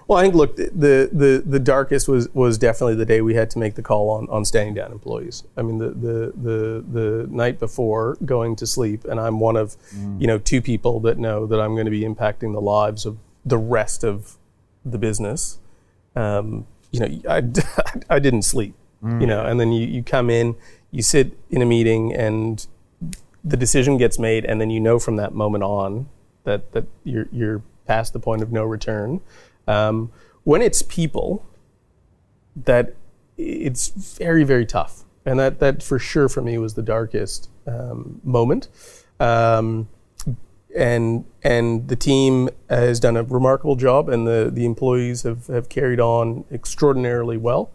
Well, 0.07 0.19
I 0.19 0.23
think 0.23 0.37
look, 0.37 0.55
the 0.57 1.11
the 1.13 1.43
the 1.45 1.59
darkest 1.59 2.09
was 2.09 2.29
was 2.33 2.57
definitely 2.59 2.95
the 2.95 3.05
day 3.05 3.21
we 3.21 3.35
had 3.35 3.51
to 3.51 3.59
make 3.59 3.75
the 3.75 3.83
call 3.83 4.09
on 4.11 4.29
on 4.31 4.45
standing 4.45 4.73
down 4.73 4.93
employees. 4.93 5.43
I 5.57 5.63
mean, 5.63 5.79
the 5.79 5.89
the 5.89 6.33
the 6.49 6.85
the 6.99 7.27
night 7.29 7.59
before 7.59 8.17
going 8.25 8.55
to 8.57 8.67
sleep, 8.67 9.05
and 9.05 9.19
I'm 9.19 9.41
one 9.41 9.57
of, 9.57 9.77
mm. 9.91 10.19
you 10.21 10.29
know, 10.29 10.39
two 10.39 10.63
people 10.63 11.01
that 11.01 11.19
know 11.19 11.45
that 11.47 11.61
I'm 11.61 11.75
going 11.75 11.87
to 11.87 11.91
be 11.91 12.03
impacting 12.03 12.55
the 12.55 12.61
lives 12.61 13.05
of 13.05 13.19
the 13.45 13.59
rest 13.59 14.05
of 14.05 14.39
the 14.85 14.97
business. 14.97 15.59
Um, 16.15 16.67
you 16.93 17.01
know, 17.01 17.09
I, 17.29 17.43
I 18.15 18.19
didn't 18.21 18.43
sleep. 18.43 18.75
Mm. 19.03 19.21
You 19.21 19.27
know, 19.27 19.45
and 19.45 19.59
then 19.61 19.73
you 19.73 19.87
you 19.87 20.03
come 20.05 20.31
in, 20.31 20.55
you 20.91 21.03
sit 21.03 21.37
in 21.51 21.61
a 21.61 21.67
meeting, 21.67 22.15
and 22.15 22.65
the 23.47 23.57
decision 23.57 23.97
gets 23.97 24.19
made, 24.19 24.45
and 24.45 24.61
then 24.61 24.71
you 24.71 24.81
know 24.81 24.99
from 24.99 25.17
that 25.17 25.33
moment 25.33 25.63
on 25.63 26.09
that 26.45 26.73
that 26.73 26.85
you're 27.05 27.29
you're 27.31 27.63
past 27.87 28.13
the 28.13 28.19
point 28.19 28.43
of 28.43 28.51
no 28.51 28.65
return. 28.65 29.21
Um, 29.69 30.11
when 30.43 30.63
it's 30.63 30.83
people, 30.83 31.47
that 32.57 32.95
it's 33.37 33.89
very 33.89 34.43
very 34.43 34.67
tough, 34.67 35.05
and 35.25 35.39
that 35.39 35.61
that 35.61 35.83
for 35.83 35.99
sure 35.99 36.29
for 36.29 36.43
me 36.43 36.59
was 36.59 36.75
the 36.75 36.83
darkest 36.83 37.49
um, 37.67 38.21
moment. 38.25 38.69
Um, 39.21 39.89
and 40.77 41.25
and 41.43 41.89
the 41.89 41.97
team 41.97 42.51
has 42.69 42.99
done 43.01 43.17
a 43.17 43.23
remarkable 43.23 43.77
job, 43.77 44.09
and 44.09 44.27
the 44.27 44.51
the 44.53 44.67
employees 44.67 45.23
have 45.23 45.47
have 45.47 45.69
carried 45.69 46.01
on 46.01 46.45
extraordinarily 46.51 47.37
well 47.37 47.71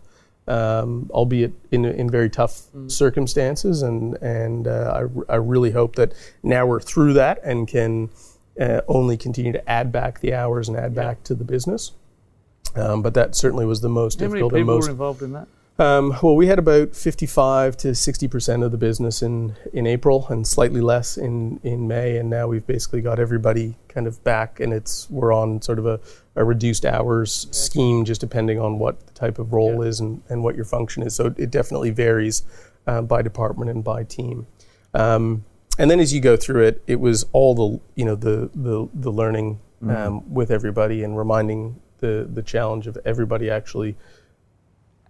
um, 0.47 1.09
albeit 1.13 1.53
in, 1.71 1.85
in 1.85 2.09
very 2.09 2.29
tough 2.29 2.63
circumstances. 2.87 3.81
And, 3.81 4.15
and 4.21 4.67
uh, 4.67 5.07
I, 5.29 5.33
I 5.33 5.35
really 5.37 5.71
hope 5.71 5.95
that 5.95 6.13
now 6.43 6.65
we're 6.65 6.79
through 6.79 7.13
that 7.13 7.39
and 7.43 7.67
can 7.67 8.09
uh, 8.59 8.81
only 8.87 9.17
continue 9.17 9.51
to 9.51 9.69
add 9.69 9.91
back 9.91 10.19
the 10.19 10.33
hours 10.33 10.67
and 10.67 10.77
add 10.77 10.93
back 10.93 11.23
to 11.23 11.35
the 11.35 11.43
business. 11.43 11.93
Um, 12.75 13.01
but 13.01 13.13
that 13.15 13.35
certainly 13.35 13.65
was 13.65 13.81
the 13.81 13.89
most 13.89 14.19
how 14.19 14.27
many 14.27 14.35
difficult 14.35 14.53
and 14.53 14.61
people 14.61 14.75
most 14.75 14.85
were 14.85 14.91
involved 14.91 15.21
in 15.21 15.33
that? 15.33 15.47
Um, 15.81 16.15
well, 16.21 16.35
we 16.35 16.47
had 16.47 16.59
about 16.59 16.95
55 16.95 17.75
to 17.77 17.95
60 17.95 18.27
percent 18.27 18.63
of 18.63 18.71
the 18.71 18.77
business 18.77 19.21
in, 19.21 19.55
in 19.73 19.87
April, 19.87 20.27
and 20.29 20.45
slightly 20.45 20.81
less 20.81 21.17
in, 21.17 21.59
in 21.63 21.87
May. 21.87 22.17
And 22.17 22.29
now 22.29 22.47
we've 22.47 22.65
basically 22.65 23.01
got 23.01 23.19
everybody 23.19 23.75
kind 23.87 24.05
of 24.05 24.23
back, 24.23 24.59
and 24.59 24.71
it's 24.73 25.09
we're 25.09 25.33
on 25.33 25.61
sort 25.61 25.79
of 25.79 25.85
a, 25.87 25.99
a 26.35 26.43
reduced 26.43 26.85
hours 26.85 27.47
scheme, 27.51 28.05
just 28.05 28.21
depending 28.21 28.59
on 28.59 28.77
what 28.79 29.05
the 29.07 29.13
type 29.13 29.39
of 29.39 29.53
role 29.53 29.83
Yeah. 29.83 29.89
is 29.89 29.99
and, 29.99 30.21
and 30.29 30.43
what 30.43 30.55
your 30.55 30.65
function 30.65 31.01
is. 31.03 31.15
So 31.15 31.33
it 31.35 31.49
definitely 31.49 31.89
varies 31.89 32.43
uh, 32.85 33.01
by 33.01 33.21
department 33.23 33.71
and 33.71 33.83
by 33.83 34.03
team. 34.03 34.45
Um, 34.93 35.45
and 35.79 35.89
then 35.89 35.99
as 35.99 36.13
you 36.13 36.19
go 36.19 36.37
through 36.37 36.63
it, 36.63 36.83
it 36.85 36.99
was 36.99 37.25
all 37.33 37.55
the 37.55 37.79
you 37.95 38.05
know 38.05 38.15
the 38.15 38.51
the, 38.53 38.87
the 38.93 39.11
learning 39.11 39.59
um, 39.89 40.31
with 40.31 40.51
everybody 40.51 41.03
and 41.03 41.17
reminding 41.17 41.81
the 41.99 42.29
the 42.31 42.43
challenge 42.43 42.85
of 42.85 42.97
everybody 43.03 43.49
actually 43.49 43.95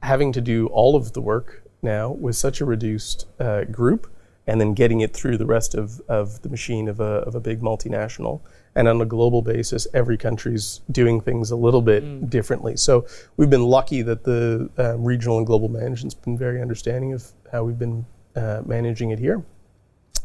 having 0.02 0.32
to 0.34 0.42
do 0.42 0.68
all 0.68 0.96
of 0.96 1.14
the 1.14 1.22
work 1.22 1.64
now 1.82 2.12
with 2.12 2.36
such 2.36 2.62
a 2.62 2.66
reduced 2.66 3.28
uh, 3.40 3.64
group 3.66 4.12
and 4.48 4.60
then 4.60 4.74
getting 4.74 5.02
it 5.02 5.14
through 5.14 5.38
the 5.38 5.46
rest 5.46 5.76
of, 5.76 6.02
of 6.08 6.42
the 6.42 6.50
machine 6.50 6.88
of 6.88 7.00
a, 7.00 7.04
of 7.04 7.36
a 7.36 7.40
big 7.40 7.62
multinational. 7.62 8.42
And 8.76 8.88
on 8.88 9.02
a 9.02 9.06
global 9.06 9.42
basis, 9.42 9.86
every 9.94 10.18
country's 10.18 10.82
doing 10.92 11.22
things 11.22 11.52
a 11.52 11.56
little 11.56 11.82
bit 11.82 12.30
differently. 12.30 12.78
So 12.78 13.06
we've 13.38 13.50
been 13.50 13.66
lucky 13.66 14.02
that 14.02 14.24
the 14.24 14.70
uh, 14.80 14.98
regional 14.98 15.38
and 15.38 15.46
global 15.46 15.70
management's 15.70 16.16
been 16.16 16.38
very 16.38 16.62
understanding 16.62 17.14
of 17.14 17.26
how 17.52 17.64
we've 17.64 17.78
been 17.78 18.06
uh, 18.36 18.62
managing 18.66 19.12
it 19.12 19.20
here. 19.20 19.44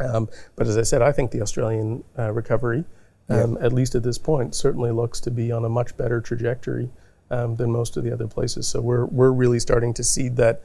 Um, 0.01 0.29
but 0.55 0.67
as 0.67 0.79
I 0.79 0.83
said, 0.83 1.03
I 1.03 1.13
think 1.13 1.31
the 1.31 1.43
Australian 1.43 2.05
uh, 2.19 2.33
recovery, 2.33 2.85
um, 3.29 3.59
at 3.61 3.73
least 3.73 3.95
at 3.95 4.03
this 4.03 4.19
point, 4.19 4.55
certainly 4.55 4.93
looks 4.93 5.21
to 5.21 5.31
be 5.31 5.51
on 5.51 5.65
a 5.65 5.69
much 5.69 5.97
better 5.97 6.21
trajectory 6.21 6.89
um, 7.31 7.57
than 7.57 7.71
most 7.71 7.97
of 7.97 8.05
the 8.05 8.13
other 8.13 8.27
places. 8.27 8.67
So 8.69 8.81
we're 8.81 9.07
we're 9.07 9.33
really 9.33 9.59
starting 9.61 9.93
to 9.95 10.05
seed 10.05 10.37
that 10.37 10.63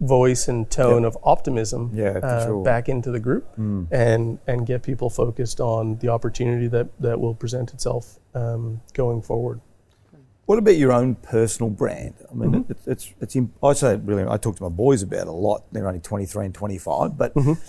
voice 0.00 0.46
and 0.46 0.70
tone 0.70 1.04
of 1.04 1.18
optimism 1.24 1.90
Yeah, 1.92 2.18
uh, 2.22 2.46
sure. 2.46 2.62
back 2.62 2.88
into 2.88 3.10
the 3.10 3.18
group 3.18 3.48
and 3.56 4.38
and 4.46 4.66
get 4.66 4.82
people 4.82 5.10
focused 5.10 5.60
on 5.60 5.98
the 5.98 6.08
opportunity 6.08 6.68
that 6.68 6.88
that 7.00 7.18
will 7.20 7.34
present 7.34 7.72
itself 7.74 8.18
um, 8.34 8.80
going 8.94 9.22
forward. 9.22 9.60
What 10.46 10.58
about 10.58 10.76
your 10.78 10.92
own 10.92 11.14
personal 11.16 11.68
brand? 11.70 12.14
I 12.30 12.34
mean, 12.34 12.50
Mm-hmm. 12.52 12.72
it, 12.72 12.78
it's 12.86 13.12
it's. 13.20 13.36
I 13.62 13.72
say 13.74 13.96
really. 13.96 14.24
I 14.26 14.36
talk 14.38 14.56
to 14.56 14.62
my 14.62 14.68
boys 14.70 15.02
about 15.02 15.20
it 15.22 15.28
a 15.28 15.32
lot. 15.32 15.64
They're 15.72 15.86
only 15.88 16.00
twenty 16.00 16.26
three 16.26 16.46
and 16.46 16.54
twenty 16.54 16.78
five. 16.78 17.18
But 17.18 17.34
Mm-hmm. 17.34 17.52
do 17.54 17.60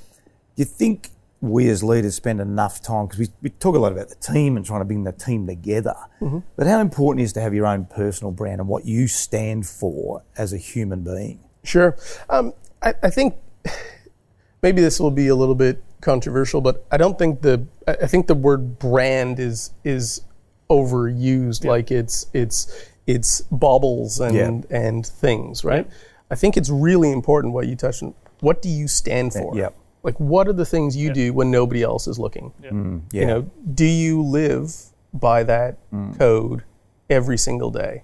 you 0.55 0.65
think 0.65 1.09
we 1.41 1.69
as 1.69 1.83
leaders 1.83 2.15
spend 2.15 2.41
enough 2.41 2.81
time 2.81 3.05
because 3.05 3.19
we, 3.19 3.27
we 3.41 3.49
talk 3.49 3.75
a 3.75 3.79
lot 3.79 3.91
about 3.93 4.09
the 4.09 4.15
team 4.15 4.57
and 4.57 4.65
trying 4.65 4.81
to 4.81 4.85
bring 4.85 5.03
the 5.05 5.11
team 5.13 5.47
together. 5.47 5.95
Mm-hmm. 6.21 6.39
But 6.57 6.67
how 6.67 6.79
important 6.81 7.23
is 7.23 7.31
to 7.33 7.41
have 7.41 7.53
your 7.53 7.65
own 7.65 7.85
personal 7.85 8.31
brand 8.31 8.59
and 8.59 8.67
what 8.67 8.85
you 8.85 9.07
stand 9.07 9.65
for 9.65 10.23
as 10.37 10.51
a 10.51 10.57
human 10.57 11.03
being? 11.03 11.39
Sure. 11.63 11.95
Um, 12.29 12.53
I, 12.81 12.93
I 13.03 13.09
think 13.09 13.35
maybe 14.61 14.81
this 14.81 14.99
will 14.99 15.11
be 15.11 15.27
a 15.29 15.35
little 15.35 15.55
bit 15.55 15.81
controversial, 16.01 16.61
but 16.61 16.85
I 16.91 16.97
don't 16.97 17.17
think 17.17 17.41
the 17.41 17.65
I 17.87 18.05
think 18.07 18.27
the 18.27 18.35
word 18.35 18.77
brand 18.79 19.39
is 19.39 19.71
is 19.83 20.21
overused 20.69 21.65
like 21.65 21.89
it's 21.91 22.27
it's 22.33 22.89
it's 23.07 23.41
baubles 23.51 24.19
and 24.19 24.35
Yeah. 24.35 24.77
and 24.77 25.05
things, 25.05 25.63
right? 25.63 25.87
I 26.31 26.35
think 26.35 26.57
it's 26.57 26.69
really 26.69 27.11
important 27.11 27.53
what 27.53 27.67
you 27.67 27.75
touched 27.75 28.03
on. 28.03 28.13
What 28.41 28.61
do 28.61 28.69
you 28.69 28.87
stand 28.87 29.33
for? 29.33 29.55
yeah. 29.55 29.69
Like 30.03 30.19
what 30.19 30.47
are 30.47 30.53
the 30.53 30.65
things 30.65 30.95
you 30.95 31.13
do 31.13 31.33
when 31.33 31.51
nobody 31.51 31.83
else 31.83 32.07
is 32.07 32.17
looking? 32.17 32.53
Mm, 32.61 33.01
yeah. 33.11 33.21
You 33.21 33.27
know, 33.27 33.51
do 33.73 33.85
you 33.85 34.23
live 34.23 34.73
by 35.13 35.43
that 35.43 35.77
mm. 35.91 36.17
code 36.17 36.63
every 37.09 37.37
single 37.37 37.71
day? 37.71 38.03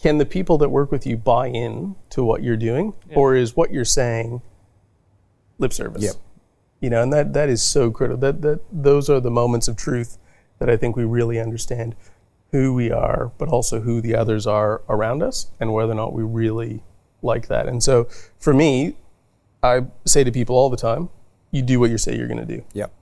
Can 0.00 0.18
the 0.18 0.26
people 0.26 0.58
that 0.58 0.68
work 0.68 0.92
with 0.92 1.06
you 1.06 1.16
buy 1.16 1.48
in 1.48 1.96
to 2.10 2.22
what 2.22 2.42
you're 2.42 2.56
doing, 2.56 2.94
or 3.14 3.34
is 3.34 3.56
what 3.56 3.72
you're 3.72 3.84
saying 3.84 4.42
lip 5.58 5.72
service? 5.72 6.04
Yep. 6.04 6.14
You 6.80 6.90
know, 6.90 7.02
and 7.02 7.12
that 7.12 7.32
that 7.32 7.48
is 7.48 7.62
so 7.62 7.90
critical. 7.90 8.20
That 8.20 8.42
that 8.42 8.60
those 8.70 9.10
are 9.10 9.18
the 9.18 9.30
moments 9.30 9.66
of 9.66 9.76
truth 9.76 10.18
that 10.60 10.70
I 10.70 10.76
think 10.76 10.94
we 10.94 11.04
really 11.04 11.40
understand 11.40 11.96
who 12.52 12.72
we 12.74 12.90
are, 12.90 13.32
but 13.38 13.48
also 13.48 13.80
who 13.80 14.00
the 14.00 14.14
others 14.14 14.46
are 14.46 14.82
around 14.88 15.22
us, 15.22 15.50
and 15.58 15.72
whether 15.72 15.92
or 15.92 15.96
not 15.96 16.12
we 16.12 16.22
really 16.22 16.82
like 17.22 17.48
that. 17.48 17.66
And 17.66 17.82
so, 17.82 18.08
for 18.38 18.54
me, 18.54 18.96
I 19.62 19.86
say 20.04 20.24
to 20.24 20.30
people 20.32 20.56
all 20.56 20.70
the 20.70 20.76
time, 20.76 21.08
"You 21.50 21.62
do 21.62 21.80
what 21.80 21.90
you 21.90 21.98
say 21.98 22.16
you're 22.16 22.28
going 22.28 22.46
to 22.46 22.56
do." 22.56 22.64
Yep. 22.74 22.92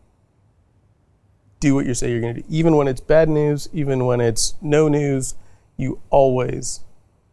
do 1.60 1.74
what 1.74 1.86
you 1.86 1.94
say 1.94 2.10
you're 2.10 2.20
going 2.20 2.34
to 2.34 2.42
do. 2.42 2.46
Even 2.50 2.76
when 2.76 2.86
it's 2.88 3.00
bad 3.00 3.28
news, 3.28 3.68
even 3.72 4.04
when 4.04 4.20
it's 4.20 4.54
no 4.60 4.88
news, 4.88 5.34
you 5.76 6.00
always 6.10 6.80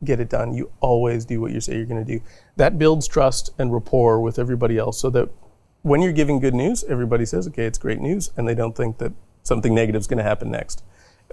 get 0.03 0.19
it 0.19 0.29
done. 0.29 0.53
You 0.53 0.71
always 0.79 1.25
do 1.25 1.41
what 1.41 1.51
you 1.51 1.59
say 1.59 1.75
you're 1.75 1.85
going 1.85 2.03
to 2.05 2.13
do. 2.17 2.23
That 2.55 2.77
builds 2.79 3.07
trust 3.07 3.51
and 3.57 3.73
rapport 3.73 4.21
with 4.21 4.39
everybody 4.39 4.77
else 4.77 4.99
so 4.99 5.09
that 5.11 5.29
when 5.81 6.01
you're 6.01 6.13
giving 6.13 6.39
good 6.39 6.53
news, 6.53 6.83
everybody 6.85 7.25
says, 7.25 7.47
okay, 7.49 7.65
it's 7.65 7.77
great 7.77 7.99
news, 7.99 8.31
and 8.37 8.47
they 8.47 8.55
don't 8.55 8.75
think 8.75 8.97
that 8.99 9.11
something 9.43 9.75
negative 9.75 9.99
is 9.99 10.07
going 10.07 10.17
to 10.19 10.23
happen 10.23 10.49
next. 10.49 10.83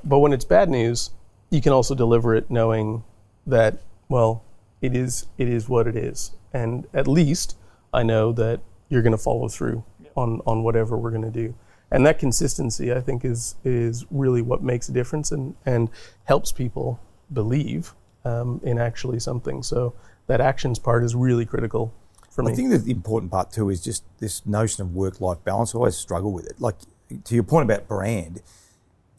But 0.03 0.19
when 0.19 0.33
it's 0.33 0.45
bad 0.45 0.69
news, 0.69 1.11
you 1.51 1.61
can 1.61 1.73
also 1.73 1.95
deliver 1.95 2.35
it 2.35 2.51
knowing 2.51 3.05
that, 3.47 3.79
well, 4.09 4.43
it 4.83 4.97
is 4.97 5.27
it 5.39 5.49
is 5.49 5.69
what 5.69 5.87
it 5.87 5.95
is. 5.97 6.33
And 6.53 6.89
at 6.93 7.07
least 7.07 7.57
I 7.93 8.03
know 8.03 8.33
that 8.33 8.61
you're 8.89 9.03
going 9.03 9.13
to 9.13 9.19
follow 9.19 9.49
through 9.49 9.85
on, 10.17 10.41
on 10.47 10.63
whatever 10.63 10.97
we're 10.97 11.11
going 11.11 11.23
to 11.23 11.31
do. 11.31 11.55
And 11.91 12.07
that 12.07 12.19
consistency, 12.19 12.93
I 12.93 13.01
think, 13.01 13.25
is 13.25 13.57
is 13.65 14.07
really 14.11 14.43
what 14.43 14.63
makes 14.63 14.89
a 14.89 14.93
difference 14.93 15.33
and, 15.33 15.57
and 15.67 15.89
helps 16.25 16.53
people 16.53 17.01
believe 17.33 17.95
um, 18.25 18.61
in 18.63 18.79
actually 18.79 19.19
something. 19.19 19.63
So 19.63 19.95
that 20.29 20.41
actions 20.41 20.79
part 20.79 21.03
is 21.03 21.17
really 21.17 21.45
critical 21.45 21.93
for 22.31 22.45
me. 22.45 22.53
I 22.53 22.55
think 22.55 22.71
that 22.71 22.85
the 22.85 22.93
important 22.93 23.33
part 23.33 23.51
too 23.51 23.71
is 23.71 23.83
just 23.83 24.05
this 24.21 24.47
notion 24.47 24.83
of 24.83 24.95
work 24.95 25.21
life 25.21 25.39
balance. 25.45 25.75
I 25.75 25.79
always 25.79 25.97
struggle 25.97 26.33
with 26.33 26.47
it. 26.47 26.61
Like 26.61 26.77
to 27.25 27.35
your 27.35 27.43
point 27.43 27.65
about 27.69 27.89
brand, 27.89 28.41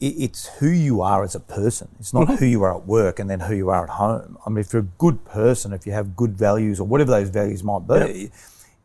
it, 0.00 0.14
it's 0.16 0.46
who 0.58 0.68
you 0.68 1.02
are 1.02 1.22
as 1.22 1.34
a 1.34 1.40
person. 1.40 1.88
It's 2.00 2.14
not 2.14 2.38
who 2.38 2.46
you 2.46 2.62
are 2.62 2.74
at 2.74 2.86
work 2.86 3.18
and 3.18 3.28
then 3.28 3.40
who 3.40 3.54
you 3.54 3.68
are 3.68 3.84
at 3.84 3.90
home. 3.90 4.38
I 4.46 4.48
mean, 4.48 4.60
if 4.60 4.72
you're 4.72 4.80
a 4.80 4.96
good 4.96 5.26
person, 5.26 5.74
if 5.74 5.86
you 5.86 5.92
have 5.92 6.16
good 6.16 6.38
values 6.38 6.80
or 6.80 6.86
whatever 6.86 7.10
those 7.10 7.28
values 7.28 7.62
might 7.62 7.86
be, 7.86 8.30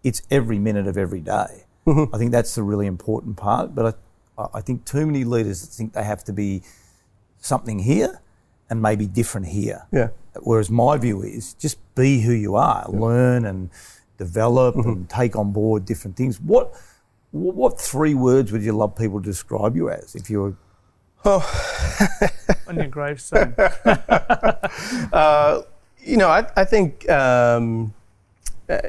it's 0.04 0.22
every 0.30 0.60
minute 0.60 0.88
of 0.88 0.98
every 0.98 1.22
day. 1.22 1.66
I 1.88 2.18
think 2.18 2.32
that's 2.32 2.54
the 2.56 2.64
really 2.64 2.86
important 2.86 3.38
part. 3.38 3.74
But 3.74 3.98
I, 4.38 4.48
I 4.56 4.62
think 4.62 4.86
too 4.86 5.06
many 5.06 5.24
leaders 5.24 5.66
think 5.66 5.94
they 5.94 6.04
have 6.04 6.24
to 6.26 6.34
be 6.34 6.64
something 7.40 7.80
here 7.80 8.22
and 8.70 8.82
maybe 8.82 9.08
different 9.08 9.48
here. 9.48 9.88
Yeah. 9.92 10.10
Whereas 10.42 10.70
my 10.70 10.98
view 10.98 11.22
is 11.24 11.54
just 11.54 11.80
be 11.96 12.22
who 12.22 12.34
you 12.34 12.56
are, 12.56 12.86
learn 12.90 13.46
and 13.46 13.70
develop 14.18 14.76
and 14.76 15.10
take 15.10 15.36
on 15.36 15.52
board 15.52 15.86
different 15.86 16.18
things. 16.18 16.40
What 16.40 16.74
what 17.32 17.80
three 17.80 18.14
words 18.14 18.52
would 18.52 18.64
you 18.64 18.72
love 18.72 18.96
people 18.96 19.22
to 19.22 19.26
describe 19.26 19.76
you 19.76 19.90
as 19.90 20.16
if 20.16 20.30
you 20.30 20.42
were 20.42 20.56
on 22.68 22.76
your 22.76 22.88
gravestone. 22.88 23.56
Uh, 25.12 25.62
you 26.00 26.18
know, 26.18 26.30
I, 26.30 26.48
I 26.56 26.64
think 26.64 27.10
um, 27.10 27.94
uh, 28.70 28.80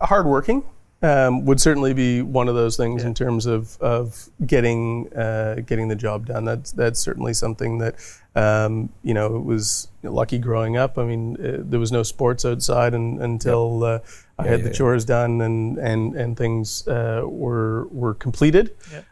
hardworking 0.00 0.64
um, 1.04 1.44
would 1.44 1.60
certainly 1.60 1.92
be 1.92 2.22
one 2.22 2.48
of 2.48 2.54
those 2.54 2.76
things 2.76 3.04
in 3.04 3.12
terms 3.12 3.44
of, 3.44 3.76
of 3.80 4.30
getting 4.46 5.12
uh, 5.14 5.56
getting 5.66 5.88
the 5.88 5.96
job 5.96 6.26
done. 6.26 6.44
That's 6.44 6.72
that's 6.72 6.98
certainly 6.98 7.34
something 7.34 7.78
that 7.78 7.96
um, 8.34 8.88
you 9.02 9.12
know 9.12 9.36
it 9.36 9.44
was 9.44 9.88
lucky 10.02 10.38
growing 10.38 10.78
up. 10.78 10.96
I 10.96 11.04
mean, 11.04 11.36
uh, 11.36 11.58
there 11.58 11.78
was 11.78 11.92
no 11.92 12.02
sports 12.02 12.46
outside 12.46 12.94
and, 12.94 13.20
until 13.20 13.84
uh, 13.84 13.98
I 14.38 14.46
had 14.46 14.60
yeah. 14.60 14.68
the 14.68 14.72
chores 14.72 15.04
done 15.04 15.42
and 15.42 15.76
and 15.76 16.16
and 16.16 16.36
things 16.38 16.88
uh, 16.88 17.22
were 17.26 17.86
were 17.88 18.14
completed. 18.14 18.74
Yeah. 18.90 19.02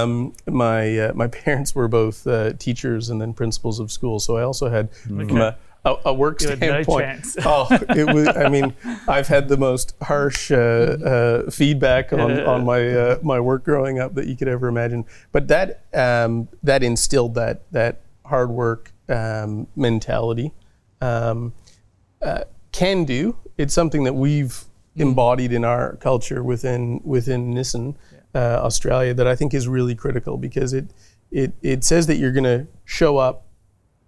Um, 0.00 0.32
my 0.46 0.98
uh, 0.98 1.12
my 1.14 1.26
parents 1.44 1.74
were 1.74 1.88
both 1.88 2.26
uh, 2.26 2.54
teachers 2.54 3.10
and 3.10 3.20
then 3.20 3.34
principals 3.34 3.78
of 3.78 3.92
schools, 3.92 4.24
so 4.24 4.38
I 4.38 4.42
also 4.42 4.70
had 4.70 4.94
from 4.94 5.20
a, 5.40 5.56
a, 5.84 5.96
a 6.06 6.14
work 6.14 6.40
You 6.40 6.50
had 6.50 6.60
no 6.60 6.82
standpoint. 6.82 7.36
oh, 7.44 7.66
it 7.70 8.12
was. 8.12 8.28
I 8.28 8.48
mean, 8.48 8.74
I've 9.08 9.28
had 9.28 9.48
the 9.48 9.56
most 9.56 9.94
harsh 10.02 10.50
uh, 10.50 10.56
uh, 10.56 11.50
feedback 11.50 12.12
on, 12.12 12.40
on 12.40 12.64
my 12.64 12.88
uh, 12.88 13.18
my 13.22 13.40
work 13.40 13.64
growing 13.64 13.98
up 13.98 14.14
that 14.14 14.26
you 14.26 14.36
could 14.36 14.48
ever 14.48 14.68
imagine. 14.68 15.04
But 15.32 15.48
that 15.48 15.84
um, 15.92 16.48
that 16.62 16.82
instilled 16.82 17.34
that 17.34 17.70
that 17.72 18.02
hard 18.24 18.50
work 18.50 18.92
um, 19.08 19.66
mentality. 19.76 20.52
Um, 21.00 21.52
uh, 22.22 22.44
can 22.70 23.04
do. 23.04 23.36
It's 23.58 23.74
something 23.74 24.04
that 24.04 24.14
we've 24.14 24.64
embodied 24.96 25.52
in 25.52 25.64
our 25.64 25.96
culture 25.96 26.42
within 26.42 27.00
within 27.04 27.52
Nissan 27.52 27.94
uh, 28.34 28.60
Australia 28.62 29.14
that 29.14 29.26
I 29.26 29.34
think 29.34 29.54
is 29.54 29.68
really 29.68 29.94
critical 29.94 30.36
because 30.38 30.72
it 30.72 30.86
it 31.30 31.52
it 31.62 31.84
says 31.84 32.06
that 32.06 32.16
you're 32.16 32.32
going 32.32 32.44
to 32.44 32.66
show 32.84 33.18
up, 33.18 33.46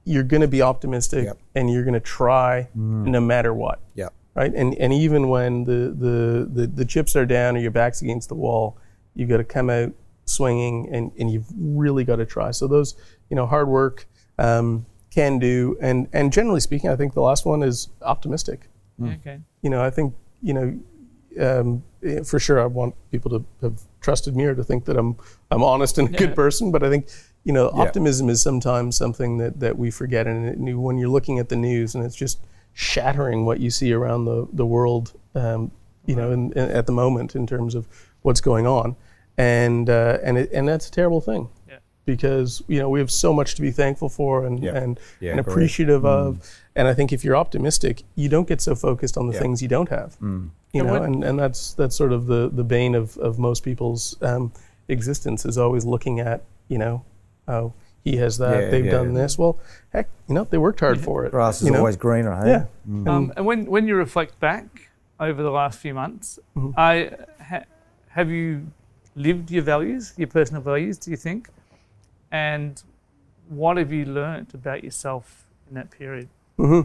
you're 0.04 0.22
going 0.22 0.42
to 0.42 0.48
be 0.48 0.62
optimistic, 0.62 1.24
Yep. 1.24 1.38
and 1.54 1.70
you're 1.72 1.84
going 1.84 1.94
to 1.94 2.00
try 2.00 2.68
no 2.74 3.20
matter 3.20 3.52
what. 3.54 3.80
Yeah. 3.94 4.08
Right, 4.34 4.52
and 4.54 4.74
and 4.78 4.92
even 4.92 5.28
when 5.28 5.62
the, 5.64 5.94
the 5.96 6.48
the 6.52 6.66
the 6.66 6.84
chips 6.84 7.14
are 7.14 7.24
down 7.24 7.56
or 7.56 7.60
your 7.60 7.70
back's 7.70 8.02
against 8.02 8.28
the 8.28 8.34
wall, 8.34 8.76
you've 9.14 9.28
got 9.28 9.36
to 9.36 9.44
come 9.44 9.70
out 9.70 9.92
swinging, 10.24 10.88
and 10.92 11.12
and 11.18 11.30
you've 11.30 11.46
really 11.56 12.02
got 12.04 12.16
to 12.16 12.26
try. 12.26 12.50
So 12.50 12.66
those, 12.66 12.96
you 13.30 13.36
know, 13.36 13.46
hard 13.46 13.68
work, 13.68 14.06
um, 14.38 14.86
can 15.10 15.38
do, 15.38 15.76
and 15.80 16.08
and 16.12 16.32
generally 16.32 16.58
speaking, 16.60 16.90
I 16.90 16.96
think 16.96 17.14
the 17.14 17.20
last 17.20 17.46
one 17.46 17.62
is 17.62 17.88
optimistic 18.02 18.68
Okay. 19.00 19.38
you 19.62 19.70
know, 19.70 19.80
I 19.82 19.90
think, 19.90 20.14
you 20.42 20.52
know, 20.54 20.78
um, 21.40 21.82
eh, 22.04 22.22
for 22.24 22.38
sure, 22.40 22.60
I 22.60 22.66
want 22.66 22.94
people 23.12 23.30
to 23.30 23.44
have 23.62 23.80
trusted 24.04 24.36
me 24.36 24.44
or 24.44 24.54
to 24.54 24.62
think 24.62 24.84
that 24.84 24.96
I'm 24.96 25.16
I'm 25.50 25.62
honest 25.64 25.98
and 25.98 26.08
a 26.14 26.18
good 26.18 26.34
person. 26.34 26.70
But 26.70 26.82
I 26.82 26.90
think, 26.90 27.06
you 27.44 27.52
know, 27.52 27.70
Yeah. 27.74 27.82
optimism 27.82 28.28
is 28.28 28.40
sometimes 28.42 28.96
something 28.96 29.38
that, 29.38 29.58
that 29.60 29.76
we 29.78 29.90
forget. 29.90 30.26
And 30.26 30.68
it, 30.68 30.74
when 30.76 30.98
you're 30.98 31.08
looking 31.16 31.38
at 31.40 31.48
the 31.48 31.56
news 31.56 31.94
and 31.94 32.04
it's 32.04 32.14
just 32.24 32.38
shattering 32.74 33.44
what 33.46 33.58
you 33.60 33.70
see 33.70 33.92
around 33.92 34.24
the 34.26 34.46
the 34.52 34.66
world, 34.66 35.12
um, 35.34 35.70
you 36.06 36.14
know, 36.16 36.30
in, 36.32 36.52
in, 36.52 36.70
at 36.70 36.86
the 36.86 36.92
moment 36.92 37.34
in 37.34 37.46
terms 37.46 37.74
of 37.74 37.88
what's 38.22 38.40
going 38.40 38.66
on, 38.66 38.94
and 39.38 39.88
uh, 39.88 40.18
and 40.26 40.38
it, 40.38 40.52
and 40.52 40.68
that's 40.68 40.88
a 40.88 40.90
terrible 40.90 41.20
thing. 41.20 41.48
Yeah. 41.68 41.78
Because 42.04 42.62
you 42.68 42.78
know 42.80 42.90
we 42.90 42.98
have 43.00 43.10
so 43.10 43.32
much 43.32 43.54
to 43.56 43.62
be 43.62 43.70
thankful 43.70 44.08
for 44.08 44.44
and 44.46 44.62
Yeah. 44.62 44.76
and, 44.82 45.00
Yeah, 45.20 45.30
and 45.32 45.40
appreciative 45.40 46.04
of, 46.04 46.28
and 46.76 46.86
I 46.88 46.94
think 46.94 47.12
if 47.12 47.24
you're 47.24 47.36
optimistic, 47.44 48.02
you 48.16 48.28
don't 48.28 48.48
get 48.48 48.60
so 48.60 48.74
focused 48.74 49.16
on 49.16 49.26
the 49.28 49.32
Yeah. 49.34 49.40
things 49.42 49.62
you 49.62 49.68
don't 49.68 49.88
have 49.88 50.10
you 50.74 50.80
And 50.80 50.86
know, 50.88 50.92
what- 51.00 51.02
and, 51.08 51.24
and 51.24 51.38
that's 51.38 51.72
that's 51.74 51.96
sort 51.96 52.12
of 52.12 52.26
the, 52.26 52.50
the 52.52 52.64
bane 52.64 52.94
of, 52.94 53.16
of 53.18 53.38
most 53.38 53.62
people's 53.62 54.16
um, 54.22 54.52
existence 54.88 55.46
is 55.46 55.56
always 55.56 55.84
looking 55.86 56.20
at, 56.20 56.42
you 56.68 56.76
know, 56.78 57.04
oh, 57.48 57.72
he 58.02 58.16
has 58.18 58.36
that, 58.38 58.64
Yeah, 58.64 58.70
they've 58.70 58.84
yeah. 58.84 58.90
done 58.98 59.14
this. 59.14 59.38
Well, 59.38 59.58
heck, 59.92 60.08
you 60.28 60.34
know, 60.34 60.44
they 60.44 60.58
worked 60.58 60.80
hard 60.80 61.00
for 61.00 61.24
it. 61.24 61.30
grass 61.30 61.60
is 61.62 61.66
you 61.68 61.72
know? 61.72 61.78
always 61.78 61.96
greener, 61.96 62.34
hey? 62.36 62.48
Yeah. 62.50 62.66
Um, 63.10 63.32
and 63.36 63.46
when, 63.46 63.64
when 63.64 63.88
you 63.88 63.94
reflect 63.96 64.38
back 64.40 64.90
over 65.18 65.42
the 65.42 65.50
last 65.50 65.78
few 65.78 65.94
months, 65.94 66.38
Mm-hmm. 66.56 66.72
I, 66.78 67.10
ha, 67.42 67.60
have 68.08 68.28
you 68.30 68.66
lived 69.16 69.50
your 69.50 69.62
values, 69.62 70.12
your 70.18 70.28
personal 70.28 70.60
values, 70.60 70.98
do 70.98 71.10
you 71.12 71.16
think? 71.16 71.48
And 72.32 72.82
what 73.48 73.76
have 73.76 73.92
you 73.92 74.04
learnt 74.06 74.52
about 74.54 74.82
yourself 74.84 75.46
in 75.68 75.74
that 75.76 75.90
period? 75.90 76.28
Well, 76.58 76.84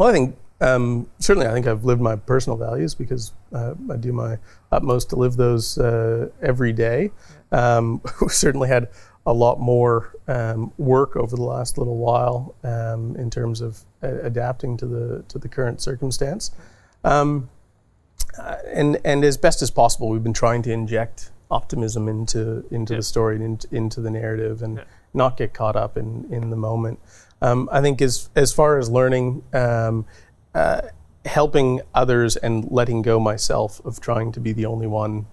I 0.00 0.12
think 0.12 0.36
um, 0.60 1.06
certainly 1.18 1.46
I 1.46 1.52
think 1.52 1.66
I've 1.66 1.84
lived 1.84 2.00
my 2.00 2.16
personal 2.16 2.56
values 2.56 2.94
because 2.94 3.32
uh, 3.52 3.74
I 3.90 3.96
do 3.96 4.12
my 4.12 4.38
utmost 4.72 5.10
to 5.10 5.16
live 5.16 5.36
those 5.36 5.78
uh, 5.78 6.28
every 6.42 6.72
day. 6.72 7.10
Um, 7.52 8.00
we 8.20 8.28
certainly 8.28 8.68
had 8.68 8.88
a 9.26 9.32
lot 9.32 9.60
more 9.60 10.14
um, 10.26 10.72
work 10.78 11.14
over 11.16 11.36
the 11.36 11.42
last 11.42 11.76
little 11.78 11.98
while 11.98 12.54
um, 12.64 13.14
in 13.16 13.30
terms 13.30 13.60
of 13.60 13.80
uh, 14.02 14.08
adapting 14.22 14.76
to 14.78 14.86
the 14.86 15.22
to 15.28 15.38
the 15.38 15.48
current 15.48 15.80
circumstance. 15.80 16.50
Um, 17.04 17.50
uh, 18.38 18.56
and 18.72 18.98
and 19.04 19.24
as 19.24 19.36
best 19.36 19.62
as 19.62 19.70
possible, 19.70 20.08
we've 20.08 20.22
been 20.22 20.32
trying 20.32 20.62
to 20.62 20.72
inject 20.72 21.30
optimism 21.50 22.08
into 22.08 22.64
into 22.70 22.94
Yeah. 22.94 22.98
the 22.98 23.02
story 23.02 23.36
and 23.36 23.44
into, 23.44 23.74
into 23.74 24.00
the 24.00 24.10
narrative, 24.10 24.62
and 24.62 24.78
Yeah. 24.78 24.84
not 25.14 25.36
get 25.36 25.54
caught 25.54 25.76
up 25.76 25.96
in 25.96 26.26
in 26.30 26.50
the 26.50 26.56
moment. 26.56 26.98
Um, 27.40 27.68
I 27.70 27.80
think 27.80 28.00
as 28.02 28.28
as 28.34 28.52
far 28.52 28.78
as 28.78 28.90
learning, 28.90 29.42
um, 29.52 30.04
uh, 30.54 30.80
helping 31.24 31.80
others 31.94 32.36
and 32.36 32.66
letting 32.70 33.02
go 33.02 33.20
myself 33.20 33.80
of 33.84 34.00
trying 34.00 34.32
to 34.32 34.40
be 34.40 34.52
the 34.52 34.66
only 34.66 34.86
one 34.86 35.26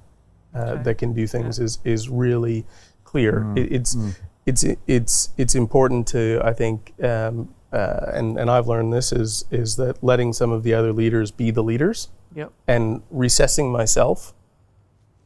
uh, 0.53 0.59
Okay. 0.59 0.83
that 0.83 0.97
can 0.97 1.13
do 1.13 1.27
things 1.27 1.59
is 1.59 1.79
is 1.83 2.09
really 2.09 2.65
clear. 3.03 3.45
It, 3.55 3.71
it's 3.71 3.97
it's 4.45 4.63
it's 4.87 5.29
it's 5.37 5.55
important 5.55 6.07
to 6.09 6.41
I 6.43 6.53
think. 6.53 6.93
Um, 7.03 7.49
uh, 7.73 8.11
and, 8.13 8.37
and 8.39 8.49
I've 8.49 8.67
learned 8.69 8.93
this 8.93 9.11
is 9.11 9.43
is 9.51 9.75
that 9.75 10.01
letting 10.01 10.31
some 10.31 10.53
of 10.53 10.63
the 10.63 10.73
other 10.73 10.93
leaders 10.93 11.29
be 11.31 11.51
the 11.51 11.63
leaders 11.63 12.07
Yep. 12.33 12.51
and 12.67 13.01
recessing 13.11 13.69
myself 13.69 14.33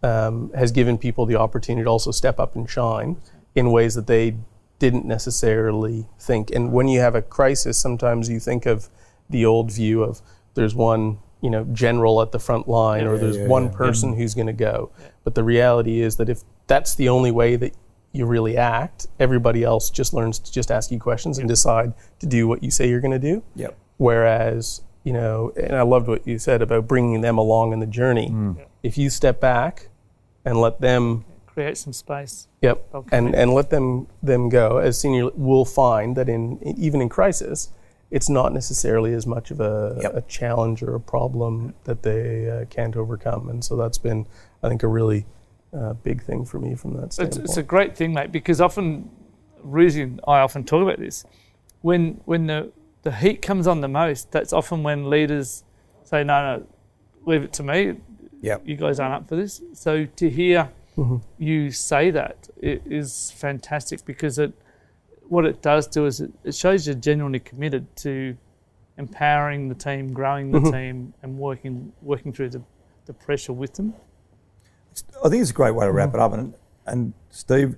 um, 0.02 0.52
has 0.56 0.72
given 0.72 0.98
people 0.98 1.26
the 1.28 1.36
opportunity 1.36 1.84
to 1.84 1.90
also 1.90 2.12
step 2.12 2.40
up 2.40 2.56
and 2.56 2.68
shine 2.70 3.18
in 3.54 3.72
ways 3.72 3.94
that 3.96 4.08
they 4.08 4.36
didn't 4.80 5.06
necessarily 5.06 6.08
think. 6.20 6.50
And 6.52 6.72
when 6.72 6.88
you 6.88 7.02
have 7.02 7.14
a 7.14 7.22
crisis, 7.22 7.78
sometimes 7.78 8.30
you 8.30 8.40
think 8.40 8.66
of 8.66 8.90
the 9.30 9.46
old 9.46 9.72
view 9.72 10.04
of 10.04 10.22
there's 10.56 10.76
one 10.76 11.20
you 11.42 11.50
know 11.50 11.64
general 11.72 12.22
at 12.22 12.32
the 12.32 12.40
front 12.40 12.68
line 12.68 13.06
or 13.06 13.18
there's 13.18 13.38
yeah, 13.38 13.48
one 13.48 13.66
yeah. 13.66 13.72
person 13.72 14.16
who's 14.16 14.34
going 14.34 14.48
to 14.48 14.54
go. 14.54 14.92
But 15.24 15.36
the 15.36 15.44
reality 15.44 16.02
is 16.02 16.18
that 16.18 16.30
if 16.30 16.42
that's 16.68 16.96
the 16.96 17.10
only 17.10 17.32
way 17.32 17.56
that 17.56 17.74
you 18.12 18.26
really 18.26 18.58
act, 18.58 19.08
everybody 19.20 19.64
else 19.64 19.90
just 19.90 20.14
learns 20.14 20.40
to 20.40 20.52
just 20.52 20.72
ask 20.72 20.92
you 20.92 21.00
questions 21.00 21.38
and 21.38 21.48
decide 21.48 21.94
to 22.20 22.26
do 22.26 22.48
what 22.48 22.64
you 22.64 22.72
say 22.72 22.90
you're 22.90 23.02
going 23.02 23.12
to 23.12 23.20
do. 23.20 23.44
Yep. 23.56 23.78
Whereas, 23.98 24.82
you 25.04 25.14
know, 25.14 25.54
and 25.56 25.76
I 25.76 25.84
loved 25.84 26.08
what 26.08 26.26
you 26.28 26.40
said 26.40 26.62
about 26.62 26.88
bringing 26.88 27.22
them 27.22 27.38
along 27.38 27.74
in 27.74 27.80
the 27.80 27.86
journey. 27.86 28.30
Mm. 28.30 28.66
If 28.82 28.98
you 28.98 29.10
step 29.10 29.40
back 29.40 29.90
and 30.46 30.60
let 30.60 30.82
them, 30.82 31.26
Create 31.46 31.78
some 31.78 31.94
space. 31.94 32.48
yep, 32.62 32.88
and, 33.12 33.36
and 33.36 33.54
let 33.54 33.70
them 33.70 34.08
them 34.24 34.50
go, 34.50 34.78
as 34.78 35.00
senior, 35.00 35.30
we'll 35.36 35.66
find 35.66 36.16
that 36.16 36.30
in 36.30 36.60
even 36.78 37.02
in 37.02 37.10
crisis, 37.10 37.70
it's 38.12 38.30
not 38.30 38.54
necessarily 38.54 39.14
as 39.14 39.28
much 39.28 39.52
of 39.52 39.60
a, 39.60 39.98
Yep. 40.02 40.16
a 40.16 40.22
challenge 40.22 40.82
or 40.84 40.96
a 40.96 41.00
problem 41.00 41.74
that 41.84 42.02
they 42.04 42.50
uh, 42.50 42.66
can't 42.66 42.96
overcome. 42.96 43.50
And 43.50 43.64
so 43.64 43.76
that's 43.76 43.98
been, 44.00 44.26
I 44.64 44.70
think, 44.70 44.82
a 44.84 44.88
really 44.88 45.26
uh, 45.74 45.94
big 45.94 46.24
thing 46.24 46.46
for 46.46 46.60
me 46.60 46.74
from 46.76 46.94
that 46.96 47.04
It's, 47.06 47.16
standpoint. 47.16 47.46
it's 47.46 47.58
a 47.58 47.64
great 47.64 47.96
thing, 47.96 48.14
mate, 48.14 48.32
because 48.32 48.60
often, 48.60 49.10
Ruzi 49.66 50.20
I 50.28 50.40
often 50.40 50.64
talk 50.64 50.82
about 50.82 50.98
this. 51.00 51.24
When 51.82 52.20
when 52.26 52.48
the, 52.48 52.72
the 53.04 53.12
heat 53.12 53.42
comes 53.42 53.68
on 53.68 53.82
the 53.82 53.88
most, 53.88 54.32
that's 54.32 54.54
often 54.54 54.84
when 54.84 55.10
leaders 55.10 55.64
say, 56.04 56.24
no, 56.24 56.58
no, 56.58 56.68
leave 57.26 57.44
it 57.44 57.54
to 57.54 57.64
me. 57.64 57.96
Yep. 58.42 58.64
You 58.66 58.76
guys 58.76 59.00
aren't 59.00 59.14
up 59.16 59.30
for 59.30 59.36
this. 59.36 59.62
So 59.74 60.06
to 60.06 60.30
hear 60.30 60.70
Mm-hmm. 60.98 61.18
you 61.38 61.72
say 61.72 62.12
that 62.12 62.50
it 62.62 62.82
is 62.86 63.32
fantastic 63.38 64.04
because 64.04 64.38
it 64.38 64.52
what 65.30 65.46
it 65.46 65.62
does 65.62 65.88
do 65.88 66.06
is 66.06 66.22
it, 66.22 66.32
it 66.44 66.56
shows 66.56 66.86
you're 66.86 66.96
genuinely 66.96 67.40
committed 67.40 67.96
to 67.98 68.36
empowering 68.98 69.70
the 69.70 69.76
team, 69.76 70.12
growing 70.12 70.52
the 70.52 70.60
Mm-hmm. 70.60 70.72
team, 70.72 71.14
and 71.24 71.38
working 71.38 71.94
working 72.02 72.34
through 72.34 72.50
the, 72.50 72.62
the 73.06 73.14
pressure 73.14 73.54
with 73.54 73.74
them. 73.76 73.94
I 75.24 75.30
think 75.30 75.42
it's 75.42 75.52
a 75.52 75.54
great 75.54 75.76
way 75.76 75.86
to 75.86 75.92
wrap 75.92 76.10
mm. 76.10 76.16
it 76.16 76.20
up. 76.20 76.34
And, 76.34 76.54
and 76.86 77.14
Steve, 77.30 77.76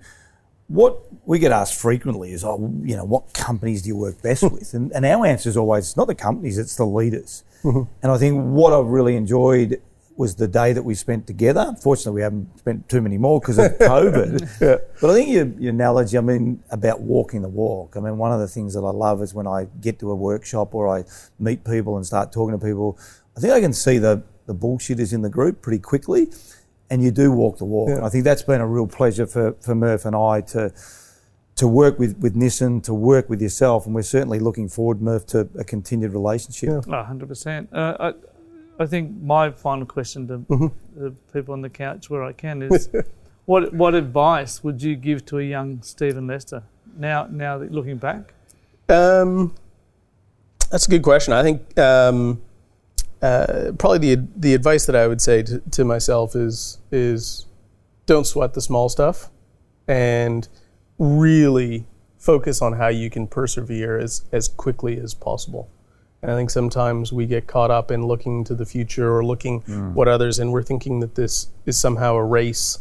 what 0.68 1.00
we 1.26 1.38
get 1.38 1.52
asked 1.52 1.80
frequently 1.80 2.32
is, 2.32 2.44
oh, 2.44 2.74
you 2.84 2.96
know, 2.96 3.04
what 3.04 3.34
companies 3.34 3.82
do 3.84 3.90
you 3.90 3.98
work 3.98 4.22
best 4.22 4.44
mm. 4.44 4.52
with? 4.52 4.74
And, 4.74 4.92
and 4.94 5.06
our 5.06 5.26
answer 5.26 5.50
is 5.50 5.58
always 5.58 5.86
it's 5.86 5.98
not 5.98 6.08
the 6.08 6.16
companies, 6.16 6.58
it's 6.58 6.76
the 6.76 6.86
leaders. 6.86 7.44
Mm-hmm. 7.64 7.92
And 8.02 8.12
I 8.12 8.18
think 8.18 8.42
what 8.42 8.74
I've 8.74 8.88
really 8.88 9.16
enjoyed 9.16 9.82
was 10.18 10.36
the 10.36 10.48
day 10.48 10.74
that 10.74 10.84
we 10.84 10.94
spent 10.94 11.26
together. 11.28 11.76
Fortunately, 11.82 12.14
we 12.14 12.22
haven't 12.22 12.60
spent 12.60 12.88
too 12.90 13.02
many 13.02 13.18
more 13.18 13.40
because 13.40 13.58
of 13.58 13.72
COVID. 13.80 14.50
But 14.60 15.10
I 15.10 15.14
think 15.14 15.30
your, 15.30 15.46
your 15.60 15.72
analogy, 15.72 16.18
I 16.18 16.22
mean, 16.22 16.64
about 16.70 17.02
walking 17.02 17.42
the 17.42 17.50
walk. 17.50 17.96
I 17.98 18.00
mean, 18.00 18.18
one 18.18 18.32
of 18.32 18.40
the 18.40 18.48
things 18.48 18.74
that 18.74 18.82
I 18.82 18.92
love 18.92 19.22
is 19.22 19.34
when 19.34 19.48
I 19.48 19.68
get 19.80 20.00
to 20.00 20.12
a 20.12 20.16
workshop 20.16 20.76
or 20.76 20.88
I 20.96 21.06
meet 21.40 21.64
people 21.64 21.98
and 21.98 22.06
start 22.06 22.32
talking 22.32 22.58
to 22.58 22.64
people, 22.64 23.00
I 23.36 23.40
think 23.40 23.54
I 23.54 23.62
can 23.62 23.74
see 23.74 23.98
the, 23.98 24.24
the 24.46 24.56
bullshitters 24.56 25.14
in 25.14 25.22
the 25.22 25.30
group 25.30 25.62
pretty 25.62 25.80
quickly. 25.80 26.30
And 26.90 27.02
you 27.02 27.12
do 27.12 27.32
walk 27.32 27.58
the 27.58 27.66
walk. 27.66 27.90
And 27.90 28.06
I 28.06 28.10
think 28.10 28.26
that's 28.26 28.44
been 28.44 28.60
a 28.60 28.68
real 28.68 28.88
pleasure 28.88 29.26
for, 29.26 29.54
for 29.62 29.74
Murph 29.74 30.06
and 30.06 30.16
I 30.16 30.42
to 30.42 30.74
to 31.62 31.68
work 31.68 32.00
with, 32.00 32.18
with 32.18 32.36
Nissan, 32.36 32.82
to 32.84 32.94
work 32.94 33.30
with 33.30 33.40
yourself, 33.40 33.86
and 33.86 33.94
we're 33.94 34.02
certainly 34.02 34.40
looking 34.40 34.68
forward, 34.68 35.00
Murph, 35.00 35.28
to 35.28 35.48
a 35.60 35.64
continued 35.64 36.12
relationship. 36.12 36.86
Yeah. 36.88 37.06
Oh, 37.08 37.14
100%. 37.14 37.68
Uh, 37.72 37.98
I, 38.00 38.14
I 38.80 38.86
think 38.86 39.22
my 39.22 39.52
final 39.52 39.86
question 39.86 40.28
to 40.28 40.38
Mm-hmm. 40.40 41.04
the 41.04 41.12
people 41.34 41.54
on 41.54 41.62
the 41.62 41.70
couch 41.70 42.10
where 42.10 42.24
I 42.24 42.34
can 42.34 42.62
is 42.62 42.90
what, 43.46 43.74
what 43.74 43.94
advice 43.94 44.64
would 44.64 44.82
you 44.82 44.96
give 44.96 45.26
to 45.26 45.40
a 45.40 45.44
young 45.44 45.82
Stephen 45.82 46.28
Lester 46.28 46.64
now, 46.98 47.28
now 47.30 47.58
that 47.58 47.72
looking 47.72 47.98
back? 47.98 48.34
Um, 48.90 49.56
that's 50.70 50.88
a 50.88 50.90
good 50.90 51.04
question. 51.04 51.34
I 51.34 51.44
think 51.44 51.78
um, 51.78 52.42
uh, 53.22 53.72
probably 53.78 54.16
the 54.16 54.28
the 54.36 54.54
advice 54.54 54.86
that 54.86 54.96
I 54.96 55.08
would 55.08 55.22
say 55.22 55.44
to, 55.44 55.60
to 55.60 55.86
myself 55.86 56.36
is 56.36 56.80
is 56.92 57.46
don't 58.06 58.26
sweat 58.26 58.54
the 58.54 58.62
small 58.62 58.90
stuff, 58.90 59.30
and 59.88 60.48
really 60.98 61.86
focus 62.18 62.62
on 62.62 62.74
how 62.74 62.88
you 62.88 63.10
can 63.10 63.28
persevere 63.28 64.00
as 64.00 64.24
as 64.32 64.48
quickly 64.48 64.98
as 65.00 65.14
possible. 65.14 65.70
And 66.22 66.32
I 66.32 66.36
think 66.36 66.50
sometimes 66.50 67.12
we 67.12 67.26
get 67.26 67.48
caught 67.48 67.72
up 67.72 67.90
in 67.90 68.06
looking 68.06 68.44
to 68.46 68.56
the 68.56 68.66
future 68.66 69.16
or 69.16 69.26
looking 69.26 69.62
mm. 69.62 69.94
what 69.94 70.08
others, 70.08 70.40
and 70.40 70.52
we're 70.52 70.64
thinking 70.64 71.00
that 71.00 71.16
this 71.16 71.48
is 71.66 71.80
somehow 71.80 72.16
a 72.16 72.24
race 72.24 72.80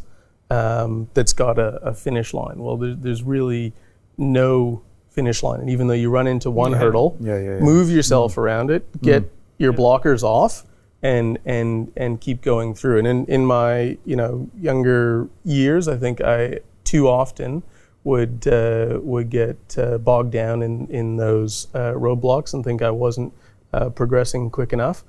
um, 0.50 1.08
that's 1.14 1.32
got 1.32 1.58
a, 1.58 1.76
a 1.82 1.94
finish 1.94 2.34
line. 2.34 2.58
Well, 2.58 2.76
there, 2.76 2.94
there's 2.94 3.22
really 3.22 3.72
no 4.18 4.82
finish 5.08 5.42
line, 5.42 5.60
and 5.60 5.70
even 5.70 5.86
though 5.86 5.94
you 5.94 6.10
run 6.10 6.26
into 6.26 6.50
one 6.50 6.72
hurdle, 6.72 7.16
Yeah, 7.20 7.38
yeah, 7.38 7.54
yeah. 7.54 7.60
move 7.60 7.88
yourself 7.88 8.34
mm. 8.34 8.38
around 8.38 8.70
it, 8.70 9.00
get 9.00 9.22
mm. 9.22 9.30
your 9.58 9.72
blockers 9.72 10.22
off, 10.22 10.64
and 11.02 11.38
and 11.46 11.92
and 11.96 12.20
keep 12.20 12.42
going 12.42 12.74
through. 12.74 12.98
And 12.98 13.06
in, 13.06 13.24
in 13.26 13.46
my 13.46 13.96
you 14.04 14.16
know 14.16 14.50
younger 14.60 15.28
years, 15.44 15.88
I 15.88 15.96
think 15.96 16.20
I 16.20 16.60
too 16.84 17.08
often 17.08 17.62
would 18.04 18.46
uh, 18.46 18.98
would 19.02 19.30
get 19.30 19.76
uh, 19.78 19.98
bogged 19.98 20.32
down 20.32 20.62
in 20.62 20.86
in 20.88 21.16
those 21.16 21.68
uh, 21.74 21.92
roadblocks 21.92 22.54
and 22.54 22.64
think 22.64 22.82
I 22.82 22.90
wasn't 22.90 23.32
uh, 23.72 23.90
progressing 23.90 24.50
quick 24.50 24.72
enough. 24.72 25.04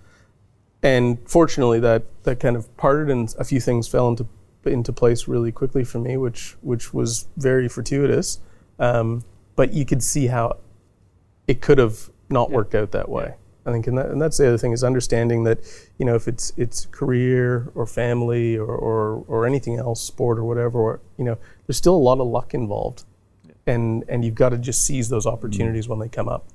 And 0.84 1.18
fortunately, 1.26 1.80
that 1.80 2.04
that 2.24 2.39
kind 2.39 2.56
of 2.56 2.76
parted, 2.78 3.10
and 3.10 3.34
a 3.38 3.44
few 3.44 3.60
things 3.60 3.88
fell 3.88 4.10
into 4.10 4.28
into 4.66 4.94
place 4.94 5.28
really 5.28 5.52
quickly 5.52 5.84
for 5.84 6.00
me, 6.00 6.18
which 6.18 6.58
which 6.62 6.94
was 6.94 7.28
very 7.38 7.68
fortuitous. 7.68 8.39
Um, 8.80 9.24
but 9.56 9.74
you 9.74 9.86
could 9.86 10.02
see 10.02 10.28
how 10.28 10.58
it 11.48 11.62
could 11.62 11.78
have 11.78 12.10
not 12.30 12.50
worked 12.50 12.74
out 12.74 12.92
that 12.92 13.10
way. 13.10 13.36
I 13.66 13.72
think, 13.72 13.86
and, 13.88 13.97
that, 13.97 14.07
and 14.07 14.22
that's 14.22 14.38
the 14.38 14.47
other 14.47 14.57
thing 14.57 14.72
is 14.72 14.84
understanding 14.84 15.43
that, 15.43 15.59
you 15.99 16.05
know, 16.05 16.16
if 16.16 16.28
it's 16.28 16.51
it's 16.57 16.88
career 16.88 17.72
or 17.76 17.86
family 17.86 18.57
or, 18.57 18.66
or, 18.66 19.24
or 19.28 19.45
anything 19.45 19.78
else, 19.78 20.01
sport 20.01 20.39
or 20.39 20.43
whatever, 20.43 20.80
or, 20.80 20.99
you 21.18 21.24
know, 21.24 21.38
there's 21.68 21.78
still 21.78 21.95
a 21.95 21.97
lot 21.97 22.20
of 22.20 22.28
luck 22.28 22.53
involved, 22.53 23.03
and 23.68 24.03
and 24.09 24.26
you've 24.26 24.36
got 24.36 24.49
to 24.49 24.57
just 24.57 24.84
seize 24.84 25.09
those 25.09 25.28
opportunities 25.28 25.86
mm-hmm. 25.86 25.99
when 25.99 25.99
they 25.99 26.09
come 26.09 26.28
up. 26.28 26.45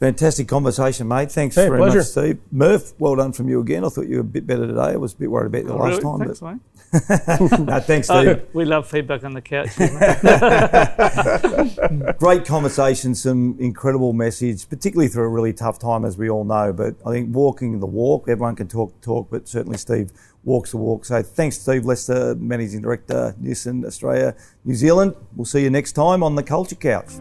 Fantastic 0.00 0.46
conversation, 0.46 1.08
mate. 1.08 1.32
Thanks 1.32 1.56
Hey, 1.56 1.66
very 1.66 1.78
pleasure. 1.78 1.98
much, 1.98 2.06
Steve. 2.06 2.38
Murph, 2.52 2.92
well 3.00 3.16
done 3.16 3.32
from 3.32 3.48
you 3.48 3.58
again. 3.60 3.84
I 3.84 3.88
thought 3.88 4.06
you 4.06 4.16
were 4.16 4.20
a 4.20 4.24
bit 4.24 4.46
better 4.46 4.66
today. 4.66 4.92
I 4.92 4.96
was 4.96 5.12
a 5.12 5.16
bit 5.16 5.30
worried 5.30 5.48
about 5.48 5.64
you 5.64 5.70
Oh, 5.72 5.76
last 5.76 6.02
really? 6.02 6.18
time. 6.18 6.28
Thanks, 6.28 6.42
mate. 6.42 6.60
No, 7.66 7.80
thanks, 7.80 8.08
Oh, 8.08 8.22
Steve. 8.22 8.46
we 8.54 8.64
love 8.64 8.88
feedback 8.88 9.22
on 9.24 9.34
the 9.34 9.42
couch. 9.42 9.68
Great 12.18 12.44
conversation, 12.46 13.14
some 13.14 13.56
incredible 13.58 14.12
message, 14.12 14.68
particularly 14.68 15.08
through 15.08 15.24
a 15.24 15.28
really 15.28 15.52
tough 15.52 15.78
time, 15.78 16.04
as 16.04 16.16
we 16.16 16.30
all 16.30 16.44
know. 16.44 16.72
But 16.72 16.94
I 17.04 17.10
think 17.10 17.34
walking 17.34 17.80
the 17.80 17.86
walk, 17.86 18.28
everyone 18.28 18.56
can 18.56 18.68
talk 18.68 18.98
talk, 19.00 19.28
but 19.30 19.48
certainly 19.48 19.78
Steve 19.78 20.12
walks 20.44 20.70
the 20.70 20.76
walk. 20.78 21.04
So 21.04 21.22
thanks, 21.22 21.58
Steve 21.60 21.84
Lester, 21.84 22.34
Managing 22.36 22.82
Director, 22.82 23.34
Nissan 23.42 23.84
Australia, 23.84 24.34
New 24.64 24.74
Zealand. 24.74 25.14
We'll 25.36 25.44
see 25.44 25.62
you 25.62 25.70
next 25.70 25.92
time 25.92 26.22
on 26.22 26.36
the 26.36 26.42
Culture 26.42 26.76
Couch. 26.76 27.12